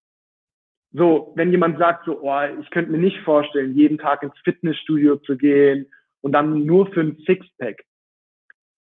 So, 0.94 1.34
wenn 1.36 1.52
jemand 1.52 1.80
sagt 1.80 2.06
so, 2.06 2.22
oh, 2.22 2.42
ich 2.62 2.70
könnte 2.70 2.92
mir 2.92 2.98
nicht 2.98 3.20
vorstellen, 3.26 3.76
jeden 3.76 3.98
Tag 3.98 4.24
ins 4.24 4.40
Fitnessstudio 4.46 5.18
zu 5.18 5.36
gehen 5.36 5.92
und 6.22 6.32
dann 6.32 6.66
nur 6.66 6.88
für 6.94 7.02
ein 7.02 7.18
Sixpack. 7.26 7.84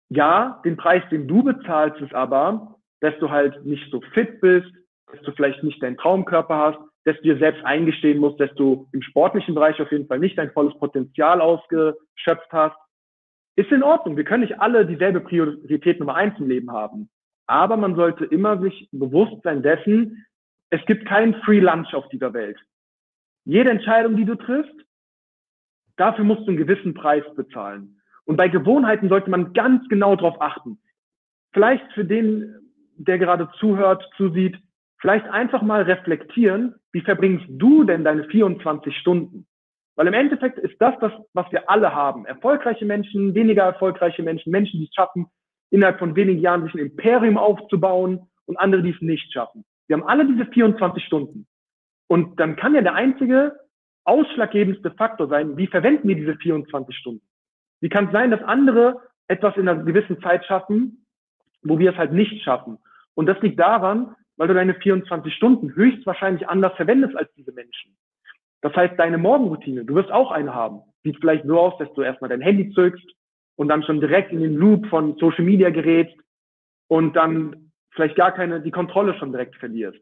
Ja, 0.09 0.61
den 0.65 0.77
Preis, 0.77 1.03
den 1.09 1.27
du 1.27 1.43
bezahlst, 1.43 2.01
ist 2.01 2.13
aber, 2.13 2.79
dass 3.01 3.17
du 3.19 3.29
halt 3.29 3.65
nicht 3.65 3.89
so 3.91 4.01
fit 4.13 4.39
bist, 4.41 4.71
dass 5.11 5.21
du 5.21 5.31
vielleicht 5.31 5.63
nicht 5.63 5.81
deinen 5.81 5.97
Traumkörper 5.97 6.57
hast, 6.57 6.79
dass 7.05 7.17
du 7.17 7.23
dir 7.23 7.37
selbst 7.37 7.63
eingestehen 7.65 8.19
musst, 8.19 8.39
dass 8.39 8.53
du 8.55 8.87
im 8.93 9.01
sportlichen 9.01 9.55
Bereich 9.55 9.81
auf 9.81 9.91
jeden 9.91 10.07
Fall 10.07 10.19
nicht 10.19 10.37
dein 10.37 10.51
volles 10.51 10.77
Potenzial 10.79 11.41
ausgeschöpft 11.41 12.51
hast. 12.51 12.77
Ist 13.55 13.71
in 13.71 13.83
Ordnung. 13.83 14.17
Wir 14.17 14.23
können 14.23 14.43
nicht 14.43 14.59
alle 14.59 14.85
dieselbe 14.85 15.19
Priorität 15.19 15.99
Nummer 15.99 16.15
eins 16.15 16.39
im 16.39 16.47
Leben 16.47 16.71
haben. 16.71 17.09
Aber 17.45 17.77
man 17.77 17.95
sollte 17.95 18.25
immer 18.25 18.59
sich 18.61 18.87
bewusst 18.91 19.43
sein 19.43 19.61
dessen, 19.61 20.25
es 20.69 20.83
gibt 20.85 21.05
keinen 21.05 21.35
Free 21.43 21.59
Lunch 21.59 21.93
auf 21.93 22.07
dieser 22.09 22.33
Welt. 22.33 22.57
Jede 23.45 23.69
Entscheidung, 23.69 24.15
die 24.15 24.25
du 24.25 24.35
triffst, 24.35 24.73
dafür 25.97 26.23
musst 26.23 26.43
du 26.43 26.47
einen 26.47 26.57
gewissen 26.57 26.93
Preis 26.93 27.23
bezahlen. 27.35 28.01
Und 28.25 28.38
bei 28.38 28.47
Gewohnheiten 28.47 29.09
sollte 29.09 29.29
man 29.29 29.53
ganz 29.53 29.88
genau 29.89 30.15
darauf 30.15 30.41
achten. 30.41 30.79
Vielleicht 31.53 31.91
für 31.93 32.05
den, 32.05 32.55
der 32.97 33.17
gerade 33.17 33.49
zuhört, 33.59 34.09
zusieht, 34.17 34.57
vielleicht 34.99 35.25
einfach 35.27 35.62
mal 35.62 35.83
reflektieren, 35.83 36.75
wie 36.91 37.01
verbringst 37.01 37.45
du 37.49 37.83
denn 37.83 38.03
deine 38.03 38.23
24 38.25 38.95
Stunden? 38.97 39.45
Weil 39.95 40.07
im 40.07 40.13
Endeffekt 40.13 40.57
ist 40.57 40.75
das 40.79 40.95
das, 40.99 41.12
was 41.33 41.51
wir 41.51 41.69
alle 41.69 41.93
haben. 41.93 42.25
Erfolgreiche 42.25 42.86
Menschen, 42.86 43.36
weniger 43.36 43.63
erfolgreiche 43.63 44.23
Menschen, 44.23 44.51
Menschen, 44.51 44.79
die 44.79 44.86
es 44.86 44.93
schaffen, 44.93 45.27
innerhalb 45.69 45.99
von 45.99 46.15
wenigen 46.15 46.39
Jahren 46.39 46.63
sich 46.63 46.73
ein 46.73 46.79
Imperium 46.79 47.38
aufzubauen 47.38 48.27
und 48.45 48.57
andere, 48.57 48.81
die 48.81 48.91
es 48.91 49.01
nicht 49.01 49.31
schaffen. 49.31 49.65
Wir 49.88 49.97
haben 49.97 50.07
alle 50.07 50.25
diese 50.25 50.45
24 50.45 51.03
Stunden. 51.03 51.47
Und 52.07 52.39
dann 52.39 52.55
kann 52.55 52.75
ja 52.75 52.81
der 52.81 52.95
einzige 52.95 53.59
ausschlaggebendste 54.05 54.91
Faktor 54.91 55.27
sein, 55.27 55.57
wie 55.57 55.67
verwenden 55.67 56.07
wir 56.07 56.15
diese 56.15 56.36
24 56.36 56.95
Stunden? 56.95 57.21
Wie 57.83 57.89
kann 57.89 58.05
es 58.05 58.13
sein, 58.13 58.31
dass 58.31 58.41
andere 58.43 59.01
etwas 59.27 59.57
in 59.57 59.67
einer 59.67 59.83
gewissen 59.83 60.21
Zeit 60.21 60.45
schaffen, 60.45 61.05
wo 61.63 61.77
wir 61.79 61.91
es 61.91 61.97
halt 61.97 62.13
nicht 62.13 62.41
schaffen? 62.41 62.77
Und 63.13 63.25
das 63.25 63.41
liegt 63.41 63.59
daran, 63.59 64.15
weil 64.37 64.47
du 64.47 64.53
deine 64.53 64.75
24 64.75 65.33
Stunden 65.35 65.75
höchstwahrscheinlich 65.75 66.47
anders 66.47 66.73
verwendest 66.77 67.13
als 67.17 67.29
diese 67.33 67.51
Menschen. 67.51 67.97
Das 68.61 68.73
heißt, 68.73 68.97
deine 68.97 69.17
Morgenroutine, 69.17 69.83
du 69.83 69.95
wirst 69.95 70.13
auch 70.13 70.31
eine 70.31 70.53
haben. 70.53 70.79
Sieht 71.03 71.17
vielleicht 71.19 71.43
so 71.45 71.59
aus, 71.59 71.77
dass 71.77 71.93
du 71.93 72.03
erstmal 72.03 72.29
dein 72.29 72.39
Handy 72.39 72.71
zückst 72.71 73.05
und 73.57 73.67
dann 73.67 73.83
schon 73.83 73.99
direkt 73.99 74.31
in 74.31 74.39
den 74.39 74.55
Loop 74.55 74.87
von 74.87 75.17
Social 75.17 75.43
Media 75.43 75.69
gerätst 75.69 76.15
und 76.87 77.17
dann 77.17 77.73
vielleicht 77.91 78.15
gar 78.15 78.31
keine, 78.31 78.61
die 78.61 78.71
Kontrolle 78.71 79.13
schon 79.19 79.33
direkt 79.33 79.57
verlierst. 79.57 79.99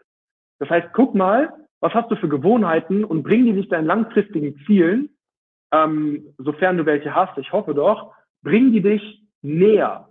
Das 0.59 0.69
heißt, 0.69 0.89
guck 0.93 1.15
mal, 1.15 1.51
was 1.79 1.95
hast 1.95 2.11
du 2.11 2.15
für 2.15 2.29
Gewohnheiten 2.29 3.03
und 3.03 3.23
bring 3.23 3.45
die 3.45 3.53
dich 3.53 3.69
deinen 3.69 3.87
langfristigen 3.87 4.55
Zielen, 4.67 5.09
ähm, 5.71 6.33
sofern 6.37 6.77
du 6.77 6.85
welche 6.85 7.13
hast, 7.13 7.37
ich 7.37 7.51
hoffe 7.51 7.73
doch, 7.73 8.13
bring 8.43 8.71
die 8.71 8.81
dich 8.81 9.23
näher. 9.41 10.07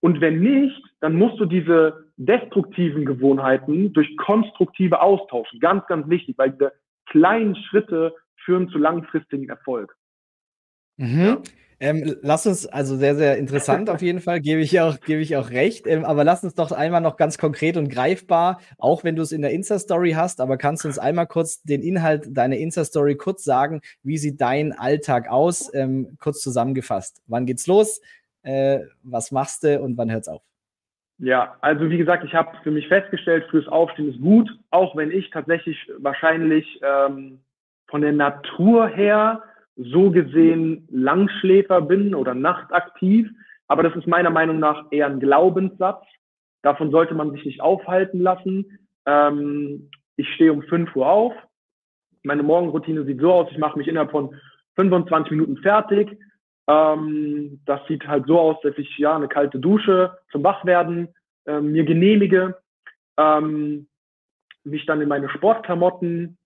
Und 0.00 0.20
wenn 0.20 0.40
nicht, 0.40 0.82
dann 1.00 1.14
musst 1.14 1.40
du 1.40 1.46
diese 1.46 2.04
destruktiven 2.16 3.04
Gewohnheiten 3.04 3.92
durch 3.92 4.16
konstruktive 4.16 5.00
austauschen. 5.00 5.60
Ganz, 5.60 5.86
ganz 5.86 6.08
wichtig, 6.08 6.36
weil 6.38 6.52
diese 6.52 6.72
kleinen 7.06 7.56
Schritte 7.56 8.14
führen 8.44 8.68
zu 8.68 8.78
langfristigem 8.78 9.48
Erfolg. 9.48 9.96
Mhm. 10.96 11.20
Ja. 11.20 11.42
Ähm, 11.80 12.16
lass 12.22 12.46
uns, 12.46 12.66
also 12.66 12.96
sehr, 12.96 13.16
sehr 13.16 13.36
interessant 13.36 13.90
auf 13.90 14.00
jeden 14.00 14.20
Fall, 14.20 14.40
gebe 14.40 14.60
ich 14.60 14.80
auch, 14.80 15.00
gebe 15.00 15.20
ich 15.20 15.36
auch 15.36 15.50
recht. 15.50 15.86
Ähm, 15.86 16.04
aber 16.04 16.24
lass 16.24 16.44
uns 16.44 16.54
doch 16.54 16.72
einmal 16.72 17.00
noch 17.00 17.16
ganz 17.16 17.36
konkret 17.36 17.76
und 17.76 17.88
greifbar, 17.88 18.60
auch 18.78 19.04
wenn 19.04 19.16
du 19.16 19.22
es 19.22 19.32
in 19.32 19.42
der 19.42 19.50
Insta-Story 19.50 20.12
hast, 20.12 20.40
aber 20.40 20.56
kannst 20.56 20.84
du 20.84 20.88
uns 20.88 20.98
einmal 20.98 21.26
kurz 21.26 21.62
den 21.62 21.82
Inhalt 21.82 22.28
deiner 22.30 22.56
Insta-Story 22.56 23.16
kurz 23.16 23.44
sagen, 23.44 23.80
wie 24.02 24.18
sieht 24.18 24.40
dein 24.40 24.72
Alltag 24.72 25.28
aus, 25.28 25.72
ähm, 25.74 26.16
kurz 26.20 26.40
zusammengefasst. 26.40 27.20
Wann 27.26 27.44
geht's 27.44 27.66
los? 27.66 28.00
Äh, 28.42 28.80
was 29.02 29.30
machst 29.32 29.64
du 29.64 29.80
und 29.80 29.98
wann 29.98 30.10
hört's 30.10 30.28
auf? 30.28 30.42
Ja, 31.18 31.56
also 31.60 31.90
wie 31.90 31.98
gesagt, 31.98 32.24
ich 32.24 32.34
habe 32.34 32.56
für 32.62 32.70
mich 32.70 32.88
festgestellt, 32.88 33.46
frühes 33.50 33.68
Aufstehen 33.68 34.10
ist 34.10 34.20
gut, 34.20 34.50
auch 34.70 34.96
wenn 34.96 35.10
ich 35.10 35.30
tatsächlich 35.30 35.76
wahrscheinlich 35.98 36.80
ähm, 36.82 37.40
von 37.88 38.00
der 38.00 38.12
Natur 38.12 38.88
her 38.88 39.42
so 39.76 40.10
gesehen 40.10 40.86
Langschläfer 40.90 41.80
bin 41.80 42.14
oder 42.14 42.34
nachtaktiv. 42.34 43.28
Aber 43.66 43.82
das 43.82 43.96
ist 43.96 44.06
meiner 44.06 44.30
Meinung 44.30 44.58
nach 44.58 44.86
eher 44.90 45.06
ein 45.06 45.20
Glaubenssatz. 45.20 46.04
Davon 46.62 46.90
sollte 46.90 47.14
man 47.14 47.32
sich 47.32 47.44
nicht 47.44 47.60
aufhalten 47.60 48.20
lassen. 48.20 48.78
Ähm, 49.06 49.90
ich 50.16 50.28
stehe 50.34 50.52
um 50.52 50.62
5 50.62 50.94
Uhr 50.96 51.06
auf. 51.06 51.34
Meine 52.22 52.42
Morgenroutine 52.42 53.04
sieht 53.04 53.20
so 53.20 53.32
aus, 53.32 53.48
ich 53.50 53.58
mache 53.58 53.76
mich 53.76 53.86
innerhalb 53.88 54.10
von 54.10 54.34
25 54.76 55.32
Minuten 55.32 55.58
fertig. 55.58 56.16
Ähm, 56.66 57.60
das 57.66 57.80
sieht 57.86 58.06
halt 58.06 58.26
so 58.26 58.38
aus, 58.38 58.56
dass 58.62 58.76
ich 58.78 58.96
ja 58.96 59.14
eine 59.14 59.28
kalte 59.28 59.58
Dusche 59.58 60.16
zum 60.32 60.42
Wachwerden 60.42 61.08
äh, 61.46 61.60
mir 61.60 61.84
genehmige, 61.84 62.56
ähm, 63.18 63.86
mich 64.64 64.86
dann 64.86 65.02
in 65.02 65.08
meine 65.08 65.28
Sportklamotten 65.28 66.38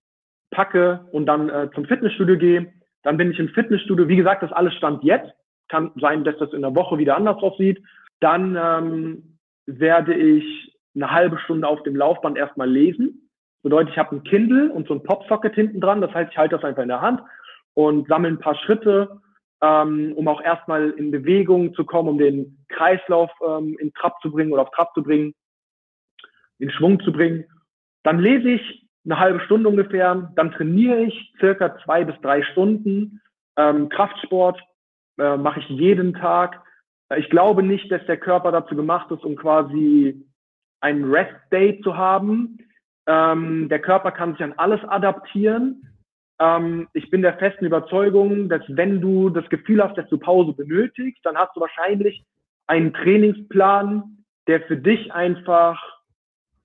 packe 0.51 1.07
und 1.11 1.25
dann 1.25 1.49
äh, 1.49 1.69
zum 1.73 1.85
Fitnessstudio 1.85 2.37
gehe. 2.37 2.73
Dann 3.03 3.17
bin 3.17 3.31
ich 3.31 3.39
im 3.39 3.49
Fitnessstudio. 3.49 4.07
Wie 4.07 4.15
gesagt, 4.15 4.43
das 4.43 4.51
alles 4.51 4.73
stand 4.75 5.03
jetzt. 5.03 5.31
Kann 5.69 5.91
sein, 5.99 6.23
dass 6.23 6.37
das 6.37 6.53
in 6.53 6.61
der 6.61 6.75
Woche 6.75 6.97
wieder 6.97 7.15
anders 7.15 7.37
aussieht. 7.37 7.81
Dann 8.19 8.57
ähm, 8.59 9.39
werde 9.65 10.13
ich 10.13 10.75
eine 10.95 11.11
halbe 11.11 11.39
Stunde 11.39 11.67
auf 11.67 11.83
dem 11.83 11.95
Laufband 11.95 12.37
erstmal 12.37 12.69
lesen. 12.69 13.29
Bedeutet, 13.61 13.91
ich 13.91 13.97
habe 13.97 14.15
ein 14.15 14.23
Kindle 14.23 14.71
und 14.71 14.87
so 14.87 14.93
ein 14.93 15.03
Popsocket 15.03 15.53
hinten 15.53 15.81
dran. 15.81 16.01
Das 16.01 16.13
heißt, 16.13 16.31
ich 16.31 16.37
halte 16.37 16.55
das 16.55 16.63
einfach 16.63 16.81
in 16.81 16.89
der 16.89 17.01
Hand 17.01 17.21
und 17.73 18.07
sammle 18.07 18.29
ein 18.29 18.39
paar 18.39 18.55
Schritte, 18.55 19.21
ähm, 19.61 20.13
um 20.15 20.27
auch 20.27 20.41
erstmal 20.41 20.91
in 20.91 21.11
Bewegung 21.11 21.73
zu 21.73 21.85
kommen, 21.85 22.09
um 22.09 22.17
den 22.17 22.65
Kreislauf 22.69 23.31
ähm, 23.45 23.77
in 23.79 23.93
Trab 23.93 24.19
zu 24.21 24.31
bringen 24.31 24.53
oder 24.53 24.63
auf 24.63 24.71
Trab 24.71 24.93
zu 24.93 25.03
bringen, 25.03 25.33
in 26.59 26.71
Schwung 26.71 26.99
zu 27.01 27.11
bringen. 27.11 27.45
Dann 28.03 28.19
lese 28.19 28.49
ich 28.49 28.88
eine 29.05 29.19
halbe 29.19 29.39
Stunde 29.41 29.69
ungefähr. 29.69 30.31
Dann 30.35 30.51
trainiere 30.51 31.01
ich 31.03 31.33
circa 31.39 31.77
zwei 31.83 32.03
bis 32.03 32.19
drei 32.21 32.43
Stunden. 32.43 33.21
Ähm, 33.57 33.89
Kraftsport 33.89 34.59
äh, 35.17 35.37
mache 35.37 35.59
ich 35.59 35.69
jeden 35.69 36.13
Tag. 36.13 36.61
Ich 37.17 37.29
glaube 37.29 37.63
nicht, 37.63 37.91
dass 37.91 38.05
der 38.05 38.17
Körper 38.17 38.51
dazu 38.51 38.75
gemacht 38.75 39.09
ist, 39.11 39.23
um 39.23 39.35
quasi 39.35 40.25
einen 40.81 41.11
Rest-Day 41.11 41.81
zu 41.81 41.97
haben. 41.97 42.59
Ähm, 43.07 43.67
der 43.69 43.79
Körper 43.79 44.11
kann 44.11 44.33
sich 44.33 44.43
an 44.43 44.53
alles 44.57 44.83
adaptieren. 44.83 45.89
Ähm, 46.39 46.87
ich 46.93 47.09
bin 47.09 47.21
der 47.21 47.37
festen 47.37 47.65
Überzeugung, 47.65 48.47
dass 48.49 48.61
wenn 48.67 49.01
du 49.01 49.29
das 49.29 49.47
Gefühl 49.49 49.83
hast, 49.83 49.97
dass 49.97 50.07
du 50.09 50.17
Pause 50.17 50.53
benötigst, 50.53 51.25
dann 51.25 51.37
hast 51.37 51.55
du 51.55 51.61
wahrscheinlich 51.61 52.23
einen 52.67 52.93
Trainingsplan, 52.93 54.25
der 54.47 54.61
für 54.61 54.77
dich 54.77 55.11
einfach 55.11 55.81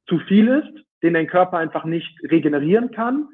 zu 0.06 0.18
viel 0.20 0.48
ist 0.48 0.84
den 1.04 1.14
dein 1.14 1.28
Körper 1.28 1.58
einfach 1.58 1.84
nicht 1.84 2.18
regenerieren 2.24 2.90
kann. 2.90 3.28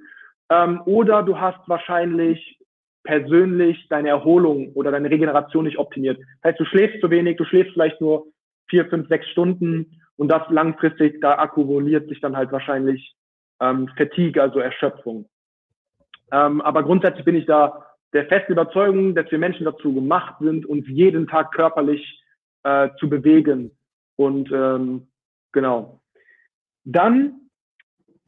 Ähm, 0.51 0.83
oder 0.85 1.23
du 1.23 1.41
hast 1.41 1.61
wahrscheinlich 1.69 2.59
persönlich 3.05 3.89
deine 3.89 4.11
Erholung 4.11 4.73
oder 4.75 4.91
deine 4.91 5.11
Regeneration 5.11 5.65
nicht 5.65 5.79
optimiert. 5.79 6.19
Das 6.43 6.51
heißt, 6.51 6.61
du 6.61 6.65
schläfst 6.67 7.01
zu 7.01 7.09
wenig, 7.11 7.39
du 7.39 7.45
schläfst 7.45 7.73
vielleicht 7.73 8.01
nur 8.01 8.27
vier, 8.69 8.87
fünf, 8.87 9.09
sechs 9.09 9.27
Stunden 9.29 10.03
und 10.17 10.29
das 10.29 10.43
langfristig, 10.51 11.21
da 11.21 11.39
akkumuliert 11.39 12.09
sich 12.09 12.21
dann 12.21 12.37
halt 12.37 12.53
wahrscheinlich 12.53 13.15
ähm, 13.61 13.89
Fatigue, 13.97 14.43
also 14.43 14.59
Erschöpfung. 14.59 15.27
Ähm, 16.33 16.61
aber 16.61 16.83
grundsätzlich 16.83 17.25
bin 17.25 17.37
ich 17.37 17.47
da 17.47 17.87
der 18.13 18.27
festen 18.27 18.53
Überzeugung, 18.53 19.15
dass 19.15 19.31
wir 19.31 19.39
Menschen 19.39 19.65
dazu 19.65 19.95
gemacht 19.95 20.35
sind, 20.41 20.67
uns 20.67 20.87
jeden 20.89 21.27
Tag 21.27 21.53
körperlich 21.53 22.23
äh, 22.65 22.91
zu 22.99 23.09
bewegen. 23.09 23.71
Und 24.17 24.51
ähm, 24.53 25.09
genau. 25.53 26.01
Dann 26.85 27.40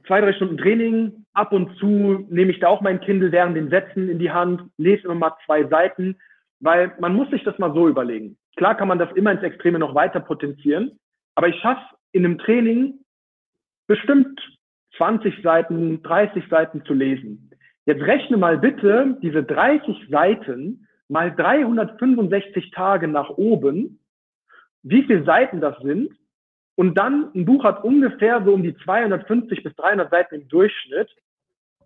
zwei, 0.06 0.20
drei 0.20 0.32
Stunden 0.32 0.58
Training. 0.58 1.24
Ab 1.32 1.52
und 1.52 1.76
zu 1.78 2.26
nehme 2.28 2.52
ich 2.52 2.60
da 2.60 2.68
auch 2.68 2.80
mein 2.80 3.00
Kindle 3.00 3.32
während 3.32 3.56
den 3.56 3.70
Sätzen 3.70 4.08
in 4.08 4.18
die 4.18 4.30
Hand, 4.30 4.62
lese 4.76 5.04
immer 5.04 5.14
mal 5.14 5.36
zwei 5.46 5.64
Seiten, 5.64 6.16
weil 6.60 6.92
man 7.00 7.14
muss 7.14 7.30
sich 7.30 7.42
das 7.44 7.58
mal 7.58 7.72
so 7.74 7.88
überlegen. 7.88 8.36
Klar 8.56 8.76
kann 8.76 8.88
man 8.88 8.98
das 8.98 9.10
immer 9.12 9.32
ins 9.32 9.42
Extreme 9.42 9.78
noch 9.78 9.94
weiter 9.94 10.20
potenzieren, 10.20 10.98
aber 11.34 11.48
ich 11.48 11.56
schaffe 11.60 11.82
in 12.12 12.24
einem 12.24 12.38
Training 12.38 12.94
bestimmt 13.86 14.40
20 14.96 15.42
Seiten, 15.42 16.02
30 16.02 16.44
Seiten 16.48 16.84
zu 16.84 16.92
lesen. 16.92 17.50
Jetzt 17.86 18.02
rechne 18.02 18.36
mal 18.36 18.58
bitte 18.58 19.18
diese 19.22 19.42
30 19.42 20.08
Seiten 20.10 20.86
mal 21.08 21.34
365 21.34 22.70
Tage 22.70 23.08
nach 23.08 23.30
oben, 23.30 23.98
wie 24.82 25.02
viele 25.02 25.24
Seiten 25.24 25.60
das 25.60 25.78
sind 25.80 26.12
und 26.74 26.96
dann, 26.96 27.30
ein 27.34 27.44
Buch 27.44 27.64
hat 27.64 27.84
ungefähr 27.84 28.42
so 28.44 28.54
um 28.54 28.62
die 28.62 28.76
250 28.76 29.62
bis 29.62 29.74
300 29.76 30.10
Seiten 30.10 30.34
im 30.36 30.48
Durchschnitt. 30.48 31.08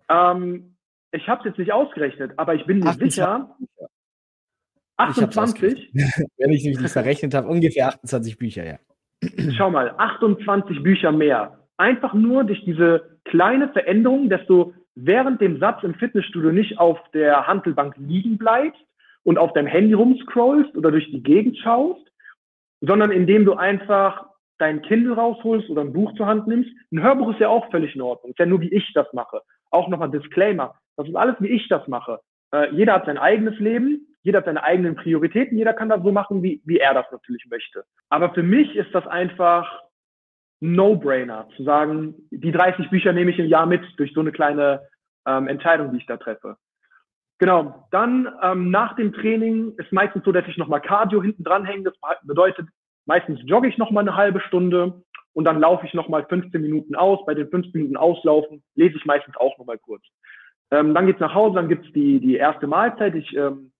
Ähm, 0.09 0.75
ich 1.11 1.27
habe 1.27 1.41
es 1.41 1.45
jetzt 1.47 1.59
nicht 1.59 1.73
ausgerechnet, 1.73 2.33
aber 2.37 2.55
ich 2.55 2.65
bin 2.65 2.79
mir 2.79 2.87
28. 2.87 3.13
sicher. 3.13 3.55
28? 4.97 5.91
Wenn 6.37 6.51
ich 6.51 6.65
mich 6.65 6.79
nicht 6.79 6.91
verrechnet 6.91 7.33
habe, 7.33 7.47
ungefähr 7.47 7.87
28 7.87 8.37
Bücher, 8.37 8.65
ja. 8.65 8.79
Schau 9.57 9.69
mal, 9.69 9.93
28 9.97 10.83
Bücher 10.83 11.11
mehr. 11.11 11.59
Einfach 11.77 12.13
nur 12.13 12.43
durch 12.43 12.63
diese 12.65 13.19
kleine 13.25 13.69
Veränderung, 13.69 14.29
dass 14.29 14.45
du 14.47 14.73
während 14.95 15.41
dem 15.41 15.59
Satz 15.59 15.83
im 15.83 15.95
Fitnessstudio 15.95 16.51
nicht 16.51 16.79
auf 16.79 16.97
der 17.13 17.45
Handelbank 17.45 17.95
liegen 17.97 18.37
bleibst 18.37 18.81
und 19.23 19.37
auf 19.37 19.53
deinem 19.53 19.67
Handy 19.67 19.93
rumscrollst 19.93 20.75
oder 20.75 20.91
durch 20.91 21.09
die 21.11 21.21
Gegend 21.21 21.57
schaust, 21.57 22.01
sondern 22.81 23.11
indem 23.11 23.45
du 23.45 23.53
einfach 23.53 24.27
dein 24.59 24.81
Kindle 24.81 25.15
rausholst 25.15 25.69
oder 25.69 25.81
ein 25.81 25.93
Buch 25.93 26.13
zur 26.15 26.25
Hand 26.25 26.47
nimmst. 26.47 26.69
Ein 26.91 27.01
Hörbuch 27.01 27.31
ist 27.31 27.39
ja 27.39 27.49
auch 27.49 27.69
völlig 27.71 27.95
in 27.95 28.01
Ordnung. 28.01 28.31
Ist 28.31 28.39
ja 28.39 28.45
nur, 28.45 28.61
wie 28.61 28.73
ich 28.73 28.91
das 28.93 29.11
mache. 29.13 29.41
Auch 29.71 29.87
nochmal 29.87 30.11
Disclaimer. 30.11 30.75
Das 30.95 31.07
ist 31.07 31.15
alles, 31.15 31.35
wie 31.39 31.49
ich 31.49 31.67
das 31.69 31.87
mache. 31.87 32.19
Äh, 32.51 32.71
jeder 32.73 32.93
hat 32.93 33.05
sein 33.05 33.17
eigenes 33.17 33.59
Leben, 33.59 34.07
jeder 34.23 34.39
hat 34.39 34.45
seine 34.45 34.63
eigenen 34.63 34.95
Prioritäten, 34.95 35.57
jeder 35.57 35.73
kann 35.73 35.89
das 35.89 36.01
so 36.03 36.11
machen, 36.11 36.43
wie, 36.43 36.61
wie 36.65 36.79
er 36.79 36.93
das 36.93 37.05
natürlich 37.11 37.45
möchte. 37.49 37.83
Aber 38.09 38.33
für 38.33 38.43
mich 38.43 38.75
ist 38.75 38.93
das 38.93 39.05
einfach 39.07 39.83
No-Brainer, 40.59 41.47
zu 41.55 41.63
sagen, 41.63 42.15
die 42.31 42.51
30 42.51 42.89
Bücher 42.89 43.13
nehme 43.13 43.31
ich 43.31 43.39
im 43.39 43.47
Jahr 43.47 43.65
mit 43.65 43.81
durch 43.97 44.13
so 44.13 44.21
eine 44.21 44.31
kleine 44.31 44.81
ähm, 45.27 45.47
Entscheidung, 45.47 45.91
die 45.91 45.97
ich 45.97 46.05
da 46.07 46.17
treffe. 46.17 46.57
Genau, 47.39 47.87
dann 47.91 48.27
ähm, 48.41 48.71
nach 48.71 48.95
dem 48.95 49.13
Training 49.13 49.75
ist 49.77 49.91
meistens 49.91 50.23
so, 50.25 50.31
dass 50.31 50.47
ich 50.47 50.57
nochmal 50.57 50.81
Cardio 50.81 51.21
hinten 51.21 51.43
dran 51.43 51.65
hänge. 51.65 51.83
Das 51.83 51.93
bedeutet, 52.23 52.67
meistens 53.07 53.39
jogge 53.43 53.67
ich 53.67 53.77
nochmal 53.77 54.03
eine 54.03 54.15
halbe 54.15 54.39
Stunde 54.41 55.01
und 55.33 55.45
dann 55.45 55.59
laufe 55.59 55.85
ich 55.85 55.93
nochmal 55.93 56.25
15 56.25 56.61
Minuten 56.61 56.95
aus. 56.95 57.25
Bei 57.25 57.33
den 57.33 57.49
15 57.49 57.71
Minuten 57.73 57.97
Auslaufen 57.97 58.63
lese 58.75 58.97
ich 58.97 59.05
meistens 59.05 59.35
auch 59.37 59.57
nochmal 59.57 59.77
kurz. 59.77 60.03
Ähm, 60.71 60.93
dann 60.93 61.05
geht's 61.05 61.19
nach 61.19 61.33
Hause, 61.33 61.55
dann 61.55 61.69
gibt's 61.69 61.91
die, 61.93 62.19
die 62.19 62.35
erste 62.35 62.67
Mahlzeit. 62.67 63.15
Ich 63.15 63.35
ähm, 63.35 63.71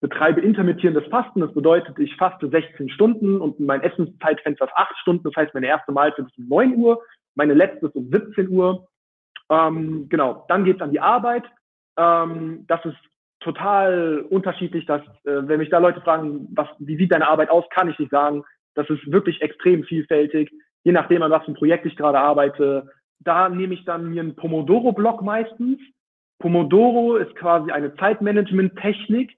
betreibe 0.00 0.42
intermittierendes 0.42 1.06
Fasten. 1.06 1.40
Das 1.40 1.54
bedeutet, 1.54 1.98
ich 1.98 2.14
faste 2.16 2.48
16 2.48 2.90
Stunden 2.90 3.40
und 3.40 3.58
mein 3.60 3.80
Essenszeitfenster 3.80 4.66
ist 4.66 4.76
8 4.76 4.96
Stunden. 4.98 5.24
Das 5.24 5.36
heißt, 5.36 5.54
meine 5.54 5.66
erste 5.66 5.92
Mahlzeit 5.92 6.26
ist 6.26 6.38
um 6.38 6.48
9 6.48 6.76
Uhr, 6.76 7.02
meine 7.34 7.54
letzte 7.54 7.86
ist 7.86 7.96
um 7.96 8.10
17 8.10 8.48
Uhr. 8.50 8.86
Ähm, 9.50 10.08
genau, 10.08 10.44
dann 10.48 10.64
geht's 10.64 10.82
an 10.82 10.92
die 10.92 11.00
Arbeit. 11.00 11.44
Ähm, 11.96 12.64
das 12.66 12.84
ist 12.84 12.98
total 13.40 14.26
unterschiedlich. 14.28 14.84
Dass, 14.86 15.02
äh, 15.24 15.48
wenn 15.48 15.58
mich 15.58 15.70
da 15.70 15.78
Leute 15.78 16.00
fragen, 16.00 16.48
was, 16.54 16.68
wie 16.78 16.96
sieht 16.96 17.12
deine 17.12 17.28
Arbeit 17.28 17.50
aus, 17.50 17.64
kann 17.70 17.88
ich 17.88 17.98
nicht 17.98 18.10
sagen. 18.10 18.44
Das 18.74 18.88
ist 18.90 19.10
wirklich 19.10 19.40
extrem 19.42 19.84
vielfältig, 19.84 20.50
je 20.82 20.92
nachdem, 20.92 21.22
an 21.22 21.30
was 21.30 21.44
für 21.44 21.52
ein 21.52 21.56
Projekt 21.56 21.86
ich 21.86 21.96
gerade 21.96 22.18
arbeite. 22.18 22.90
Da 23.20 23.48
nehme 23.48 23.74
ich 23.74 23.84
dann 23.84 24.10
mir 24.10 24.20
einen 24.20 24.36
Pomodoro-Block 24.36 25.22
meistens. 25.22 25.78
Pomodoro 26.38 27.16
ist 27.16 27.34
quasi 27.36 27.70
eine 27.70 27.94
Zeitmanagement-Technik, 27.94 29.36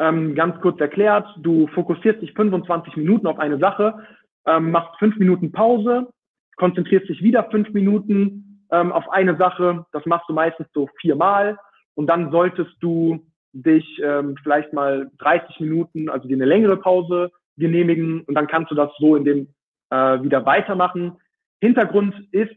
ähm, 0.00 0.34
ganz 0.34 0.60
kurz 0.60 0.80
erklärt, 0.80 1.26
du 1.38 1.66
fokussierst 1.68 2.20
dich 2.20 2.32
25 2.32 2.96
Minuten 2.96 3.26
auf 3.26 3.38
eine 3.38 3.58
Sache, 3.58 4.06
ähm, 4.46 4.70
machst 4.70 4.98
fünf 4.98 5.16
Minuten 5.16 5.52
Pause, 5.52 6.08
konzentrierst 6.56 7.08
dich 7.08 7.22
wieder 7.22 7.44
fünf 7.50 7.70
Minuten 7.70 8.64
ähm, 8.70 8.92
auf 8.92 9.08
eine 9.10 9.36
Sache. 9.36 9.86
Das 9.92 10.04
machst 10.06 10.28
du 10.28 10.34
meistens 10.34 10.66
so 10.74 10.88
viermal. 11.00 11.58
Und 11.94 12.08
dann 12.08 12.30
solltest 12.30 12.74
du 12.80 13.24
dich 13.52 14.00
ähm, 14.02 14.36
vielleicht 14.42 14.72
mal 14.72 15.10
30 15.18 15.60
Minuten, 15.60 16.08
also 16.08 16.26
dir 16.26 16.36
eine 16.36 16.44
längere 16.44 16.76
Pause 16.76 17.30
genehmigen. 17.56 18.22
Und 18.22 18.34
dann 18.34 18.46
kannst 18.46 18.70
du 18.70 18.74
das 18.74 18.90
so 18.98 19.16
in 19.16 19.24
dem 19.24 19.48
äh, 19.90 20.22
wieder 20.22 20.44
weitermachen. 20.46 21.16
Hintergrund 21.60 22.14
ist, 22.32 22.56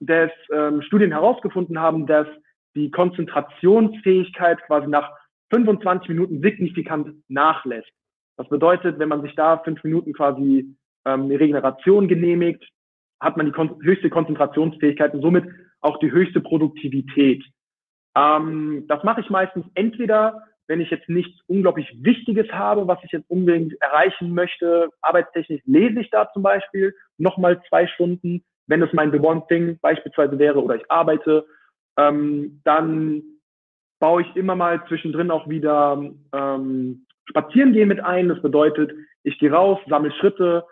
dass 0.00 0.30
ähm, 0.52 0.82
Studien 0.82 1.12
herausgefunden 1.12 1.78
haben, 1.78 2.06
dass 2.06 2.26
die 2.74 2.90
Konzentrationsfähigkeit 2.90 4.60
quasi 4.66 4.86
nach 4.88 5.10
25 5.50 6.08
Minuten 6.08 6.42
signifikant 6.42 7.14
nachlässt. 7.28 7.90
Das 8.36 8.48
bedeutet, 8.48 8.98
wenn 8.98 9.08
man 9.08 9.22
sich 9.22 9.34
da 9.34 9.58
fünf 9.58 9.82
Minuten 9.84 10.12
quasi 10.12 10.76
ähm, 11.04 11.22
eine 11.22 11.38
Regeneration 11.38 12.08
genehmigt, 12.08 12.64
hat 13.20 13.36
man 13.36 13.46
die 13.46 13.52
kon 13.52 13.80
höchste 13.82 14.10
Konzentrationsfähigkeit 14.10 15.14
und 15.14 15.22
somit 15.22 15.44
auch 15.80 15.98
die 15.98 16.10
höchste 16.10 16.40
Produktivität. 16.40 17.44
Ähm, 18.16 18.84
das 18.88 19.04
mache 19.04 19.20
ich 19.20 19.30
meistens 19.30 19.66
entweder, 19.74 20.42
wenn 20.66 20.80
ich 20.80 20.90
jetzt 20.90 21.08
nichts 21.08 21.38
unglaublich 21.46 21.88
Wichtiges 22.00 22.50
habe, 22.52 22.86
was 22.86 22.98
ich 23.04 23.12
jetzt 23.12 23.28
unbedingt 23.28 23.74
erreichen 23.80 24.34
möchte, 24.34 24.88
arbeitstechnisch 25.02 25.62
lese 25.66 26.00
ich 26.00 26.10
da 26.10 26.30
zum 26.32 26.42
Beispiel 26.42 26.94
nochmal 27.18 27.60
zwei 27.68 27.86
Stunden, 27.86 28.42
wenn 28.66 28.82
es 28.82 28.92
mein 28.92 29.12
The 29.12 29.18
One 29.18 29.42
Thing 29.48 29.78
beispielsweise 29.80 30.38
wäre 30.38 30.62
oder 30.62 30.76
ich 30.76 30.90
arbeite, 30.90 31.44
ähm, 31.98 32.60
dann 32.64 33.22
baue 34.00 34.22
ich 34.22 34.36
immer 34.36 34.56
mal 34.56 34.84
zwischendrin 34.88 35.30
auch 35.30 35.48
wieder 35.48 36.02
ähm, 36.32 37.06
spazieren 37.28 37.72
gehen 37.72 37.88
mit 37.88 38.00
ein. 38.00 38.28
Das 38.28 38.40
bedeutet, 38.42 38.92
ich 39.22 39.38
gehe 39.38 39.52
raus, 39.52 39.78
sammle 39.88 40.12
Schritte, 40.12 40.64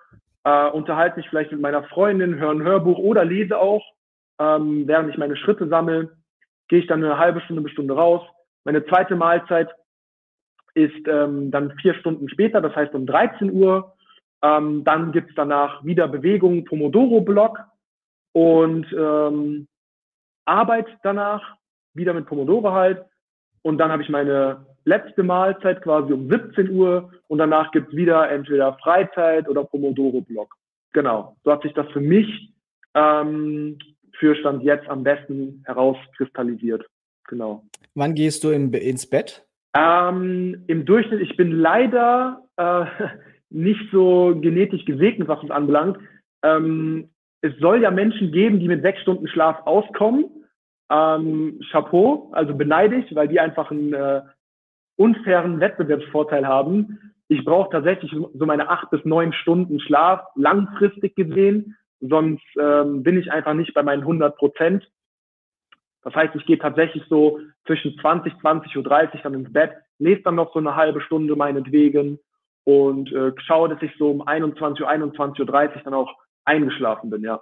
äh, 0.44 0.68
unterhalte 0.70 1.16
mich 1.16 1.28
vielleicht 1.28 1.52
mit 1.52 1.60
meiner 1.60 1.84
Freundin, 1.84 2.38
höre 2.38 2.50
ein 2.50 2.62
Hörbuch 2.62 2.98
oder 2.98 3.24
lese 3.24 3.58
auch. 3.58 3.84
Ähm, 4.38 4.86
während 4.86 5.10
ich 5.10 5.18
meine 5.18 5.36
Schritte 5.36 5.68
sammle, 5.68 6.16
gehe 6.68 6.80
ich 6.80 6.86
dann 6.86 7.04
eine 7.04 7.18
halbe 7.18 7.40
Stunde 7.42 7.62
bis 7.62 7.72
Stunde 7.72 7.94
raus. 7.94 8.22
Meine 8.64 8.84
zweite 8.86 9.16
Mahlzeit 9.16 9.68
ist 10.74 11.06
ähm, 11.06 11.50
dann 11.50 11.72
vier 11.80 11.94
Stunden 11.94 12.28
später, 12.28 12.60
das 12.60 12.74
heißt 12.74 12.94
um 12.94 13.06
13 13.06 13.52
Uhr. 13.52 13.94
Ähm, 14.42 14.82
dann 14.84 15.12
gibt's 15.12 15.34
danach 15.36 15.84
wieder 15.84 16.08
Bewegung, 16.08 16.64
Pomodoro-Block 16.64 17.60
und 18.32 18.86
ähm, 18.92 19.68
Arbeit 20.44 20.86
danach, 21.02 21.56
wieder 21.94 22.14
mit 22.14 22.26
Pomodoro 22.26 22.72
halt. 22.72 23.04
Und 23.62 23.78
dann 23.78 23.92
habe 23.92 24.02
ich 24.02 24.08
meine 24.08 24.66
letzte 24.84 25.22
Mahlzeit 25.22 25.82
quasi 25.82 26.12
um 26.12 26.28
17 26.28 26.70
Uhr 26.70 27.12
und 27.28 27.38
danach 27.38 27.70
gibt's 27.70 27.94
wieder 27.94 28.28
entweder 28.30 28.76
Freizeit 28.82 29.48
oder 29.48 29.64
Pomodoro-Block. 29.64 30.54
Genau, 30.92 31.36
so 31.44 31.52
hat 31.52 31.62
sich 31.62 31.72
das 31.74 31.88
für 31.92 32.00
mich 32.00 32.52
ähm, 32.94 33.78
für 34.18 34.34
Stand 34.36 34.62
jetzt 34.62 34.88
am 34.88 35.02
besten 35.02 35.62
herauskristallisiert. 35.66 36.84
Genau. 37.28 37.64
Wann 37.94 38.14
gehst 38.14 38.44
du 38.44 38.50
im, 38.50 38.72
ins 38.72 39.08
Bett? 39.08 39.46
Ähm, 39.74 40.64
Im 40.66 40.84
Durchschnitt, 40.84 41.20
ich 41.20 41.36
bin 41.36 41.52
leider 41.52 42.42
äh, 42.56 42.84
nicht 43.50 43.90
so 43.90 44.36
genetisch 44.40 44.84
gesegnet, 44.84 45.28
was 45.28 45.42
es 45.42 45.50
anbelangt. 45.50 45.98
Ähm, 46.42 47.10
es 47.40 47.56
soll 47.58 47.82
ja 47.82 47.90
Menschen 47.90 48.32
geben, 48.32 48.60
die 48.60 48.68
mit 48.68 48.82
sechs 48.82 49.00
Stunden 49.02 49.28
Schlaf 49.28 49.66
auskommen. 49.66 50.26
Ähm, 50.90 51.60
Chapeau, 51.70 52.30
also 52.32 52.54
beneide 52.54 52.96
ich, 52.96 53.14
weil 53.14 53.28
die 53.28 53.40
einfach 53.40 53.70
einen 53.70 53.92
äh, 53.94 54.22
unfairen 54.96 55.58
Wettbewerbsvorteil 55.58 56.46
haben. 56.46 57.14
Ich 57.28 57.44
brauche 57.44 57.70
tatsächlich 57.70 58.12
so 58.12 58.46
meine 58.46 58.68
acht 58.68 58.90
bis 58.90 59.04
neun 59.04 59.32
Stunden 59.32 59.80
Schlaf 59.80 60.20
langfristig 60.34 61.16
gesehen, 61.16 61.76
sonst 62.00 62.44
ähm, 62.60 63.02
bin 63.02 63.18
ich 63.18 63.32
einfach 63.32 63.54
nicht 63.54 63.72
bei 63.72 63.82
meinen 63.82 64.02
100 64.02 64.36
Prozent. 64.36 64.86
Das 66.02 66.14
heißt, 66.14 66.34
ich 66.34 66.46
gehe 66.46 66.58
tatsächlich 66.58 67.04
so 67.08 67.38
zwischen 67.66 67.96
20, 68.00 68.32
20 68.40 68.76
Uhr 68.76 68.82
30 68.82 69.22
dann 69.22 69.34
ins 69.34 69.52
Bett, 69.52 69.72
lese 69.98 70.22
dann 70.22 70.34
noch 70.34 70.52
so 70.52 70.58
eine 70.58 70.74
halbe 70.74 71.00
Stunde 71.00 71.36
meinetwegen 71.36 72.18
und 72.64 73.12
äh, 73.12 73.32
schaue, 73.38 73.68
dass 73.68 73.82
ich 73.82 73.92
so 73.98 74.10
um 74.10 74.22
21 74.22 74.82
Uhr, 74.82 74.88
21 74.88 75.40
Uhr 75.40 75.46
30 75.46 75.82
dann 75.82 75.94
auch 75.94 76.12
eingeschlafen 76.44 77.10
bin, 77.10 77.22
ja. 77.22 77.40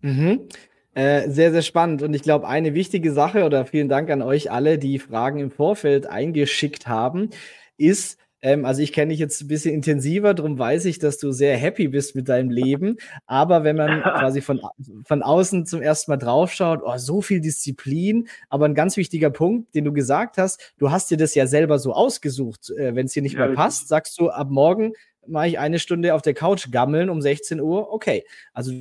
Mhm. 0.00 0.48
Äh, 0.94 1.30
sehr, 1.30 1.52
sehr 1.52 1.62
spannend. 1.62 2.02
Und 2.02 2.12
ich 2.14 2.22
glaube, 2.22 2.46
eine 2.46 2.74
wichtige 2.74 3.12
Sache, 3.12 3.44
oder 3.44 3.64
vielen 3.64 3.88
Dank 3.88 4.10
an 4.10 4.20
euch 4.20 4.50
alle, 4.50 4.78
die 4.78 4.98
Fragen 4.98 5.38
im 5.38 5.50
Vorfeld 5.50 6.06
eingeschickt 6.06 6.86
haben, 6.86 7.30
ist, 7.78 8.18
ähm, 8.42 8.64
also 8.64 8.82
ich 8.82 8.92
kenne 8.92 9.10
dich 9.10 9.20
jetzt 9.20 9.40
ein 9.40 9.48
bisschen 9.48 9.72
intensiver, 9.74 10.34
darum 10.34 10.58
weiß 10.58 10.84
ich, 10.86 10.98
dass 10.98 11.18
du 11.18 11.30
sehr 11.30 11.56
happy 11.56 11.88
bist 11.88 12.16
mit 12.16 12.28
deinem 12.28 12.50
Leben. 12.50 12.96
Aber 13.26 13.62
wenn 13.62 13.76
man 13.76 14.02
quasi 14.02 14.40
von, 14.40 14.60
von 15.04 15.22
außen 15.22 15.64
zum 15.64 15.80
ersten 15.80 16.10
Mal 16.10 16.16
draufschaut, 16.16 16.80
oh, 16.84 16.98
so 16.98 17.22
viel 17.22 17.40
Disziplin, 17.40 18.28
aber 18.50 18.66
ein 18.66 18.74
ganz 18.74 18.96
wichtiger 18.96 19.30
Punkt, 19.30 19.74
den 19.74 19.84
du 19.84 19.92
gesagt 19.92 20.38
hast, 20.38 20.74
du 20.78 20.90
hast 20.90 21.10
dir 21.10 21.16
das 21.16 21.34
ja 21.34 21.46
selber 21.46 21.78
so 21.78 21.92
ausgesucht. 21.92 22.70
Äh, 22.70 22.96
wenn 22.96 23.06
es 23.06 23.12
dir 23.12 23.22
nicht 23.22 23.34
ja, 23.34 23.46
mehr 23.46 23.54
passt, 23.54 23.88
sagst 23.88 24.18
du, 24.20 24.28
ab 24.28 24.50
morgen 24.50 24.92
mache 25.26 25.46
ich 25.46 25.58
eine 25.60 25.78
Stunde 25.78 26.14
auf 26.14 26.22
der 26.22 26.34
Couch 26.34 26.70
gammeln 26.72 27.08
um 27.08 27.22
16 27.22 27.60
Uhr. 27.60 27.92
Okay, 27.92 28.24
also 28.52 28.72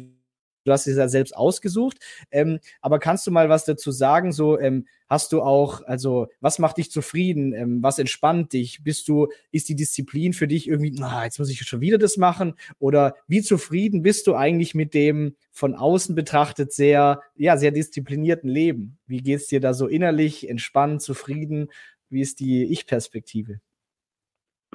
du 0.64 0.72
hast 0.72 0.88
es 0.88 0.97
ja 0.97 1.07
selbst 1.07 1.36
ausgesucht. 1.36 1.97
Ähm, 2.32 2.59
aber 2.82 2.99
kannst 2.99 3.26
du 3.28 3.32
mal 3.32 3.49
was 3.49 3.66
dazu 3.66 3.91
sagen? 3.91 4.32
So, 4.32 4.59
ähm, 4.59 4.86
hast 5.07 5.34
du 5.34 5.41
auch, 5.41 5.82
also, 5.86 6.28
was 6.39 6.59
macht 6.59 6.78
dich 6.78 6.91
zufrieden? 6.91 7.53
Ähm, 7.53 7.84
was 7.84 7.99
entspannt 7.99 8.53
dich? 8.53 8.84
Bist 8.84 9.07
du, 9.07 9.28
ist 9.51 9.70
die 9.70 9.76
Disziplin 9.76 10.34
für 10.34 10.47
dich 10.47 10.68
irgendwie, 10.68 10.95
na, 10.97 11.24
jetzt 11.26 11.39
muss 11.39 11.49
ich 11.49 11.59
schon 11.59 11.82
wieder 11.82 11.97
das 11.97 12.18
machen? 12.18 12.53
Oder 12.80 13.16
wie 13.28 13.41
zufrieden 13.41 14.01
bist 14.01 14.28
du 14.28 14.36
eigentlich 14.36 14.76
mit 14.76 14.93
dem 14.93 15.36
von 15.51 15.76
außen 15.76 16.16
betrachtet 16.16 16.72
sehr, 16.72 17.22
ja, 17.36 17.57
sehr 17.57 17.72
disziplinierten 17.72 18.49
Leben? 18.49 18.97
Wie 19.05 19.22
geht's 19.22 19.47
dir 19.47 19.59
da 19.59 19.74
so 19.74 19.88
innerlich, 19.88 20.49
entspannt, 20.49 21.01
zufrieden? 21.01 21.70
Wie 22.09 22.22
ist 22.22 22.39
die 22.39 22.66
Ich-Perspektive? 22.66 23.59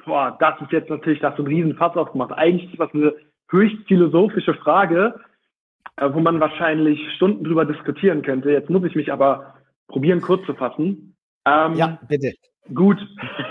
Boah, 0.05 0.37
das 0.39 0.61
ist 0.61 0.73
jetzt 0.73 0.91
natürlich, 0.91 1.21
das 1.21 1.37
so 1.37 1.43
ein 1.43 1.49
riesen 1.49 1.75
Fass 1.77 1.97
aufgemacht. 1.97 2.33
Eigentlich 2.33 2.73
ist 2.73 2.79
das 2.79 2.93
eine 2.93 3.15
höchst 3.49 3.87
philosophische 3.87 4.55
Frage 4.55 5.19
wo 6.01 6.21
man 6.21 6.41
wahrscheinlich 6.41 7.01
Stunden 7.17 7.45
drüber 7.45 7.65
diskutieren 7.65 8.23
könnte. 8.23 8.51
Jetzt 8.51 8.71
muss 8.71 8.85
ich 8.85 8.95
mich 8.95 9.13
aber 9.13 9.55
probieren, 9.89 10.21
kurz 10.21 10.45
zu 10.47 10.55
fassen. 10.55 11.17
Ähm, 11.47 11.75
ja, 11.75 11.99
bitte. 12.09 12.33
Gut, 12.75 12.99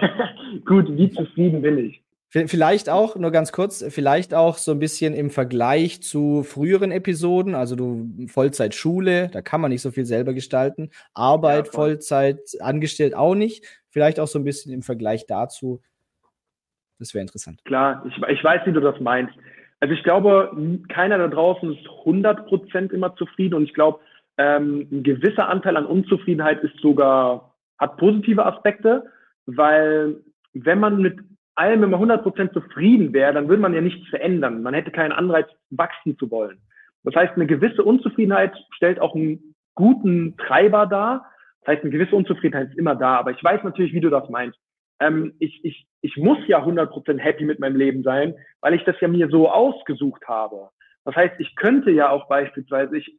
gut, 0.65 0.85
wie 0.97 1.09
zufrieden 1.09 1.61
bin 1.61 1.77
ich? 1.77 2.01
Vielleicht 2.29 2.89
auch, 2.89 3.15
nur 3.15 3.31
ganz 3.31 3.53
kurz, 3.53 3.81
vielleicht 3.87 4.33
auch 4.33 4.57
so 4.57 4.73
ein 4.73 4.79
bisschen 4.79 5.13
im 5.13 5.29
Vergleich 5.29 6.03
zu 6.03 6.43
früheren 6.43 6.91
Episoden, 6.91 7.55
also 7.55 7.77
du 7.77 8.09
Vollzeit 8.27 8.75
Schule, 8.75 9.29
da 9.29 9.41
kann 9.41 9.61
man 9.61 9.71
nicht 9.71 9.81
so 9.81 9.89
viel 9.89 10.05
selber 10.05 10.33
gestalten, 10.33 10.89
Arbeit, 11.13 11.67
ja, 11.67 11.71
Vollzeit 11.71 12.41
angestellt 12.59 13.15
auch 13.15 13.35
nicht, 13.35 13.63
vielleicht 13.89 14.19
auch 14.19 14.27
so 14.27 14.37
ein 14.37 14.43
bisschen 14.43 14.73
im 14.73 14.81
Vergleich 14.81 15.27
dazu, 15.27 15.81
das 16.99 17.13
wäre 17.13 17.21
interessant. 17.21 17.63
Klar, 17.63 18.05
ich, 18.05 18.17
ich 18.17 18.43
weiß, 18.43 18.65
wie 18.65 18.73
du 18.73 18.81
das 18.81 18.99
meinst. 18.99 19.33
Also 19.85 19.93
ich 19.93 20.03
glaube, 20.03 20.79
keiner 20.89 21.19
da 21.19 21.27
draußen 21.27 21.71
ist 21.71 21.85
100% 21.85 22.91
immer 22.91 23.15
zufrieden 23.17 23.53
und 23.53 23.65
ich 23.65 23.73
glaube, 23.75 23.99
ähm, 24.39 24.87
ein 24.91 25.03
gewisser 25.03 25.47
Anteil 25.47 25.77
an 25.77 25.85
Unzufriedenheit 25.85 26.63
ist 26.63 26.75
sogar, 26.81 27.53
hat 27.77 27.97
positive 27.97 28.43
Aspekte, 28.47 29.03
weil 29.45 30.23
wenn 30.53 30.79
man 30.79 31.03
mit 31.03 31.19
allem 31.53 31.83
immer 31.83 31.99
100% 31.99 32.51
zufrieden 32.51 33.13
wäre, 33.13 33.31
dann 33.31 33.47
würde 33.47 33.61
man 33.61 33.75
ja 33.75 33.81
nichts 33.81 34.09
verändern. 34.09 34.63
Man 34.63 34.73
hätte 34.73 34.89
keinen 34.89 35.11
Anreiz, 35.11 35.45
wachsen 35.69 36.17
zu 36.17 36.31
wollen. 36.31 36.57
Das 37.03 37.13
heißt, 37.13 37.33
eine 37.35 37.45
gewisse 37.45 37.83
Unzufriedenheit 37.83 38.57
stellt 38.71 38.99
auch 38.99 39.13
einen 39.13 39.53
guten 39.75 40.35
Treiber 40.37 40.87
dar. 40.87 41.29
Das 41.61 41.75
heißt, 41.75 41.83
eine 41.83 41.91
gewisse 41.91 42.15
Unzufriedenheit 42.15 42.69
ist 42.69 42.79
immer 42.79 42.95
da. 42.95 43.17
Aber 43.17 43.29
ich 43.29 43.43
weiß 43.43 43.63
natürlich, 43.63 43.93
wie 43.93 44.01
du 44.01 44.09
das 44.09 44.27
meinst. 44.29 44.57
Ähm, 44.99 45.33
ich, 45.39 45.63
ich, 45.63 45.87
ich 46.01 46.17
muss 46.17 46.37
ja 46.47 46.63
100% 46.63 47.19
happy 47.19 47.45
mit 47.45 47.59
meinem 47.59 47.75
Leben 47.75 48.03
sein, 48.03 48.35
weil 48.61 48.73
ich 48.73 48.83
das 48.83 48.95
ja 49.01 49.07
mir 49.07 49.29
so 49.29 49.49
ausgesucht 49.49 50.27
habe. 50.27 50.69
Das 51.03 51.15
heißt, 51.15 51.35
ich 51.39 51.55
könnte 51.55 51.91
ja 51.91 52.09
auch 52.09 52.27
beispielsweise, 52.27 52.97
ich, 52.97 53.17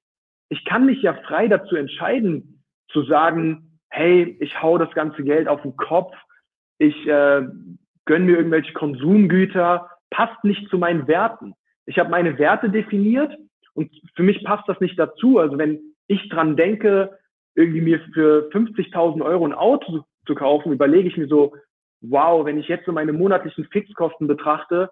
ich 0.49 0.65
kann 0.65 0.87
mich 0.87 1.03
ja 1.03 1.15
frei 1.27 1.49
dazu 1.49 1.77
entscheiden, 1.77 2.65
zu 2.89 3.03
sagen, 3.03 3.81
hey, 3.91 4.37
ich 4.41 4.61
hau 4.63 4.79
das 4.79 4.91
ganze 4.93 5.23
Geld 5.23 5.49
auf 5.49 5.63
den 5.63 5.77
Kopf, 5.77 6.15
ich 6.79 7.07
äh, 7.07 7.43
gönne 8.05 8.25
mir 8.25 8.37
irgendwelche 8.37 8.73
Konsumgüter, 8.73 9.91
passt 10.11 10.43
nicht 10.45 10.69
zu 10.69 10.79
meinen 10.79 11.07
Werten. 11.09 11.55
Ich 11.87 11.99
habe 11.99 12.11
meine 12.11 12.39
Werte 12.39 12.71
definiert 12.71 13.37
und 13.75 13.91
für 14.15 14.23
mich 14.23 14.43
passt 14.45 14.69
das 14.69 14.81
nicht 14.81 14.99
dazu. 14.99 15.39
Also 15.39 15.59
wenn 15.59 15.81
ich 16.09 16.29
dran 16.29 16.57
denke, 16.57 17.19
irgendwie 17.55 17.81
mir 17.81 18.01
für 18.13 18.49
50.000 18.53 19.25
Euro 19.25 19.47
ein 19.47 19.55
Auto 19.55 20.05
zu 20.27 20.35
kaufen, 20.35 20.73
überlege 20.73 21.09
ich 21.09 21.17
mir 21.17 21.29
so, 21.29 21.55
wow, 22.01 22.45
wenn 22.45 22.59
ich 22.59 22.69
jetzt 22.69 22.87
so 22.87 22.93
meine 22.93 23.13
monatlichen 23.13 23.65
Fixkosten 23.67 24.27
betrachte, 24.27 24.91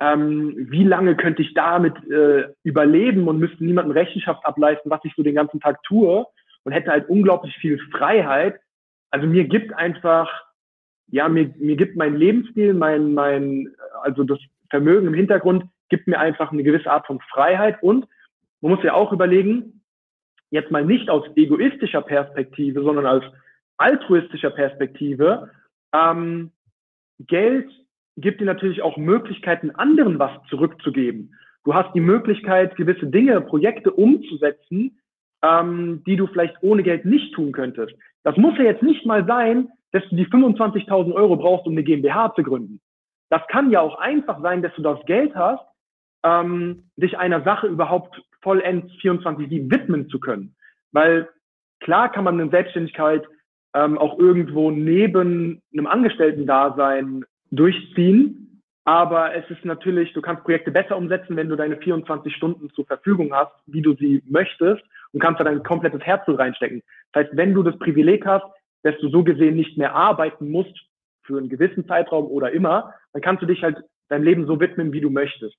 ähm, 0.00 0.54
wie 0.70 0.84
lange 0.84 1.16
könnte 1.16 1.42
ich 1.42 1.54
damit 1.54 1.94
äh, 2.10 2.48
überleben 2.64 3.28
und 3.28 3.38
müsste 3.38 3.64
niemandem 3.64 3.92
Rechenschaft 3.92 4.44
ableisten, 4.44 4.90
was 4.90 5.00
ich 5.04 5.14
so 5.16 5.22
den 5.22 5.34
ganzen 5.34 5.60
Tag 5.60 5.82
tue 5.84 6.26
und 6.64 6.72
hätte 6.72 6.90
halt 6.90 7.08
unglaublich 7.08 7.54
viel 7.56 7.78
Freiheit. 7.90 8.60
Also 9.10 9.26
mir 9.26 9.44
gibt 9.44 9.72
einfach 9.74 10.46
ja, 11.08 11.28
mir, 11.28 11.52
mir 11.58 11.76
gibt 11.76 11.96
mein 11.96 12.16
Lebensstil, 12.16 12.74
mein, 12.74 13.14
mein, 13.14 13.74
also 14.02 14.24
das 14.24 14.38
Vermögen 14.70 15.06
im 15.06 15.14
Hintergrund 15.14 15.64
gibt 15.88 16.08
mir 16.08 16.18
einfach 16.18 16.52
eine 16.52 16.62
gewisse 16.62 16.90
Art 16.90 17.06
von 17.06 17.20
Freiheit 17.30 17.82
und 17.82 18.06
man 18.60 18.72
muss 18.72 18.82
ja 18.82 18.94
auch 18.94 19.12
überlegen, 19.12 19.82
jetzt 20.50 20.70
mal 20.70 20.84
nicht 20.84 21.08
aus 21.08 21.24
egoistischer 21.36 22.02
Perspektive, 22.02 22.82
sondern 22.82 23.06
aus 23.06 23.22
altruistischer 23.78 24.50
Perspektive, 24.50 25.50
ähm, 25.92 26.52
Geld 27.18 27.70
gibt 28.16 28.40
dir 28.40 28.46
natürlich 28.46 28.82
auch 28.82 28.96
Möglichkeiten, 28.96 29.70
anderen 29.70 30.18
was 30.18 30.30
zurückzugeben. 30.48 31.34
Du 31.64 31.74
hast 31.74 31.94
die 31.94 32.00
Möglichkeit, 32.00 32.76
gewisse 32.76 33.06
Dinge, 33.06 33.40
Projekte 33.40 33.90
umzusetzen, 33.90 34.98
ähm, 35.42 36.02
die 36.06 36.16
du 36.16 36.26
vielleicht 36.26 36.56
ohne 36.62 36.82
Geld 36.82 37.04
nicht 37.04 37.34
tun 37.34 37.52
könntest. 37.52 37.94
Das 38.22 38.36
muss 38.36 38.56
ja 38.58 38.64
jetzt 38.64 38.82
nicht 38.82 39.04
mal 39.04 39.26
sein, 39.26 39.68
dass 39.92 40.02
du 40.08 40.16
die 40.16 40.26
25.000 40.26 41.12
Euro 41.12 41.36
brauchst, 41.36 41.66
um 41.66 41.72
eine 41.72 41.84
GmbH 41.84 42.34
zu 42.34 42.42
gründen. 42.42 42.80
Das 43.30 43.42
kann 43.48 43.70
ja 43.70 43.80
auch 43.80 43.98
einfach 43.98 44.40
sein, 44.42 44.62
dass 44.62 44.74
du 44.74 44.82
das 44.82 45.04
Geld 45.06 45.34
hast, 45.34 45.64
ähm, 46.22 46.90
dich 46.96 47.18
einer 47.18 47.42
Sache 47.42 47.66
überhaupt 47.66 48.22
vollends 48.42 48.92
24-7 49.02 49.70
widmen 49.70 50.08
zu 50.08 50.20
können. 50.20 50.54
Weil 50.92 51.28
klar 51.80 52.10
kann 52.10 52.24
man 52.24 52.40
eine 52.40 52.50
Selbstständigkeit 52.50 53.26
ähm, 53.76 53.98
auch 53.98 54.18
irgendwo 54.18 54.70
neben 54.70 55.60
einem 55.72 55.86
Angestellten-Dasein 55.86 57.24
durchziehen, 57.50 58.62
aber 58.84 59.34
es 59.34 59.48
ist 59.50 59.64
natürlich, 59.64 60.12
du 60.12 60.22
kannst 60.22 60.44
Projekte 60.44 60.70
besser 60.70 60.96
umsetzen, 60.96 61.36
wenn 61.36 61.48
du 61.48 61.56
deine 61.56 61.76
24 61.76 62.34
Stunden 62.34 62.70
zur 62.70 62.86
Verfügung 62.86 63.34
hast, 63.34 63.52
wie 63.66 63.82
du 63.82 63.94
sie 63.94 64.22
möchtest 64.26 64.82
und 65.12 65.20
kannst 65.20 65.40
da 65.40 65.44
dein 65.44 65.62
komplettes 65.62 66.00
Herz 66.02 66.22
reinstecken. 66.26 66.82
Das 67.12 67.24
heißt, 67.24 67.36
wenn 67.36 67.52
du 67.52 67.62
das 67.62 67.78
Privileg 67.78 68.24
hast, 68.24 68.46
dass 68.82 68.96
du 69.00 69.08
so 69.08 69.24
gesehen 69.24 69.56
nicht 69.56 69.76
mehr 69.76 69.94
arbeiten 69.94 70.50
musst 70.50 70.78
für 71.24 71.36
einen 71.36 71.48
gewissen 71.48 71.86
Zeitraum 71.86 72.26
oder 72.26 72.52
immer, 72.52 72.94
dann 73.12 73.22
kannst 73.22 73.42
du 73.42 73.46
dich 73.46 73.62
halt 73.62 73.76
deinem 74.08 74.22
Leben 74.22 74.46
so 74.46 74.60
widmen, 74.60 74.92
wie 74.92 75.00
du 75.00 75.10
möchtest. 75.10 75.56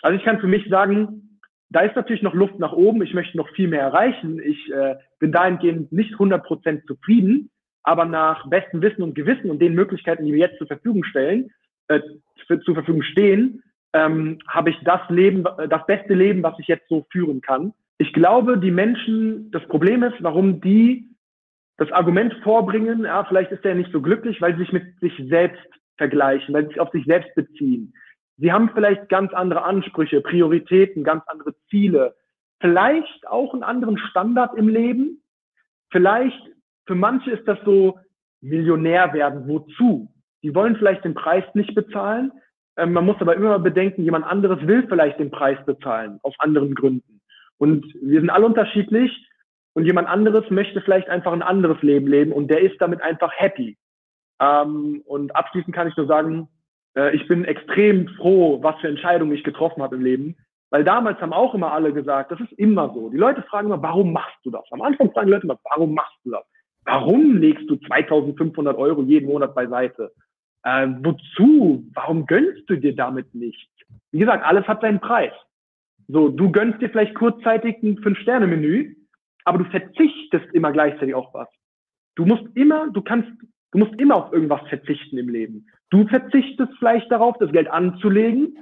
Also 0.00 0.16
ich 0.16 0.24
kann 0.24 0.38
für 0.40 0.46
mich 0.46 0.68
sagen, 0.68 1.40
da 1.70 1.80
ist 1.80 1.96
natürlich 1.96 2.22
noch 2.22 2.34
Luft 2.34 2.58
nach 2.58 2.72
oben. 2.72 3.02
Ich 3.02 3.12
möchte 3.12 3.36
noch 3.36 3.48
viel 3.50 3.68
mehr 3.68 3.82
erreichen. 3.82 4.40
Ich 4.40 4.72
äh, 4.72 4.94
bin 5.18 5.32
dahingehend 5.32 5.92
nicht 5.92 6.14
100% 6.14 6.86
zufrieden, 6.86 7.50
aber 7.82 8.04
nach 8.04 8.48
bestem 8.48 8.82
Wissen 8.82 9.02
und 9.02 9.14
Gewissen 9.14 9.50
und 9.50 9.60
den 9.60 9.74
Möglichkeiten, 9.74 10.24
die 10.24 10.32
wir 10.32 10.40
jetzt 10.40 10.58
zur 10.58 10.66
Verfügung 10.66 11.04
stellen, 11.04 11.50
äh, 11.88 12.00
für, 12.46 12.60
zur 12.60 12.74
Verfügung 12.74 13.02
stehen, 13.02 13.62
ähm, 13.92 14.38
habe 14.46 14.70
ich 14.70 14.76
das 14.84 15.00
Leben, 15.08 15.44
das 15.68 15.86
beste 15.86 16.14
Leben, 16.14 16.42
was 16.42 16.58
ich 16.58 16.68
jetzt 16.68 16.88
so 16.88 17.06
führen 17.10 17.40
kann. 17.40 17.72
Ich 17.98 18.12
glaube, 18.12 18.58
die 18.58 18.70
Menschen, 18.70 19.50
das 19.50 19.66
Problem 19.68 20.02
ist, 20.02 20.16
warum 20.20 20.60
die 20.60 21.08
das 21.78 21.90
Argument 21.92 22.34
vorbringen, 22.42 23.04
ja, 23.04 23.24
vielleicht 23.24 23.52
ist 23.52 23.64
er 23.64 23.74
nicht 23.74 23.92
so 23.92 24.02
glücklich, 24.02 24.40
weil 24.40 24.54
sie 24.54 24.60
sich 24.60 24.72
mit 24.72 24.98
sich 25.00 25.12
selbst 25.28 25.62
vergleichen, 25.96 26.52
weil 26.52 26.64
sie 26.64 26.70
sich 26.70 26.80
auf 26.80 26.90
sich 26.90 27.04
selbst 27.06 27.34
beziehen. 27.34 27.94
Sie 28.36 28.52
haben 28.52 28.70
vielleicht 28.74 29.08
ganz 29.08 29.32
andere 29.32 29.64
Ansprüche, 29.64 30.20
Prioritäten, 30.20 31.04
ganz 31.04 31.24
andere 31.26 31.54
Ziele, 31.70 32.14
vielleicht 32.60 33.26
auch 33.26 33.52
einen 33.52 33.62
anderen 33.62 33.98
Standard 33.98 34.56
im 34.56 34.68
Leben. 34.68 35.22
Vielleicht, 35.90 36.40
für 36.88 36.96
manche 36.96 37.30
ist 37.30 37.46
das 37.46 37.58
so, 37.64 38.00
Millionär 38.40 39.12
werden, 39.12 39.46
wozu? 39.46 40.12
Die 40.42 40.54
wollen 40.54 40.76
vielleicht 40.76 41.04
den 41.04 41.14
Preis 41.14 41.44
nicht 41.54 41.74
bezahlen. 41.74 42.32
Ähm, 42.76 42.92
man 42.92 43.04
muss 43.04 43.20
aber 43.20 43.36
immer 43.36 43.58
bedenken, 43.58 44.04
jemand 44.04 44.24
anderes 44.24 44.66
will 44.66 44.86
vielleicht 44.88 45.20
den 45.20 45.30
Preis 45.30 45.58
bezahlen, 45.66 46.18
aus 46.22 46.34
anderen 46.38 46.74
Gründen. 46.74 47.20
Und 47.58 47.84
wir 48.00 48.20
sind 48.20 48.30
alle 48.30 48.46
unterschiedlich 48.46 49.12
und 49.74 49.84
jemand 49.84 50.08
anderes 50.08 50.48
möchte 50.50 50.80
vielleicht 50.80 51.08
einfach 51.08 51.32
ein 51.32 51.42
anderes 51.42 51.80
Leben 51.82 52.06
leben 52.06 52.32
und 52.32 52.48
der 52.48 52.60
ist 52.60 52.80
damit 52.80 53.02
einfach 53.02 53.32
happy. 53.36 53.76
Ähm, 54.40 55.02
und 55.04 55.34
abschließend 55.36 55.74
kann 55.74 55.88
ich 55.88 55.96
nur 55.96 56.06
sagen, 56.06 56.48
äh, 56.96 57.14
ich 57.14 57.26
bin 57.28 57.44
extrem 57.44 58.08
froh, 58.16 58.62
was 58.62 58.80
für 58.80 58.88
Entscheidungen 58.88 59.32
ich 59.32 59.44
getroffen 59.44 59.82
habe 59.82 59.96
im 59.96 60.02
Leben. 60.02 60.36
Weil 60.70 60.84
damals 60.84 61.20
haben 61.20 61.32
auch 61.32 61.54
immer 61.54 61.72
alle 61.72 61.92
gesagt, 61.92 62.30
das 62.30 62.40
ist 62.40 62.52
immer 62.52 62.92
so. 62.94 63.08
Die 63.08 63.16
Leute 63.16 63.42
fragen 63.42 63.68
immer, 63.68 63.82
warum 63.82 64.12
machst 64.12 64.38
du 64.44 64.50
das? 64.50 64.64
Am 64.70 64.82
Anfang 64.82 65.10
fragen 65.12 65.26
die 65.26 65.32
Leute 65.32 65.44
immer, 65.44 65.58
warum 65.64 65.94
machst 65.94 66.18
du 66.24 66.30
das? 66.30 66.44
Warum 66.88 67.36
legst 67.36 67.68
du 67.68 67.76
2500 67.76 68.78
Euro 68.78 69.02
jeden 69.02 69.26
Monat 69.26 69.54
beiseite? 69.54 70.10
Äh, 70.62 70.88
wozu? 71.02 71.86
Warum 71.92 72.24
gönnst 72.24 72.62
du 72.66 72.76
dir 72.76 72.96
damit 72.96 73.34
nicht? 73.34 73.70
Wie 74.10 74.20
gesagt, 74.20 74.42
alles 74.42 74.66
hat 74.66 74.80
seinen 74.80 74.98
Preis. 74.98 75.32
So, 76.08 76.30
du 76.30 76.50
gönnst 76.50 76.80
dir 76.80 76.88
vielleicht 76.88 77.14
kurzzeitig 77.14 77.76
ein 77.82 77.98
Fünf-Sterne-Menü, 77.98 78.96
aber 79.44 79.58
du 79.58 79.64
verzichtest 79.66 80.46
immer 80.54 80.72
gleichzeitig 80.72 81.14
auf 81.14 81.26
was. 81.34 81.48
Du 82.16 82.24
musst 82.24 82.44
immer, 82.54 82.88
du 82.90 83.02
kannst, 83.02 83.28
du 83.72 83.78
musst 83.78 84.00
immer 84.00 84.16
auf 84.16 84.32
irgendwas 84.32 84.66
verzichten 84.70 85.18
im 85.18 85.28
Leben. 85.28 85.66
Du 85.90 86.08
verzichtest 86.08 86.72
vielleicht 86.78 87.12
darauf, 87.12 87.36
das 87.38 87.52
Geld 87.52 87.68
anzulegen, 87.68 88.56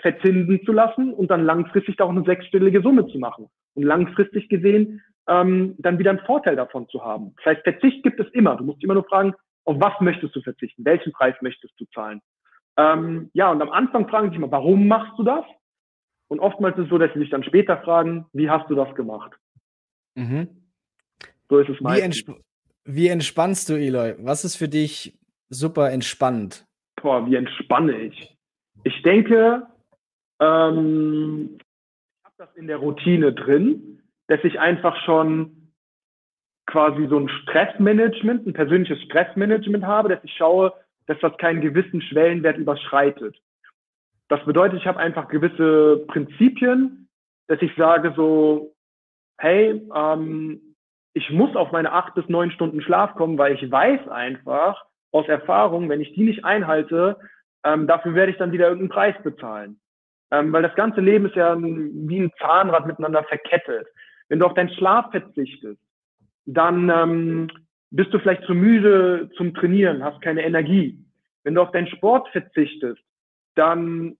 verzinsen 0.00 0.64
zu 0.64 0.72
lassen 0.72 1.12
und 1.12 1.30
dann 1.30 1.44
langfristig 1.44 2.00
auch 2.00 2.08
eine 2.08 2.24
sechsstellige 2.24 2.80
Summe 2.80 3.06
zu 3.08 3.18
machen. 3.18 3.48
Und 3.74 3.82
langfristig 3.82 4.48
gesehen 4.48 5.02
ähm, 5.30 5.76
dann 5.78 5.98
wieder 5.98 6.10
einen 6.10 6.26
Vorteil 6.26 6.56
davon 6.56 6.88
zu 6.88 7.02
haben. 7.02 7.32
Das 7.36 7.46
heißt, 7.46 7.62
Verzicht 7.62 8.02
gibt 8.02 8.18
es 8.20 8.28
immer. 8.32 8.56
Du 8.56 8.64
musst 8.64 8.82
immer 8.82 8.94
nur 8.94 9.04
fragen, 9.04 9.32
auf 9.64 9.76
was 9.78 9.98
möchtest 10.00 10.34
du 10.34 10.42
verzichten? 10.42 10.84
Welchen 10.84 11.12
Preis 11.12 11.34
möchtest 11.40 11.72
du 11.78 11.86
zahlen? 11.94 12.20
Ähm, 12.76 13.30
ja, 13.32 13.50
und 13.50 13.62
am 13.62 13.70
Anfang 13.70 14.08
fragen 14.08 14.26
sie 14.26 14.30
sich 14.30 14.38
immer, 14.38 14.50
warum 14.50 14.88
machst 14.88 15.18
du 15.18 15.22
das? 15.22 15.44
Und 16.28 16.40
oftmals 16.40 16.76
ist 16.78 16.84
es 16.84 16.90
so, 16.90 16.98
dass 16.98 17.12
sie 17.14 17.20
sich 17.20 17.30
dann 17.30 17.44
später 17.44 17.78
fragen, 17.78 18.26
wie 18.32 18.50
hast 18.50 18.68
du 18.68 18.74
das 18.74 18.92
gemacht? 18.94 19.32
Mhm. 20.16 20.48
So 21.48 21.58
ist 21.58 21.68
es 21.68 21.80
meistens. 21.80 22.26
Wie, 22.26 22.30
entsp 22.30 22.44
wie 22.84 23.08
entspannst 23.08 23.68
du, 23.68 23.74
Eloy? 23.74 24.14
Was 24.18 24.44
ist 24.44 24.56
für 24.56 24.68
dich 24.68 25.16
super 25.48 25.92
entspannt? 25.92 26.64
Boah, 27.00 27.24
wie 27.26 27.36
entspanne 27.36 27.96
ich? 28.00 28.36
Ich 28.82 29.02
denke, 29.02 29.66
ähm, 30.40 31.58
ich 31.58 32.24
habe 32.24 32.34
das 32.38 32.56
in 32.56 32.66
der 32.66 32.78
Routine 32.78 33.32
drin, 33.32 33.99
dass 34.30 34.44
ich 34.44 34.60
einfach 34.60 34.96
schon 35.04 35.72
quasi 36.66 37.08
so 37.08 37.18
ein 37.18 37.28
Stressmanagement, 37.28 38.46
ein 38.46 38.52
persönliches 38.52 39.02
Stressmanagement 39.02 39.84
habe, 39.84 40.08
dass 40.08 40.22
ich 40.22 40.32
schaue, 40.36 40.72
dass 41.08 41.18
das 41.18 41.36
keinen 41.38 41.60
gewissen 41.60 42.00
Schwellenwert 42.00 42.56
überschreitet. 42.56 43.36
Das 44.28 44.44
bedeutet, 44.44 44.78
ich 44.78 44.86
habe 44.86 45.00
einfach 45.00 45.26
gewisse 45.26 46.04
Prinzipien, 46.06 47.08
dass 47.48 47.60
ich 47.60 47.74
sage 47.74 48.12
so, 48.14 48.72
hey, 49.38 49.82
ähm, 49.92 50.76
ich 51.12 51.28
muss 51.30 51.56
auf 51.56 51.72
meine 51.72 51.90
acht 51.90 52.14
bis 52.14 52.28
neun 52.28 52.52
Stunden 52.52 52.82
Schlaf 52.82 53.16
kommen, 53.16 53.36
weil 53.36 53.54
ich 53.54 53.68
weiß 53.68 54.06
einfach 54.06 54.80
aus 55.10 55.26
Erfahrung, 55.26 55.88
wenn 55.88 56.00
ich 56.00 56.12
die 56.12 56.22
nicht 56.22 56.44
einhalte, 56.44 57.18
ähm, 57.64 57.88
dafür 57.88 58.14
werde 58.14 58.30
ich 58.30 58.38
dann 58.38 58.52
wieder 58.52 58.68
irgendeinen 58.68 58.90
Preis 58.90 59.22
bezahlen. 59.24 59.80
Ähm, 60.30 60.52
weil 60.52 60.62
das 60.62 60.76
ganze 60.76 61.00
Leben 61.00 61.26
ist 61.26 61.34
ja 61.34 61.60
wie 61.60 62.20
ein 62.20 62.32
Zahnrad 62.38 62.86
miteinander 62.86 63.24
verkettet. 63.24 63.88
Wenn 64.30 64.38
du 64.38 64.46
auf 64.46 64.54
deinen 64.54 64.70
Schlaf 64.70 65.10
verzichtest, 65.10 65.80
dann 66.46 66.88
ähm, 66.88 67.48
bist 67.90 68.14
du 68.14 68.18
vielleicht 68.20 68.44
zu 68.44 68.54
müde 68.54 69.28
zum 69.36 69.52
Trainieren, 69.52 70.02
hast 70.02 70.22
keine 70.22 70.44
Energie. 70.44 71.04
Wenn 71.42 71.54
du 71.54 71.62
auf 71.62 71.72
deinen 71.72 71.88
Sport 71.88 72.28
verzichtest, 72.28 73.02
dann 73.56 74.16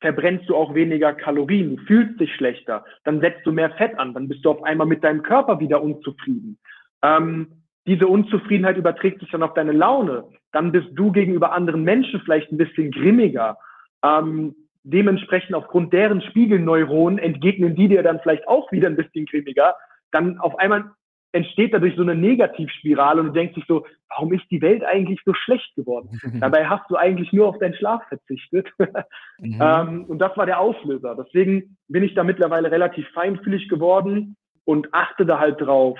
verbrennst 0.00 0.48
du 0.48 0.56
auch 0.56 0.74
weniger 0.74 1.12
Kalorien, 1.12 1.78
fühlst 1.86 2.18
dich 2.18 2.34
schlechter, 2.34 2.84
dann 3.04 3.20
setzt 3.20 3.46
du 3.46 3.52
mehr 3.52 3.70
Fett 3.72 3.96
an, 3.98 4.14
dann 4.14 4.26
bist 4.26 4.44
du 4.44 4.50
auf 4.50 4.62
einmal 4.64 4.86
mit 4.86 5.04
deinem 5.04 5.22
Körper 5.22 5.60
wieder 5.60 5.82
unzufrieden. 5.82 6.58
Ähm, 7.02 7.52
diese 7.86 8.06
Unzufriedenheit 8.06 8.78
überträgt 8.78 9.20
sich 9.20 9.30
dann 9.30 9.42
auf 9.42 9.54
deine 9.54 9.72
Laune. 9.72 10.24
Dann 10.52 10.72
bist 10.72 10.88
du 10.92 11.12
gegenüber 11.12 11.52
anderen 11.52 11.84
Menschen 11.84 12.20
vielleicht 12.20 12.50
ein 12.50 12.56
bisschen 12.56 12.90
grimmiger. 12.90 13.58
Ähm, 14.02 14.54
dementsprechend 14.84 15.54
aufgrund 15.54 15.92
deren 15.92 16.22
Spiegelneuronen 16.22 17.18
entgegnen 17.18 17.74
die 17.74 17.88
dir 17.88 18.02
dann 18.02 18.20
vielleicht 18.20 18.46
auch 18.48 18.70
wieder 18.72 18.88
ein 18.88 18.96
bisschen 18.96 19.26
grimmiger. 19.26 19.74
Dann 20.10 20.38
auf 20.38 20.58
einmal 20.58 20.90
entsteht 21.32 21.72
dadurch 21.72 21.96
so 21.96 22.02
eine 22.02 22.14
Negativspirale 22.14 23.20
und 23.20 23.28
du 23.28 23.32
denkst 23.32 23.54
dich 23.54 23.64
so, 23.66 23.86
warum 24.10 24.32
ist 24.34 24.44
die 24.50 24.60
Welt 24.60 24.84
eigentlich 24.84 25.20
so 25.24 25.32
schlecht 25.32 25.74
geworden? 25.74 26.20
Dabei 26.40 26.66
hast 26.66 26.90
du 26.90 26.96
eigentlich 26.96 27.32
nur 27.32 27.48
auf 27.48 27.58
deinen 27.58 27.74
Schlaf 27.74 28.02
verzichtet. 28.08 28.68
mhm. 29.38 29.58
ähm, 29.60 30.04
und 30.04 30.18
das 30.18 30.36
war 30.36 30.46
der 30.46 30.60
Auslöser. 30.60 31.16
Deswegen 31.16 31.76
bin 31.88 32.02
ich 32.02 32.14
da 32.14 32.22
mittlerweile 32.22 32.70
relativ 32.70 33.08
feinfühlig 33.10 33.68
geworden 33.68 34.36
und 34.64 34.92
achte 34.92 35.24
da 35.24 35.38
halt 35.38 35.60
drauf, 35.60 35.98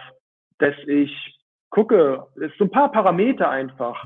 dass 0.58 0.74
ich 0.86 1.38
gucke, 1.70 2.26
es 2.34 2.40
sind 2.40 2.58
so 2.58 2.64
ein 2.64 2.70
paar 2.70 2.92
Parameter 2.92 3.48
einfach. 3.48 4.04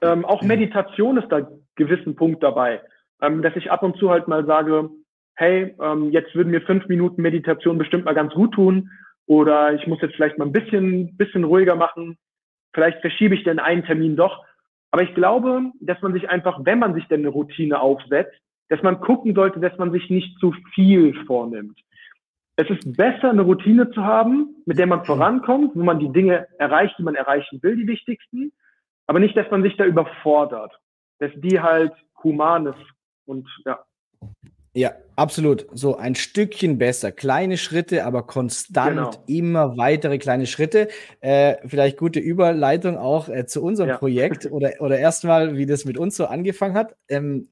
Ähm, 0.00 0.24
auch 0.24 0.42
Meditation 0.42 1.18
ist 1.18 1.28
da 1.28 1.46
gewissen 1.76 2.16
Punkt 2.16 2.42
dabei, 2.42 2.80
ähm, 3.22 3.40
dass 3.40 3.56
ich 3.56 3.70
ab 3.70 3.82
und 3.82 3.96
zu 3.96 4.10
halt 4.10 4.28
mal 4.28 4.44
sage, 4.44 4.90
hey, 5.36 5.74
ähm, 5.80 6.10
jetzt 6.10 6.34
würden 6.34 6.50
mir 6.50 6.60
fünf 6.60 6.86
Minuten 6.88 7.22
Meditation 7.22 7.78
bestimmt 7.78 8.04
mal 8.04 8.14
ganz 8.14 8.34
gut 8.34 8.52
tun 8.52 8.90
oder 9.26 9.72
ich 9.72 9.86
muss 9.86 10.02
jetzt 10.02 10.16
vielleicht 10.16 10.36
mal 10.36 10.46
ein 10.46 10.52
bisschen, 10.52 11.16
bisschen 11.16 11.44
ruhiger 11.44 11.76
machen. 11.76 12.18
Vielleicht 12.74 13.00
verschiebe 13.00 13.34
ich 13.34 13.44
denn 13.44 13.58
einen 13.58 13.84
Termin 13.84 14.16
doch. 14.16 14.44
Aber 14.90 15.02
ich 15.02 15.14
glaube, 15.14 15.70
dass 15.80 16.00
man 16.02 16.12
sich 16.12 16.28
einfach, 16.28 16.60
wenn 16.64 16.78
man 16.78 16.94
sich 16.94 17.06
denn 17.06 17.20
eine 17.20 17.30
Routine 17.30 17.80
aufsetzt, 17.80 18.36
dass 18.68 18.82
man 18.82 19.00
gucken 19.00 19.34
sollte, 19.34 19.60
dass 19.60 19.76
man 19.78 19.92
sich 19.92 20.10
nicht 20.10 20.38
zu 20.38 20.52
viel 20.74 21.14
vornimmt. 21.24 21.78
Es 22.56 22.68
ist 22.68 22.96
besser, 22.96 23.30
eine 23.30 23.42
Routine 23.42 23.90
zu 23.90 24.04
haben, 24.04 24.56
mit 24.66 24.78
der 24.78 24.86
man 24.86 25.04
vorankommt, 25.04 25.74
wo 25.74 25.82
man 25.82 25.98
die 25.98 26.12
Dinge 26.12 26.46
erreicht, 26.58 26.96
die 26.98 27.02
man 27.02 27.14
erreichen 27.14 27.62
will, 27.62 27.76
die 27.76 27.86
wichtigsten. 27.86 28.52
Aber 29.06 29.18
nicht, 29.18 29.36
dass 29.36 29.50
man 29.50 29.62
sich 29.62 29.76
da 29.76 29.84
überfordert. 29.84 30.78
Dass 31.18 31.30
die 31.36 31.60
halt 31.60 31.92
human 32.22 32.66
ist 32.66 32.92
und 33.26 33.48
ja. 33.64 33.84
Ja, 34.74 34.94
absolut. 35.16 35.66
So 35.74 35.96
ein 35.96 36.14
Stückchen 36.14 36.78
besser. 36.78 37.12
Kleine 37.12 37.58
Schritte, 37.58 38.06
aber 38.06 38.26
konstant 38.26 38.96
genau. 38.96 39.24
immer 39.26 39.76
weitere 39.76 40.16
kleine 40.18 40.46
Schritte. 40.46 40.88
Äh, 41.20 41.56
vielleicht 41.66 41.98
gute 41.98 42.20
Überleitung 42.20 42.96
auch 42.96 43.28
äh, 43.28 43.44
zu 43.44 43.62
unserem 43.62 43.90
ja. 43.90 43.98
Projekt 43.98 44.46
oder, 44.50 44.72
oder 44.80 44.98
erstmal, 44.98 45.58
wie 45.58 45.66
das 45.66 45.84
mit 45.84 45.98
uns 45.98 46.16
so 46.16 46.24
angefangen 46.24 46.74
hat. 46.74 46.96
Ähm, 47.08 47.48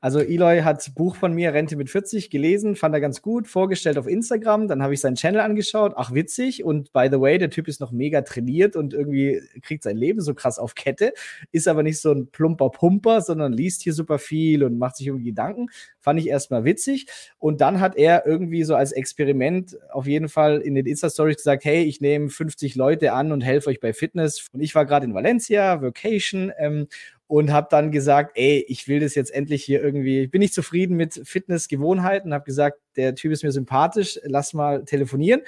also 0.00 0.20
Eloy 0.20 0.62
hat 0.62 0.94
Buch 0.94 1.16
von 1.16 1.32
mir, 1.32 1.52
Rente 1.54 1.76
mit 1.76 1.90
40, 1.90 2.30
gelesen, 2.30 2.76
fand 2.76 2.94
er 2.94 3.00
ganz 3.00 3.22
gut, 3.22 3.48
vorgestellt 3.48 3.98
auf 3.98 4.06
Instagram. 4.06 4.68
Dann 4.68 4.82
habe 4.82 4.94
ich 4.94 5.00
seinen 5.00 5.16
Channel 5.16 5.40
angeschaut, 5.40 5.94
ach 5.96 6.12
witzig. 6.12 6.64
Und 6.64 6.92
by 6.92 7.08
the 7.10 7.20
way, 7.20 7.38
der 7.38 7.50
Typ 7.50 7.68
ist 7.68 7.80
noch 7.80 7.92
mega 7.92 8.22
trainiert 8.22 8.76
und 8.76 8.94
irgendwie 8.94 9.40
kriegt 9.62 9.82
sein 9.82 9.96
Leben 9.96 10.20
so 10.20 10.34
krass 10.34 10.58
auf 10.58 10.74
Kette, 10.74 11.12
ist 11.50 11.68
aber 11.68 11.82
nicht 11.82 12.00
so 12.00 12.12
ein 12.12 12.28
plumper 12.28 12.70
Pumper, 12.70 13.20
sondern 13.20 13.52
liest 13.52 13.82
hier 13.82 13.92
super 13.92 14.18
viel 14.18 14.64
und 14.64 14.78
macht 14.78 14.96
sich 14.96 15.06
irgendwie 15.06 15.26
Gedanken. 15.26 15.68
Fand 16.00 16.18
ich 16.18 16.28
erstmal 16.28 16.64
witzig. 16.64 17.06
Und 17.38 17.60
dann 17.60 17.80
hat 17.80 17.96
er 17.96 18.26
irgendwie 18.26 18.64
so 18.64 18.74
als 18.74 18.92
Experiment 18.92 19.78
auf 19.90 20.06
jeden 20.06 20.28
Fall 20.28 20.60
in 20.60 20.74
den 20.74 20.86
Insta-Stories 20.86 21.36
gesagt, 21.36 21.64
hey, 21.64 21.84
ich 21.84 22.00
nehme 22.00 22.28
50 22.28 22.74
Leute 22.74 23.12
an 23.12 23.32
und 23.32 23.40
helfe 23.40 23.70
euch 23.70 23.80
bei 23.80 23.92
Fitness. 23.92 24.48
Und 24.52 24.60
ich 24.60 24.74
war 24.74 24.86
gerade 24.86 25.06
in 25.06 25.14
Valencia, 25.14 25.80
Vacation, 25.82 26.52
ähm, 26.58 26.88
und 27.32 27.50
habe 27.50 27.68
dann 27.70 27.90
gesagt, 27.90 28.32
ey, 28.34 28.62
ich 28.68 28.88
will 28.88 29.00
das 29.00 29.14
jetzt 29.14 29.32
endlich 29.32 29.64
hier 29.64 29.82
irgendwie, 29.82 30.20
ich 30.20 30.30
bin 30.30 30.40
nicht 30.40 30.52
zufrieden 30.52 30.98
mit 30.98 31.18
Fitnessgewohnheiten, 31.24 32.34
habe 32.34 32.44
gesagt, 32.44 32.78
der 32.94 33.14
Typ 33.14 33.32
ist 33.32 33.42
mir 33.42 33.52
sympathisch, 33.52 34.20
lass 34.24 34.52
mal 34.52 34.84
telefonieren 34.84 35.40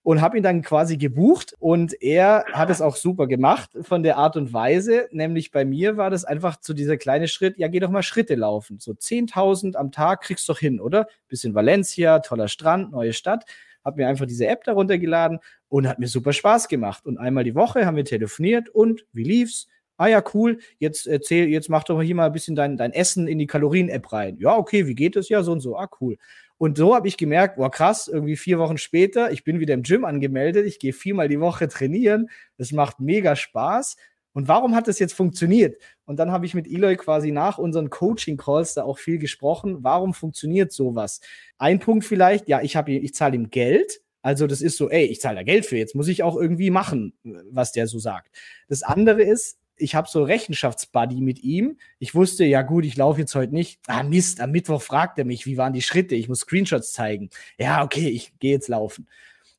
und 0.00 0.22
habe 0.22 0.38
ihn 0.38 0.42
dann 0.42 0.62
quasi 0.62 0.96
gebucht 0.96 1.54
und 1.58 1.92
er 2.00 2.46
hat 2.54 2.70
es 2.70 2.80
auch 2.80 2.96
super 2.96 3.26
gemacht 3.26 3.68
von 3.82 4.02
der 4.02 4.16
Art 4.16 4.36
und 4.36 4.54
Weise, 4.54 5.08
nämlich 5.10 5.50
bei 5.50 5.66
mir 5.66 5.98
war 5.98 6.08
das 6.08 6.24
einfach 6.24 6.56
zu 6.56 6.72
dieser 6.72 6.96
kleine 6.96 7.28
Schritt, 7.28 7.58
ja, 7.58 7.68
geh 7.68 7.80
doch 7.80 7.90
mal 7.90 8.02
Schritte 8.02 8.34
laufen, 8.34 8.78
so 8.78 8.92
10.000 8.92 9.76
am 9.76 9.92
Tag 9.92 10.22
kriegst 10.22 10.48
du 10.48 10.54
doch 10.54 10.58
hin, 10.58 10.80
oder? 10.80 11.06
Bisschen 11.28 11.54
Valencia, 11.54 12.20
toller 12.20 12.48
Strand, 12.48 12.92
neue 12.92 13.12
Stadt, 13.12 13.44
habe 13.84 14.00
mir 14.00 14.08
einfach 14.08 14.24
diese 14.24 14.46
App 14.46 14.64
darunter 14.64 14.96
geladen 14.96 15.40
und 15.68 15.86
hat 15.86 15.98
mir 15.98 16.08
super 16.08 16.32
Spaß 16.32 16.68
gemacht 16.68 17.04
und 17.04 17.18
einmal 17.18 17.44
die 17.44 17.54
Woche 17.54 17.84
haben 17.84 17.96
wir 17.96 18.06
telefoniert 18.06 18.70
und 18.70 19.04
wie 19.12 19.24
lief's? 19.24 19.68
Ah 19.96 20.06
ja, 20.08 20.22
cool, 20.34 20.58
jetzt 20.78 21.06
erzähl, 21.06 21.48
jetzt 21.48 21.68
mach 21.68 21.84
doch 21.84 22.00
hier 22.02 22.14
mal 22.14 22.26
ein 22.26 22.32
bisschen 22.32 22.56
dein, 22.56 22.76
dein 22.76 22.92
Essen 22.92 23.28
in 23.28 23.38
die 23.38 23.46
Kalorien-App 23.46 24.12
rein. 24.12 24.36
Ja, 24.38 24.56
okay, 24.56 24.86
wie 24.86 24.94
geht 24.94 25.16
das? 25.16 25.28
Ja, 25.28 25.42
so 25.42 25.52
und 25.52 25.60
so. 25.60 25.76
Ah, 25.76 25.88
cool. 26.00 26.16
Und 26.58 26.78
so 26.78 26.94
habe 26.94 27.08
ich 27.08 27.16
gemerkt, 27.16 27.56
boah, 27.56 27.70
krass, 27.70 28.08
irgendwie 28.08 28.36
vier 28.36 28.58
Wochen 28.58 28.78
später, 28.78 29.30
ich 29.30 29.44
bin 29.44 29.60
wieder 29.60 29.74
im 29.74 29.82
Gym 29.82 30.04
angemeldet, 30.04 30.66
ich 30.66 30.78
gehe 30.78 30.92
viermal 30.92 31.28
die 31.28 31.40
Woche 31.40 31.68
trainieren, 31.68 32.30
das 32.56 32.72
macht 32.72 33.00
mega 33.00 33.36
Spaß. 33.36 33.96
Und 34.32 34.48
warum 34.48 34.74
hat 34.74 34.86
das 34.86 34.98
jetzt 34.98 35.14
funktioniert? 35.14 35.80
Und 36.04 36.18
dann 36.18 36.30
habe 36.30 36.44
ich 36.44 36.54
mit 36.54 36.66
Eloy 36.66 36.96
quasi 36.96 37.30
nach 37.30 37.56
unseren 37.56 37.88
Coaching-Calls 37.88 38.74
da 38.74 38.84
auch 38.84 38.98
viel 38.98 39.18
gesprochen. 39.18 39.78
Warum 39.80 40.12
funktioniert 40.12 40.72
sowas? 40.72 41.20
Ein 41.56 41.78
Punkt 41.78 42.04
vielleicht, 42.04 42.46
ja, 42.48 42.60
ich, 42.60 42.74
ich 42.74 43.14
zahle 43.14 43.34
ihm 43.34 43.48
Geld, 43.48 44.02
also 44.20 44.46
das 44.46 44.60
ist 44.60 44.76
so, 44.76 44.90
ey, 44.90 45.04
ich 45.04 45.20
zahle 45.20 45.36
da 45.36 45.42
Geld 45.42 45.66
für, 45.66 45.76
jetzt 45.76 45.94
muss 45.94 46.08
ich 46.08 46.22
auch 46.22 46.36
irgendwie 46.36 46.70
machen, 46.70 47.14
was 47.50 47.72
der 47.72 47.86
so 47.86 47.98
sagt. 47.98 48.34
Das 48.68 48.82
andere 48.82 49.22
ist, 49.22 49.58
ich 49.78 49.94
habe 49.94 50.08
so 50.08 50.22
Rechenschaftsbuddy 50.22 51.20
mit 51.20 51.42
ihm. 51.42 51.78
Ich 51.98 52.14
wusste, 52.14 52.44
ja 52.44 52.62
gut, 52.62 52.84
ich 52.84 52.96
laufe 52.96 53.20
jetzt 53.20 53.34
heute 53.34 53.54
nicht. 53.54 53.80
Ah 53.86 54.02
Mist, 54.02 54.40
am 54.40 54.50
Mittwoch 54.50 54.82
fragt 54.82 55.18
er 55.18 55.24
mich, 55.24 55.46
wie 55.46 55.56
waren 55.56 55.72
die 55.72 55.82
Schritte? 55.82 56.14
Ich 56.14 56.28
muss 56.28 56.40
Screenshots 56.40 56.92
zeigen. 56.92 57.30
Ja, 57.58 57.84
okay, 57.84 58.08
ich 58.08 58.38
gehe 58.38 58.52
jetzt 58.52 58.68
laufen. 58.68 59.06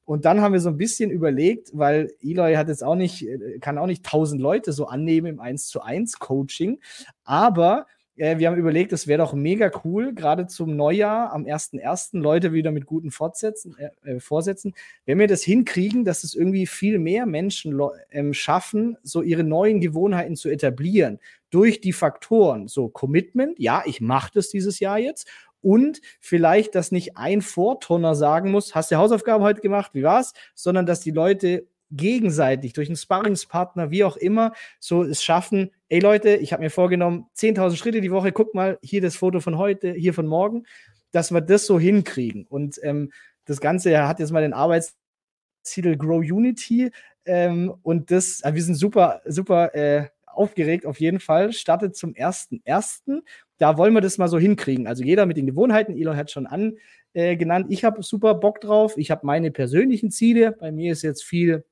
Und 0.06 0.24
dann 0.24 0.40
haben 0.40 0.54
wir 0.54 0.62
so 0.62 0.70
ein 0.70 0.78
bisschen 0.78 1.12
überlegt, 1.12 1.72
weil 1.74 2.10
Eloy 2.22 2.56
hat 2.56 2.70
jetzt 2.70 2.84
auch 2.84 2.96
nicht, 2.96 3.28
äh, 3.28 3.60
kann 3.60 3.78
auch 3.78 3.88
nicht 3.88 4.06
tausend 4.06 4.42
Leute 4.42 4.72
so 4.72 4.88
annehmen 4.88 5.28
im 5.28 5.40
1 5.42 5.68
zu 5.68 5.82
1 5.82 6.20
Coaching. 6.20 6.80
Aber 7.26 7.88
äh, 8.18 8.38
wir 8.40 8.48
haben 8.48 8.58
überlegt, 8.58 8.92
es 8.94 9.08
wäre 9.08 9.20
doch 9.20 9.34
mega 9.34 9.72
cool, 9.84 10.14
gerade 10.14 10.48
zum 10.48 10.76
Neujahr 10.76 11.32
am 11.32 11.46
1.1. 11.46 12.20
Leute 12.20 12.54
wieder 12.54 12.72
mit 12.72 12.86
guten 12.86 13.12
Fortsätzen, 13.12 13.76
äh, 13.78 14.16
äh, 14.16 14.20
Vorsätzen, 14.20 14.74
wenn 15.06 15.20
wir 15.20 15.28
das 15.28 15.44
hinkriegen, 15.44 16.04
dass 16.04 16.24
es 16.24 16.36
irgendwie 16.36 16.68
viel 16.68 17.00
mehr 17.00 17.26
Menschen 17.26 17.80
ähm, 18.12 18.34
schaffen, 18.34 18.98
so 19.04 19.22
ihre 19.22 19.44
neuen 19.44 19.80
Gewohnheiten 19.80 20.36
zu 20.36 20.50
etablieren 20.50 21.20
durch 21.50 21.80
die 21.80 21.94
Faktoren, 21.94 22.68
so 22.68 22.90
Commitment, 22.90 23.58
ja, 23.60 23.84
ich 23.86 24.02
mache 24.02 24.32
das 24.34 24.50
dieses 24.50 24.80
Jahr 24.80 25.00
jetzt 25.00 25.28
und 25.62 26.02
vielleicht, 26.20 26.76
dass 26.76 26.92
nicht 26.92 27.18
ein 27.18 27.42
Vorturner 27.42 28.16
sagen 28.16 28.52
muss, 28.52 28.76
hast 28.76 28.92
du 28.92 28.98
Hausaufgaben 28.98 29.44
heute 29.44 29.62
gemacht, 29.62 29.92
wie 29.94 30.04
war's, 30.04 30.34
sondern 30.56 30.86
dass 30.86 31.02
die 31.02 31.12
Leute 31.12 31.68
gegenseitig 31.92 32.74
durch 32.74 32.90
einen 32.90 32.98
Sparringspartner, 32.98 33.92
wie 33.92 34.04
auch 34.04 34.18
immer, 34.18 34.54
so 34.80 35.04
es 35.04 35.24
schaffen, 35.24 35.72
ey 35.90 36.00
Leute, 36.00 36.36
ich 36.36 36.54
habe 36.54 36.64
mir 36.64 36.70
vorgenommen, 36.70 37.28
10.000 37.36 37.78
Schritte 37.78 38.02
die 38.02 38.12
Woche, 38.12 38.32
guck 38.32 38.54
mal, 38.54 38.78
hier 38.82 39.02
das 39.02 39.16
Foto 39.16 39.40
von 39.40 39.58
heute, 39.58 39.94
hier 39.94 40.14
von 40.14 40.28
morgen, 40.28 40.66
dass 41.12 41.32
wir 41.32 41.42
das 41.42 41.66
so 41.66 41.80
hinkriegen. 41.80 42.46
Und 42.48 42.80
ähm, 42.84 43.12
das 43.46 43.62
Ganze 43.62 44.08
hat 44.08 44.20
jetzt 44.20 44.32
mal 44.32 44.42
den 44.42 44.54
Arbeitstitel 44.54 45.96
Grow 45.96 46.20
Unity 46.20 46.92
ähm, 47.26 47.74
und 47.84 48.12
das, 48.12 48.42
äh, 48.42 48.54
wir 48.54 48.64
sind 48.64 48.76
super, 48.76 49.22
super 49.26 49.74
äh, 49.76 50.08
aufgeregt 50.26 50.86
auf 50.86 51.00
jeden 51.00 51.20
Fall, 51.20 51.52
startet 51.54 51.96
zum 51.96 52.14
1.1. 52.14 53.22
Da 53.58 53.78
wollen 53.78 53.94
wir 53.94 54.02
das 54.02 54.18
mal 54.18 54.28
so 54.28 54.38
hinkriegen. 54.38 54.88
Also 54.88 55.04
jeder 55.04 55.26
mit 55.26 55.38
den 55.38 55.48
Gewohnheiten, 55.48 55.98
Elon 55.98 56.16
hat 56.16 56.32
schon 56.32 56.46
angenannt, 56.46 57.70
äh, 57.70 57.74
ich 57.74 57.84
habe 57.84 58.04
super 58.04 58.36
Bock 58.36 58.62
drauf, 58.62 58.98
ich 58.98 59.10
habe 59.10 59.26
meine 59.26 59.52
persönlichen 59.52 60.12
Ziele, 60.12 60.52
bei 60.52 60.72
mir 60.72 60.92
ist 60.92 61.02
jetzt 61.02 61.24
viel 61.24 61.66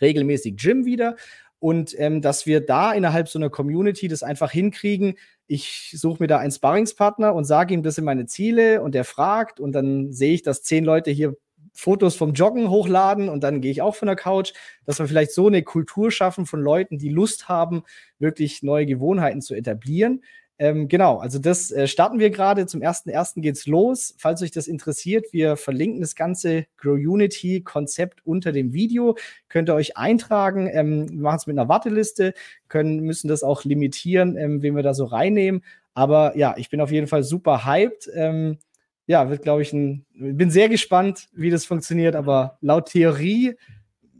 regelmäßig 0.00 0.56
Gym 0.56 0.84
wieder 0.84 1.16
und 1.58 1.98
ähm, 1.98 2.22
dass 2.22 2.46
wir 2.46 2.64
da 2.64 2.92
innerhalb 2.92 3.28
so 3.28 3.38
einer 3.38 3.50
Community 3.50 4.08
das 4.08 4.22
einfach 4.22 4.50
hinkriegen. 4.50 5.14
Ich 5.46 5.94
suche 5.96 6.22
mir 6.22 6.26
da 6.26 6.38
einen 6.38 6.52
Sparringspartner 6.52 7.34
und 7.34 7.44
sage 7.44 7.74
ihm, 7.74 7.82
das 7.82 7.96
sind 7.96 8.04
meine 8.04 8.26
Ziele 8.26 8.82
und 8.82 8.94
der 8.94 9.04
fragt 9.04 9.60
und 9.60 9.72
dann 9.72 10.12
sehe 10.12 10.34
ich, 10.34 10.42
dass 10.42 10.62
zehn 10.62 10.84
Leute 10.84 11.10
hier 11.10 11.36
Fotos 11.72 12.16
vom 12.16 12.32
Joggen 12.32 12.70
hochladen 12.70 13.28
und 13.28 13.44
dann 13.44 13.60
gehe 13.60 13.70
ich 13.70 13.82
auch 13.82 13.94
von 13.94 14.06
der 14.06 14.16
Couch, 14.16 14.52
dass 14.84 14.98
wir 14.98 15.06
vielleicht 15.06 15.32
so 15.32 15.46
eine 15.46 15.62
Kultur 15.62 16.10
schaffen 16.10 16.44
von 16.44 16.60
Leuten, 16.60 16.98
die 16.98 17.08
Lust 17.08 17.48
haben, 17.48 17.84
wirklich 18.18 18.62
neue 18.64 18.84
Gewohnheiten 18.84 19.42
zu 19.42 19.54
etablieren. 19.54 20.22
Ähm, 20.60 20.88
genau, 20.88 21.18
also 21.18 21.38
das 21.38 21.70
äh, 21.70 21.86
starten 21.86 22.18
wir 22.18 22.30
gerade. 22.30 22.66
Zum 22.66 22.80
1.1. 22.80 23.40
geht's 23.40 23.66
los. 23.66 24.14
Falls 24.18 24.42
euch 24.42 24.50
das 24.50 24.66
interessiert, 24.66 25.26
wir 25.32 25.56
verlinken 25.56 26.00
das 26.00 26.16
ganze 26.16 26.66
Grow 26.76 26.94
Unity 26.96 27.62
Konzept 27.62 28.26
unter 28.26 28.50
dem 28.50 28.72
Video. 28.72 29.16
Könnt 29.48 29.70
ihr 29.70 29.74
euch 29.74 29.96
eintragen. 29.96 30.68
Ähm, 30.72 31.08
wir 31.10 31.22
machen 31.22 31.36
es 31.36 31.46
mit 31.46 31.58
einer 31.58 31.68
Warteliste, 31.68 32.34
können, 32.68 33.00
müssen 33.00 33.28
das 33.28 33.44
auch 33.44 33.64
limitieren, 33.64 34.36
ähm, 34.36 34.62
wen 34.62 34.74
wir 34.74 34.82
da 34.82 34.94
so 34.94 35.04
reinnehmen. 35.04 35.62
Aber 35.94 36.36
ja, 36.36 36.54
ich 36.56 36.70
bin 36.70 36.80
auf 36.80 36.90
jeden 36.90 37.06
Fall 37.06 37.22
super 37.22 37.64
hyped. 37.64 38.10
Ähm, 38.14 38.58
ja, 39.06 39.30
wird, 39.30 39.42
glaube 39.42 39.62
ich, 39.62 39.72
ein, 39.72 40.04
bin 40.12 40.50
sehr 40.50 40.68
gespannt, 40.68 41.28
wie 41.32 41.50
das 41.50 41.64
funktioniert, 41.64 42.14
aber 42.14 42.58
laut 42.60 42.90
Theorie, 42.90 43.56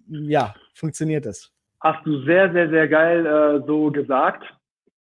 ja, 0.09 0.55
funktioniert 0.73 1.27
das. 1.27 1.53
Hast 1.81 2.05
du 2.07 2.23
sehr, 2.25 2.51
sehr, 2.53 2.71
sehr 2.71 2.89
geil 2.89 3.27
äh, 3.27 3.67
so 3.67 3.91
gesagt. 3.91 4.45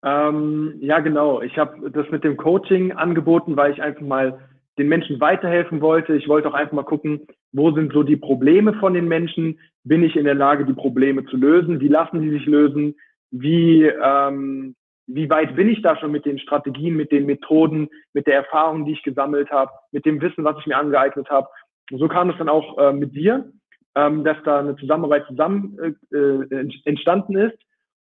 Ähm, 0.03 0.75
ja, 0.79 0.99
genau. 0.99 1.41
Ich 1.41 1.57
habe 1.57 1.89
das 1.91 2.09
mit 2.11 2.23
dem 2.23 2.37
Coaching 2.37 2.91
angeboten, 2.91 3.57
weil 3.57 3.73
ich 3.73 3.81
einfach 3.81 4.01
mal 4.01 4.39
den 4.77 4.87
Menschen 4.89 5.19
weiterhelfen 5.19 5.81
wollte. 5.81 6.15
Ich 6.15 6.27
wollte 6.27 6.47
auch 6.47 6.53
einfach 6.53 6.73
mal 6.73 6.83
gucken, 6.83 7.21
wo 7.51 7.71
sind 7.71 7.93
so 7.93 8.03
die 8.03 8.17
Probleme 8.17 8.73
von 8.75 8.93
den 8.93 9.07
Menschen? 9.07 9.59
Bin 9.83 10.03
ich 10.03 10.15
in 10.15 10.25
der 10.25 10.35
Lage, 10.35 10.65
die 10.65 10.73
Probleme 10.73 11.25
zu 11.25 11.37
lösen? 11.37 11.79
Wie 11.79 11.87
lassen 11.87 12.21
sie 12.21 12.29
sich 12.29 12.45
lösen? 12.45 12.95
Wie, 13.31 13.83
ähm, 13.83 14.75
wie 15.07 15.29
weit 15.29 15.55
bin 15.55 15.69
ich 15.69 15.81
da 15.81 15.97
schon 15.97 16.11
mit 16.11 16.25
den 16.25 16.37
Strategien, 16.39 16.95
mit 16.95 17.11
den 17.11 17.25
Methoden, 17.25 17.89
mit 18.13 18.27
der 18.27 18.35
Erfahrung, 18.35 18.85
die 18.85 18.91
ich 18.91 19.03
gesammelt 19.03 19.49
habe, 19.49 19.71
mit 19.91 20.05
dem 20.05 20.21
Wissen, 20.21 20.43
was 20.43 20.57
ich 20.59 20.67
mir 20.67 20.77
angeeignet 20.77 21.29
habe? 21.29 21.47
So 21.89 22.07
kam 22.07 22.29
es 22.29 22.37
dann 22.37 22.49
auch 22.49 22.77
äh, 22.77 22.93
mit 22.93 23.15
dir, 23.15 23.51
ähm, 23.95 24.23
dass 24.23 24.37
da 24.43 24.59
eine 24.59 24.75
Zusammenarbeit 24.75 25.25
zusammen 25.27 25.77
äh, 26.11 26.17
äh 26.17 26.69
entstanden 26.83 27.37
ist. 27.37 27.57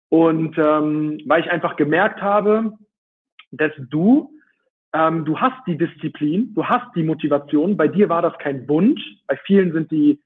Und 0.09 0.57
ähm, 0.59 1.21
weil 1.27 1.43
ich 1.43 1.51
einfach 1.51 1.77
gemerkt 1.77 2.23
habe, 2.23 2.73
dass 3.51 3.73
du, 3.91 4.31
ähm, 4.93 5.25
du 5.25 5.39
hast 5.39 5.67
die 5.67 5.77
Disziplin, 5.77 6.55
du 6.55 6.65
hast 6.65 6.95
die 6.95 7.03
Motivation. 7.03 7.77
Bei 7.77 7.89
dir 7.89 8.09
war 8.09 8.23
das 8.23 8.37
kein 8.39 8.69
Wunsch. 8.69 9.01
Bei 9.27 9.37
vielen 9.47 9.73
sind 9.73 9.91
die, 9.91 10.21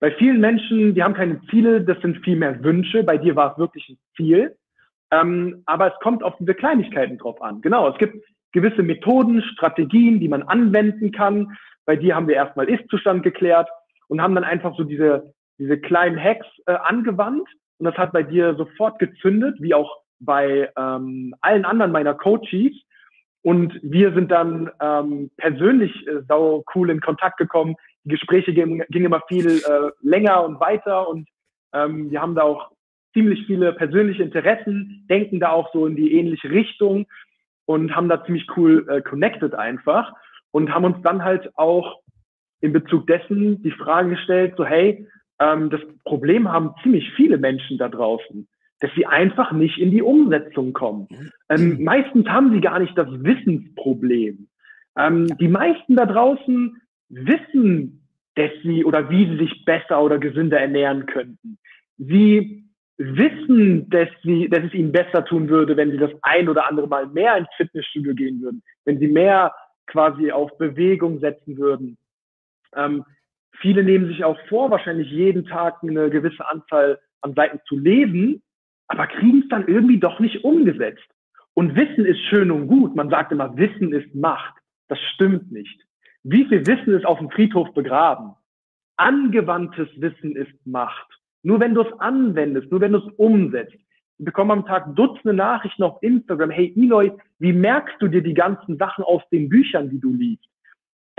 bei 0.00 0.10
vielen 0.12 0.40
Menschen, 0.40 0.94
die 0.94 1.02
haben 1.02 1.14
keine 1.14 1.40
Ziele, 1.50 1.82
das 1.82 2.00
sind 2.00 2.24
viel 2.24 2.36
mehr 2.36 2.62
Wünsche. 2.64 3.04
Bei 3.04 3.18
dir 3.18 3.36
war 3.36 3.52
es 3.52 3.58
wirklich 3.58 3.88
ein 3.88 3.98
Ziel. 4.16 4.56
Ähm, 5.12 5.62
aber 5.66 5.92
es 5.92 6.00
kommt 6.00 6.22
auf 6.22 6.36
diese 6.38 6.54
Kleinigkeiten 6.54 7.18
drauf 7.18 7.40
an. 7.42 7.60
Genau, 7.60 7.88
es 7.88 7.98
gibt 7.98 8.24
gewisse 8.52 8.82
Methoden, 8.82 9.42
Strategien, 9.42 10.20
die 10.20 10.28
man 10.28 10.42
anwenden 10.42 11.12
kann. 11.12 11.56
Bei 11.84 11.96
dir 11.96 12.14
haben 12.14 12.28
wir 12.28 12.36
erstmal 12.36 12.68
Ist-Zustand 12.68 13.22
geklärt 13.22 13.68
und 14.08 14.20
haben 14.20 14.34
dann 14.34 14.44
einfach 14.44 14.76
so 14.76 14.84
diese, 14.84 15.34
diese 15.58 15.78
kleinen 15.78 16.18
Hacks 16.22 16.46
äh, 16.66 16.72
angewandt 16.72 17.48
und 17.80 17.86
das 17.86 17.96
hat 17.96 18.12
bei 18.12 18.22
dir 18.22 18.54
sofort 18.56 18.98
gezündet, 18.98 19.56
wie 19.58 19.72
auch 19.72 20.02
bei 20.20 20.70
ähm, 20.76 21.34
allen 21.40 21.64
anderen 21.64 21.92
meiner 21.92 22.14
Coaches. 22.14 22.72
Und 23.42 23.80
wir 23.82 24.12
sind 24.12 24.30
dann 24.30 24.70
ähm, 24.82 25.30
persönlich 25.38 26.06
äh, 26.06 26.20
sau 26.28 26.62
cool 26.74 26.90
in 26.90 27.00
Kontakt 27.00 27.38
gekommen. 27.38 27.74
Die 28.04 28.10
Gespräche 28.10 28.52
gingen, 28.52 28.84
gingen 28.90 29.06
immer 29.06 29.22
viel 29.28 29.46
äh, 29.46 29.90
länger 30.02 30.44
und 30.44 30.60
weiter 30.60 31.08
und 31.08 31.26
ähm, 31.72 32.10
wir 32.10 32.20
haben 32.20 32.34
da 32.34 32.42
auch 32.42 32.70
ziemlich 33.14 33.46
viele 33.46 33.72
persönliche 33.72 34.22
Interessen, 34.22 35.06
denken 35.08 35.40
da 35.40 35.50
auch 35.50 35.72
so 35.72 35.86
in 35.86 35.96
die 35.96 36.12
ähnliche 36.12 36.50
Richtung 36.50 37.06
und 37.64 37.96
haben 37.96 38.10
da 38.10 38.22
ziemlich 38.26 38.46
cool 38.56 38.86
äh, 38.90 39.00
connected 39.00 39.54
einfach 39.54 40.12
und 40.50 40.74
haben 40.74 40.84
uns 40.84 41.02
dann 41.02 41.24
halt 41.24 41.50
auch 41.56 42.00
in 42.60 42.74
Bezug 42.74 43.06
dessen 43.06 43.62
die 43.62 43.70
Frage 43.70 44.10
gestellt, 44.10 44.54
so 44.58 44.66
hey, 44.66 45.08
ähm, 45.40 45.70
das 45.70 45.80
Problem 46.04 46.50
haben 46.50 46.74
ziemlich 46.82 47.10
viele 47.16 47.38
Menschen 47.38 47.78
da 47.78 47.88
draußen, 47.88 48.46
dass 48.80 48.90
sie 48.94 49.06
einfach 49.06 49.52
nicht 49.52 49.78
in 49.78 49.90
die 49.90 50.02
Umsetzung 50.02 50.72
kommen. 50.72 51.08
Ähm, 51.48 51.78
mhm. 51.78 51.84
meistens 51.84 52.28
haben 52.28 52.52
sie 52.52 52.60
gar 52.60 52.78
nicht 52.78 52.96
das 52.96 53.08
Wissensproblem. 53.10 54.48
Ähm, 54.96 55.26
die 55.38 55.48
meisten 55.48 55.96
da 55.96 56.06
draußen 56.06 56.80
wissen, 57.08 58.06
dass 58.36 58.50
sie 58.62 58.84
oder 58.84 59.10
wie 59.10 59.26
sie 59.26 59.38
sich 59.38 59.64
besser 59.64 60.02
oder 60.02 60.18
gesünder 60.18 60.60
ernähren 60.60 61.06
könnten. 61.06 61.58
Sie 61.98 62.64
wissen, 62.96 63.88
dass 63.90 64.08
sie, 64.22 64.48
dass 64.48 64.64
es 64.64 64.74
ihnen 64.74 64.92
besser 64.92 65.24
tun 65.24 65.48
würde, 65.48 65.76
wenn 65.76 65.90
sie 65.90 65.96
das 65.96 66.10
ein 66.22 66.48
oder 66.48 66.68
andere 66.68 66.86
Mal 66.86 67.06
mehr 67.06 67.36
ins 67.36 67.48
Fitnessstudio 67.56 68.14
gehen 68.14 68.40
würden, 68.42 68.62
wenn 68.84 68.98
sie 68.98 69.08
mehr 69.08 69.54
quasi 69.86 70.30
auf 70.30 70.56
Bewegung 70.58 71.18
setzen 71.18 71.56
würden. 71.56 71.96
Ähm, 72.76 73.04
Viele 73.60 73.84
nehmen 73.84 74.08
sich 74.08 74.24
auch 74.24 74.38
vor, 74.48 74.70
wahrscheinlich 74.70 75.10
jeden 75.10 75.44
Tag 75.44 75.82
eine 75.82 76.08
gewisse 76.10 76.46
Anzahl 76.48 76.98
an 77.20 77.34
Seiten 77.34 77.60
zu 77.66 77.78
lesen, 77.78 78.42
aber 78.88 79.06
kriegen 79.06 79.42
es 79.42 79.48
dann 79.48 79.68
irgendwie 79.68 80.00
doch 80.00 80.18
nicht 80.18 80.44
umgesetzt. 80.44 81.06
Und 81.54 81.76
Wissen 81.76 82.06
ist 82.06 82.20
schön 82.30 82.50
und 82.50 82.68
gut. 82.68 82.96
Man 82.96 83.10
sagt 83.10 83.32
immer, 83.32 83.56
Wissen 83.56 83.92
ist 83.92 84.14
Macht. 84.14 84.54
Das 84.88 84.98
stimmt 85.14 85.52
nicht. 85.52 85.78
Wie 86.22 86.46
viel 86.46 86.66
Wissen 86.66 86.94
ist 86.94 87.04
auf 87.04 87.18
dem 87.18 87.30
Friedhof 87.30 87.72
begraben? 87.74 88.32
Angewandtes 88.96 89.88
Wissen 89.96 90.36
ist 90.36 90.54
Macht. 90.66 91.08
Nur 91.42 91.60
wenn 91.60 91.74
du 91.74 91.82
es 91.82 92.00
anwendest, 92.00 92.70
nur 92.70 92.80
wenn 92.80 92.92
du 92.92 92.98
es 92.98 93.12
umsetzt. 93.16 93.74
Ich 94.18 94.24
bekomme 94.24 94.52
am 94.52 94.66
Tag 94.66 94.94
Dutzende 94.96 95.34
Nachrichten 95.34 95.82
auf 95.82 96.02
Instagram. 96.02 96.50
Hey 96.50 96.72
Eloy, 96.76 97.12
wie 97.38 97.52
merkst 97.52 97.96
du 98.00 98.08
dir 98.08 98.22
die 98.22 98.34
ganzen 98.34 98.76
Sachen 98.76 99.04
aus 99.04 99.22
den 99.30 99.48
Büchern, 99.48 99.90
die 99.90 100.00
du 100.00 100.14
liest? 100.14 100.44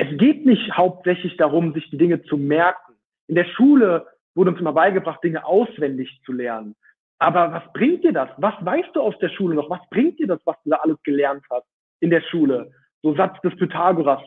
Es 0.01 0.17
geht 0.17 0.47
nicht 0.47 0.75
hauptsächlich 0.75 1.37
darum, 1.37 1.73
sich 1.73 1.87
die 1.91 1.97
Dinge 1.97 2.23
zu 2.23 2.35
merken. 2.35 2.93
In 3.27 3.35
der 3.35 3.45
Schule 3.45 4.07
wurde 4.33 4.49
uns 4.49 4.59
immer 4.59 4.73
beigebracht, 4.73 5.23
Dinge 5.23 5.45
auswendig 5.45 6.21
zu 6.25 6.31
lernen. 6.33 6.75
Aber 7.19 7.53
was 7.53 7.71
bringt 7.73 8.03
dir 8.03 8.11
das? 8.11 8.29
Was 8.37 8.55
weißt 8.61 8.95
du 8.95 9.01
aus 9.01 9.13
der 9.19 9.29
Schule 9.29 9.53
noch? 9.53 9.69
Was 9.69 9.87
bringt 9.91 10.17
dir 10.17 10.25
das, 10.25 10.39
was 10.45 10.55
du 10.63 10.71
da 10.71 10.77
alles 10.77 10.97
gelernt 11.03 11.43
hast 11.51 11.67
in 11.99 12.09
der 12.09 12.21
Schule? 12.21 12.71
So 13.03 13.15
Satz 13.15 13.39
des 13.41 13.55
Pythagoras. 13.57 14.23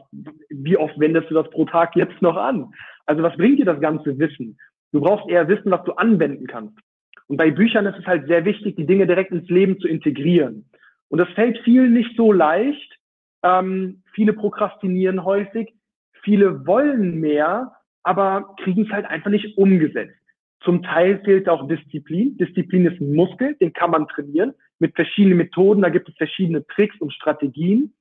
Wie 0.48 0.76
oft 0.76 0.96
wendest 1.00 1.28
du 1.30 1.34
das 1.34 1.50
pro 1.50 1.64
Tag 1.64 1.96
jetzt 1.96 2.22
noch 2.22 2.36
an? 2.36 2.72
Also 3.06 3.24
was 3.24 3.36
bringt 3.36 3.58
dir 3.58 3.64
das 3.64 3.80
ganze 3.80 4.16
Wissen? 4.16 4.56
Du 4.92 5.00
brauchst 5.00 5.28
eher 5.28 5.48
Wissen, 5.48 5.72
was 5.72 5.82
du 5.82 5.92
anwenden 5.94 6.46
kannst. 6.46 6.78
Und 7.26 7.36
bei 7.36 7.50
Büchern 7.50 7.86
ist 7.86 7.98
es 7.98 8.06
halt 8.06 8.28
sehr 8.28 8.44
wichtig, 8.44 8.76
die 8.76 8.86
Dinge 8.86 9.08
direkt 9.08 9.32
ins 9.32 9.48
Leben 9.48 9.80
zu 9.80 9.88
integrieren. 9.88 10.70
Und 11.08 11.18
das 11.18 11.28
fällt 11.30 11.58
vielen 11.64 11.94
nicht 11.94 12.16
so 12.16 12.30
leicht, 12.30 12.96
ähm, 13.44 14.02
viele 14.14 14.32
prokrastinieren 14.32 15.24
häufig, 15.24 15.74
viele 16.22 16.66
wollen 16.66 17.20
mehr, 17.20 17.72
aber 18.02 18.54
kriegen 18.62 18.86
es 18.86 18.90
halt 18.90 19.06
einfach 19.06 19.30
nicht 19.30 19.56
umgesetzt. 19.58 20.16
Zum 20.60 20.82
Teil 20.82 21.20
fehlt 21.24 21.48
auch 21.48 21.68
Disziplin. 21.68 22.38
Disziplin 22.38 22.86
ist 22.86 22.98
ein 23.00 23.14
Muskel, 23.14 23.54
den 23.56 23.74
kann 23.74 23.90
man 23.90 24.08
trainieren 24.08 24.54
mit 24.78 24.94
verschiedenen 24.96 25.36
Methoden. 25.36 25.82
Da 25.82 25.90
gibt 25.90 26.08
es 26.08 26.16
verschiedene 26.16 26.66
Tricks 26.68 26.98
und 27.00 27.12
Strategien. 27.12 27.94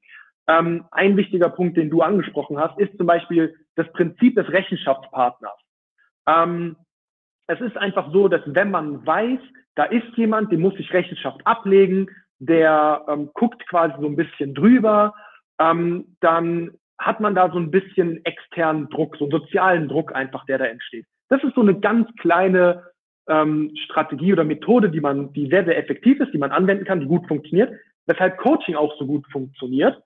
Ähm, 0.47 0.85
ein 0.91 1.17
wichtiger 1.17 1.49
Punkt, 1.49 1.75
den 1.75 1.89
du 1.89 2.01
angesprochen 2.01 2.57
hast, 2.57 2.79
ist 2.79 2.97
zum 2.97 3.05
Beispiel 3.05 3.53
das 3.75 3.91
Prinzip 3.91 4.35
des 4.35 4.47
Rechenschaftspartners. 4.49 5.59
Ähm, 6.25 6.77
es 7.47 7.59
ist 7.59 7.75
einfach 7.75 8.13
so, 8.13 8.29
dass 8.29 8.41
wenn 8.45 8.71
man 8.71 9.05
weiß, 9.05 9.39
da 9.75 9.83
ist 9.83 10.07
jemand, 10.15 10.53
dem 10.53 10.61
muss 10.61 10.75
ich 10.77 10.93
Rechenschaft 10.93 11.45
ablegen, 11.45 12.07
der 12.39 13.03
ähm, 13.09 13.29
guckt 13.33 13.67
quasi 13.67 13.93
so 13.99 14.07
ein 14.07 14.15
bisschen 14.15 14.53
drüber 14.53 15.13
ähm, 15.63 16.15
dann 16.19 16.71
hat 16.99 17.19
man 17.19 17.35
da 17.35 17.51
so 17.51 17.59
ein 17.59 17.71
bisschen 17.71 18.23
externen 18.25 18.89
Druck, 18.89 19.15
so 19.17 19.25
einen 19.25 19.31
sozialen 19.31 19.87
Druck 19.87 20.15
einfach, 20.15 20.45
der 20.45 20.57
da 20.57 20.65
entsteht. 20.65 21.05
Das 21.29 21.43
ist 21.43 21.55
so 21.55 21.61
eine 21.61 21.79
ganz 21.79 22.07
kleine 22.19 22.83
ähm, 23.27 23.71
Strategie 23.85 24.33
oder 24.33 24.43
Methode, 24.43 24.89
die 24.89 25.01
man, 25.01 25.33
die 25.33 25.47
sehr, 25.47 25.65
sehr 25.65 25.77
effektiv 25.77 26.19
ist, 26.19 26.33
die 26.33 26.37
man 26.37 26.51
anwenden 26.51 26.85
kann, 26.85 26.99
die 26.99 27.07
gut 27.07 27.27
funktioniert, 27.27 27.73
weshalb 28.05 28.37
Coaching 28.37 28.75
auch 28.75 28.93
so 28.99 29.05
gut 29.05 29.25
funktioniert. 29.31 30.01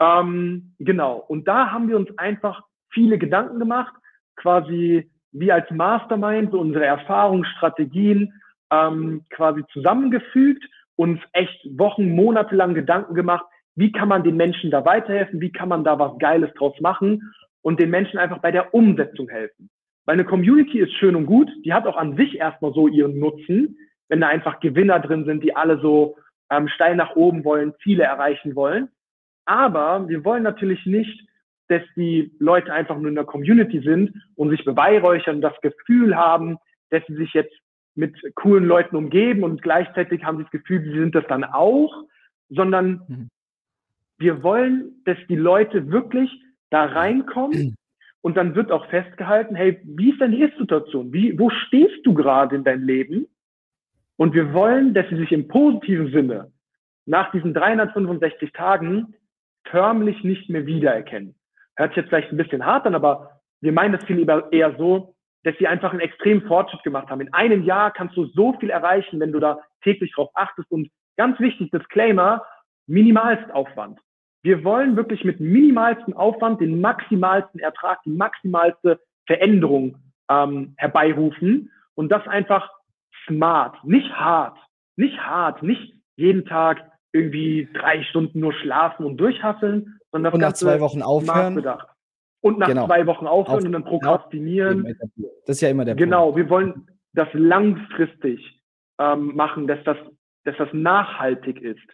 Ähm, 0.00 0.74
genau. 0.78 1.24
Und 1.28 1.46
da 1.46 1.70
haben 1.70 1.88
wir 1.88 1.96
uns 1.96 2.08
einfach 2.18 2.62
viele 2.90 3.18
Gedanken 3.18 3.58
gemacht, 3.58 3.94
quasi 4.36 5.10
wie 5.32 5.52
als 5.52 5.70
Mastermind 5.70 6.52
so 6.52 6.60
unsere 6.60 6.84
Erfahrungen, 6.84 7.44
Strategien 7.44 8.32
ähm, 8.70 9.24
quasi 9.30 9.62
zusammengefügt, 9.72 10.64
uns 10.96 11.20
echt 11.32 11.66
Wochen, 11.78 12.14
Monate 12.14 12.54
lang 12.54 12.74
Gedanken 12.74 13.14
gemacht, 13.14 13.44
wie 13.74 13.92
kann 13.92 14.08
man 14.08 14.22
den 14.22 14.36
Menschen 14.36 14.70
da 14.70 14.84
weiterhelfen, 14.84 15.40
wie 15.40 15.52
kann 15.52 15.68
man 15.68 15.84
da 15.84 15.98
was 15.98 16.18
Geiles 16.18 16.52
draus 16.54 16.78
machen 16.80 17.32
und 17.62 17.80
den 17.80 17.90
Menschen 17.90 18.18
einfach 18.18 18.38
bei 18.38 18.50
der 18.50 18.74
Umsetzung 18.74 19.28
helfen. 19.28 19.70
Weil 20.04 20.14
eine 20.14 20.24
Community 20.24 20.80
ist 20.80 20.92
schön 20.94 21.16
und 21.16 21.26
gut, 21.26 21.48
die 21.64 21.72
hat 21.72 21.86
auch 21.86 21.96
an 21.96 22.16
sich 22.16 22.36
erstmal 22.36 22.72
so 22.72 22.88
ihren 22.88 23.18
Nutzen, 23.18 23.78
wenn 24.08 24.20
da 24.20 24.28
einfach 24.28 24.60
Gewinner 24.60 24.98
drin 25.00 25.24
sind, 25.24 25.42
die 25.42 25.54
alle 25.54 25.80
so 25.80 26.16
ähm, 26.50 26.68
steil 26.68 26.96
nach 26.96 27.14
oben 27.16 27.44
wollen, 27.44 27.72
Ziele 27.82 28.04
erreichen 28.04 28.54
wollen. 28.54 28.88
Aber 29.44 30.08
wir 30.08 30.24
wollen 30.24 30.42
natürlich 30.42 30.84
nicht, 30.86 31.26
dass 31.68 31.82
die 31.96 32.34
Leute 32.38 32.72
einfach 32.72 32.98
nur 32.98 33.08
in 33.08 33.14
der 33.14 33.24
Community 33.24 33.80
sind 33.80 34.12
und 34.34 34.50
sich 34.50 34.64
beweihräuchern 34.64 35.40
das 35.40 35.58
Gefühl 35.62 36.16
haben, 36.16 36.58
dass 36.90 37.02
sie 37.06 37.14
sich 37.14 37.32
jetzt 37.32 37.54
mit 37.94 38.14
coolen 38.34 38.64
Leuten 38.64 38.96
umgeben 38.96 39.42
und 39.42 39.62
gleichzeitig 39.62 40.24
haben 40.24 40.38
sie 40.38 40.44
das 40.44 40.52
Gefühl, 40.52 40.82
sie 40.82 40.98
sind 40.98 41.14
das 41.14 41.24
dann 41.28 41.44
auch, 41.44 41.92
sondern 42.48 43.02
mhm. 43.08 43.28
Wir 44.22 44.44
wollen, 44.44 45.02
dass 45.04 45.18
die 45.28 45.34
Leute 45.34 45.90
wirklich 45.90 46.30
da 46.70 46.84
reinkommen 46.84 47.74
und 48.20 48.36
dann 48.36 48.54
wird 48.54 48.70
auch 48.70 48.86
festgehalten, 48.86 49.56
hey, 49.56 49.80
wie 49.82 50.12
ist 50.12 50.20
denn 50.20 50.30
die 50.30 50.42
Ist-Situation? 50.42 51.12
Wie, 51.12 51.36
wo 51.36 51.50
stehst 51.50 52.06
du 52.06 52.14
gerade 52.14 52.54
in 52.54 52.62
deinem 52.62 52.84
Leben? 52.84 53.26
Und 54.16 54.32
wir 54.32 54.54
wollen, 54.54 54.94
dass 54.94 55.08
sie 55.08 55.16
sich 55.16 55.32
im 55.32 55.48
positiven 55.48 56.12
Sinne 56.12 56.52
nach 57.04 57.32
diesen 57.32 57.52
365 57.52 58.52
Tagen 58.52 59.16
förmlich 59.64 60.22
nicht 60.22 60.48
mehr 60.48 60.66
wiedererkennen. 60.66 61.34
Hört 61.74 61.90
sich 61.90 61.96
jetzt 61.96 62.10
vielleicht 62.10 62.30
ein 62.30 62.36
bisschen 62.36 62.64
hart 62.64 62.86
an, 62.86 62.94
aber 62.94 63.40
wir 63.60 63.72
meinen 63.72 63.92
das 63.92 64.04
viel 64.04 64.24
eher 64.52 64.76
so, 64.78 65.16
dass 65.42 65.58
sie 65.58 65.66
einfach 65.66 65.90
einen 65.90 65.98
extremen 65.98 66.46
Fortschritt 66.46 66.84
gemacht 66.84 67.10
haben. 67.10 67.22
In 67.22 67.32
einem 67.32 67.64
Jahr 67.64 67.92
kannst 67.92 68.16
du 68.16 68.26
so 68.26 68.52
viel 68.60 68.70
erreichen, 68.70 69.18
wenn 69.18 69.32
du 69.32 69.40
da 69.40 69.58
täglich 69.82 70.12
drauf 70.12 70.30
achtest. 70.34 70.70
Und 70.70 70.88
ganz 71.16 71.40
wichtig, 71.40 71.72
Disclaimer, 71.72 72.44
minimalst 72.86 73.50
Aufwand. 73.50 73.98
Wir 74.42 74.64
wollen 74.64 74.96
wirklich 74.96 75.24
mit 75.24 75.40
minimalsten 75.40 76.14
Aufwand 76.14 76.60
den 76.60 76.80
maximalsten 76.80 77.60
Ertrag, 77.60 78.02
die 78.04 78.10
maximalste 78.10 79.00
Veränderung 79.26 79.98
ähm, 80.28 80.74
herbeirufen 80.76 81.70
und 81.94 82.10
das 82.10 82.26
einfach 82.26 82.70
smart, 83.26 83.76
nicht 83.84 84.10
hart, 84.12 84.58
nicht 84.96 85.18
hart, 85.18 85.62
nicht 85.62 85.94
jeden 86.16 86.44
Tag 86.44 86.78
irgendwie 87.12 87.68
drei 87.74 88.02
Stunden 88.04 88.40
nur 88.40 88.52
schlafen 88.52 89.06
und 89.06 89.16
durchhasseln, 89.18 90.00
sondern 90.10 90.32
das 90.32 90.34
und 90.34 90.40
nach 90.40 90.48
Ganze 90.48 90.64
zwei 90.66 90.80
Wochen 90.80 91.02
aufhören. 91.02 91.54
Bedacht. 91.54 91.88
Und 92.40 92.58
nach 92.58 92.66
genau. 92.66 92.86
zwei 92.86 93.06
Wochen 93.06 93.26
aufhören 93.28 93.58
Auf, 93.58 93.64
und 93.64 93.72
dann 93.72 93.84
prokrastinieren. 93.84 94.96
Das 95.46 95.56
ist 95.56 95.60
ja 95.60 95.68
immer 95.68 95.84
der 95.84 95.94
genau, 95.94 96.32
Punkt. 96.32 96.36
Genau, 96.36 96.48
wir 96.48 96.50
wollen 96.50 96.86
das 97.12 97.28
langfristig 97.34 98.60
ähm, 98.98 99.36
machen, 99.36 99.68
dass 99.68 99.78
das, 99.84 99.96
dass 100.44 100.56
das 100.56 100.68
nachhaltig 100.72 101.60
ist. 101.60 101.86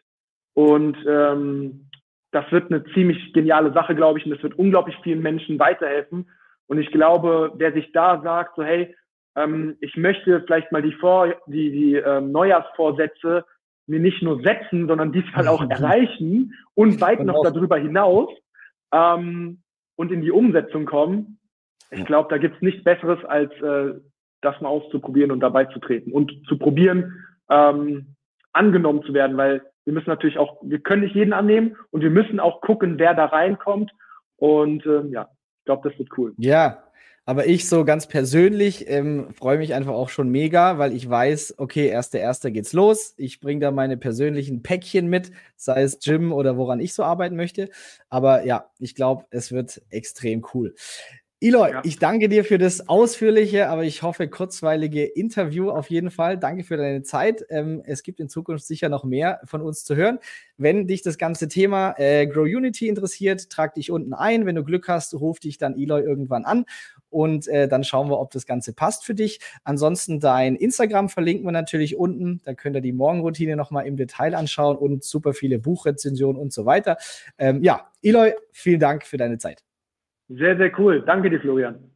Und 0.55 0.97
ähm, 1.07 1.88
das 2.31 2.51
wird 2.53 2.71
eine 2.71 2.85
ziemlich 2.93 3.33
geniale 3.33 3.73
Sache, 3.73 3.95
glaube 3.95 4.19
ich, 4.19 4.27
und 4.27 4.33
das 4.33 4.43
wird 4.43 4.59
unglaublich 4.59 4.97
vielen 5.03 5.23
Menschen 5.23 5.59
weiterhelfen. 5.59 6.31
Und 6.67 6.79
ich 6.79 6.91
glaube, 6.91 7.53
wer 7.57 7.73
sich 7.73 7.93
da 7.93 8.21
sagt, 8.23 8.57
so 8.57 8.63
hey, 8.63 8.95
ähm, 9.37 9.77
ich 9.81 9.97
möchte 9.97 10.43
vielleicht 10.43 10.71
mal 10.73 10.83
die, 10.83 10.93
Vor 10.93 11.35
die, 11.47 11.71
die 11.71 11.95
ähm, 11.95 12.33
Neujahrsvorsätze 12.33 13.45
mir 13.87 14.01
nicht 14.01 14.23
nur 14.23 14.43
setzen, 14.43 14.87
sondern 14.87 15.13
diesmal 15.13 15.49
auch 15.49 15.63
erreichen 15.71 16.55
und 16.75 17.01
weit 17.01 17.25
noch 17.25 17.43
darüber 17.43 17.79
hinaus 17.79 18.29
ähm, 18.93 19.63
und 19.97 20.13
in 20.13 20.21
die 20.21 20.31
Umsetzung 20.31 20.85
kommen. 20.85 21.39
Ich 21.91 22.05
glaube, 22.05 22.29
da 22.29 22.37
gibt's 22.37 22.61
nichts 22.61 22.85
Besseres, 22.85 23.25
als 23.25 23.51
äh, 23.63 23.95
das 24.43 24.61
mal 24.61 24.69
auszuprobieren 24.69 25.33
und 25.33 25.41
dabei 25.41 25.65
zu 25.65 25.79
treten 25.79 26.13
und 26.13 26.33
zu 26.47 26.59
probieren, 26.59 27.25
ähm, 27.49 28.15
angenommen 28.53 29.03
zu 29.05 29.15
werden, 29.15 29.37
weil 29.39 29.63
wir 29.89 29.95
müssen 29.95 30.11
natürlich 30.11 30.37
auch, 30.37 30.59
wir 30.61 30.81
können 30.81 31.01
nicht 31.01 31.15
jeden 31.15 31.33
annehmen 31.33 31.75
und 31.93 32.03
wir 32.03 32.11
müssen 32.11 32.41
auch 32.41 32.61
gucken, 32.61 32.99
wer 32.99 33.15
da 33.15 33.25
reinkommt. 33.25 33.91
Und 34.37 34.85
ähm, 34.85 35.11
ja, 35.13 35.31
ich 35.61 35.65
glaube, 35.65 35.89
das 35.89 35.99
wird 35.99 36.11
cool. 36.19 36.35
Ja, 36.37 36.83
aber 37.25 37.47
ich 37.47 37.67
so 37.67 37.87
ganz 37.87 38.07
persönlich 38.07 38.87
ähm, 38.91 39.33
freue 39.33 39.57
mich 39.57 39.73
einfach 39.73 39.95
auch 39.95 40.11
schon 40.11 40.29
mega, 40.29 40.77
weil 40.77 40.93
ich 40.93 41.09
weiß, 41.09 41.55
okay, 41.57 41.87
erster 41.87 42.19
erster 42.19 42.51
geht's 42.51 42.75
los. 42.75 43.15
Ich 43.17 43.41
bringe 43.41 43.61
da 43.61 43.71
meine 43.71 43.97
persönlichen 43.97 44.63
Päckchen 44.63 45.09
mit, 45.09 45.31
sei 45.57 45.81
es 45.81 46.01
Gym 46.01 46.35
oder 46.35 46.59
woran 46.59 46.81
ich 46.81 46.93
so 46.93 47.03
arbeiten 47.03 47.37
möchte. 47.37 47.71
Aber 48.11 48.45
ja, 48.45 48.69
ich 48.79 48.95
glaube, 48.95 49.25
es 49.31 49.53
wird 49.53 49.81
extrem 49.89 50.45
cool. 50.53 50.75
Eloy, 51.41 51.71
ja. 51.71 51.83
ich 51.85 52.01
danke 52.01 52.29
dir 52.29 52.45
für 52.45 52.59
das 52.59 52.89
ausführliche, 52.89 53.69
aber 53.69 53.85
ich 53.85 54.03
hoffe 54.03 54.27
kurzweilige 54.27 55.05
Interview 55.05 55.71
auf 55.71 55.89
jeden 55.89 56.11
Fall. 56.11 56.37
Danke 56.37 56.65
für 56.65 56.77
deine 56.77 57.05
Zeit. 57.05 57.47
Ähm, 57.49 57.81
es 57.85 58.03
gibt 58.03 58.19
in 58.19 58.29
Zukunft 58.29 58.67
sicher 58.67 58.89
noch 58.89 59.05
mehr 59.05 59.41
von 59.45 59.63
uns 59.63 59.85
zu 59.85 59.95
hören. 59.95 60.19
Wenn 60.57 60.89
dich 60.89 61.03
das 61.03 61.17
ganze 61.17 61.47
Thema 61.47 61.95
äh, 61.97 62.27
Grow 62.27 62.43
Unity 62.43 62.89
interessiert, 62.89 63.51
trag 63.51 63.75
dich 63.75 63.93
unten 63.93 64.15
ein. 64.15 64.47
Wenn 64.47 64.57
du 64.57 64.65
Glück 64.65 64.89
hast, 64.89 65.15
ruf 65.15 65.39
dich 65.39 65.59
dann 65.59 65.79
Eloy 65.79 66.03
irgendwann 66.03 66.45
an 66.45 66.65
und 67.09 67.47
äh, 67.47 67.69
dann 67.69 67.85
schauen 67.85 68.11
wir, 68.11 68.19
ob 68.19 68.33
das 68.33 68.45
Ganze 68.45 68.73
passt 68.73 69.05
für 69.05 69.15
dich. 69.15 69.39
Ansonsten 69.63 70.19
dein 70.19 70.57
Instagram 70.57 71.09
verlinken 71.09 71.47
wir 71.47 71.53
natürlich 71.53 71.97
unten. 71.97 72.41
Da 72.47 72.55
könnt 72.55 72.75
ihr 72.75 72.83
die 72.83 72.93
Morgenroutine 72.93 73.55
nochmal 73.55 73.87
im 73.87 73.97
Detail 73.97 74.35
anschauen 74.35 74.77
und 74.77 75.05
super 75.05 75.35
viele 75.35 75.61
Buchrezensionen 75.61 76.43
und 76.43 76.53
so 76.53 76.67
weiter. 76.67 76.97
Ähm, 77.39 77.63
ja, 77.63 77.93
Eloy, 78.03 78.35
vielen 78.51 78.81
Dank 78.81 79.07
für 79.07 79.19
deine 79.19 79.39
Zeit. 79.39 79.68
Sehr, 80.29 80.57
sehr 80.57 80.79
cool. 80.79 81.03
Danke 81.07 81.31
dir, 81.31 81.41
Florian. 81.41 81.89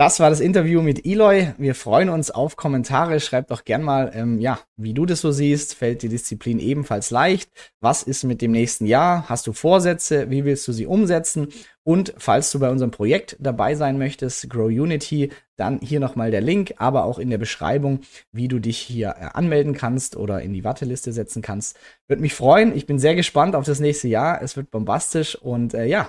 Das 0.00 0.18
war 0.18 0.30
das 0.30 0.40
Interview 0.40 0.80
mit 0.80 1.04
Eloy. 1.04 1.52
Wir 1.58 1.74
freuen 1.74 2.08
uns 2.08 2.30
auf 2.30 2.56
Kommentare. 2.56 3.20
Schreibt 3.20 3.50
doch 3.50 3.66
gern 3.66 3.82
mal, 3.82 4.10
ähm, 4.14 4.38
ja, 4.38 4.58
wie 4.78 4.94
du 4.94 5.04
das 5.04 5.20
so 5.20 5.30
siehst. 5.30 5.74
Fällt 5.74 6.00
die 6.00 6.08
Disziplin 6.08 6.58
ebenfalls 6.58 7.10
leicht? 7.10 7.50
Was 7.80 8.02
ist 8.02 8.24
mit 8.24 8.40
dem 8.40 8.52
nächsten 8.52 8.86
Jahr? 8.86 9.28
Hast 9.28 9.46
du 9.46 9.52
Vorsätze? 9.52 10.30
Wie 10.30 10.46
willst 10.46 10.66
du 10.66 10.72
sie 10.72 10.86
umsetzen? 10.86 11.48
Und 11.82 12.14
falls 12.16 12.50
du 12.50 12.60
bei 12.60 12.70
unserem 12.70 12.92
Projekt 12.92 13.36
dabei 13.40 13.74
sein 13.74 13.98
möchtest, 13.98 14.48
Grow 14.48 14.68
Unity, 14.68 15.32
dann 15.56 15.80
hier 15.80 16.00
nochmal 16.00 16.30
der 16.30 16.40
Link, 16.40 16.72
aber 16.78 17.04
auch 17.04 17.18
in 17.18 17.28
der 17.28 17.36
Beschreibung, 17.36 18.00
wie 18.32 18.48
du 18.48 18.58
dich 18.58 18.78
hier 18.78 19.16
äh, 19.18 19.26
anmelden 19.34 19.74
kannst 19.74 20.16
oder 20.16 20.40
in 20.40 20.54
die 20.54 20.64
Warteliste 20.64 21.12
setzen 21.12 21.42
kannst. 21.42 21.78
Würde 22.08 22.22
mich 22.22 22.32
freuen. 22.32 22.74
Ich 22.74 22.86
bin 22.86 22.98
sehr 22.98 23.14
gespannt 23.14 23.54
auf 23.54 23.66
das 23.66 23.80
nächste 23.80 24.08
Jahr. 24.08 24.40
Es 24.40 24.56
wird 24.56 24.70
bombastisch 24.70 25.36
und 25.36 25.74
äh, 25.74 25.84
ja, 25.84 26.08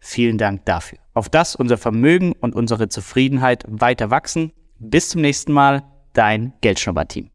Vielen 0.00 0.38
Dank 0.38 0.64
dafür 0.64 0.98
auf 1.18 1.28
das 1.28 1.56
unser 1.56 1.76
Vermögen 1.76 2.32
und 2.40 2.54
unsere 2.54 2.88
Zufriedenheit 2.88 3.64
weiter 3.68 4.10
wachsen. 4.10 4.52
Bis 4.78 5.08
zum 5.08 5.20
nächsten 5.20 5.52
Mal, 5.52 5.82
dein 6.12 6.52
Geldschnurrbart-Team. 6.60 7.26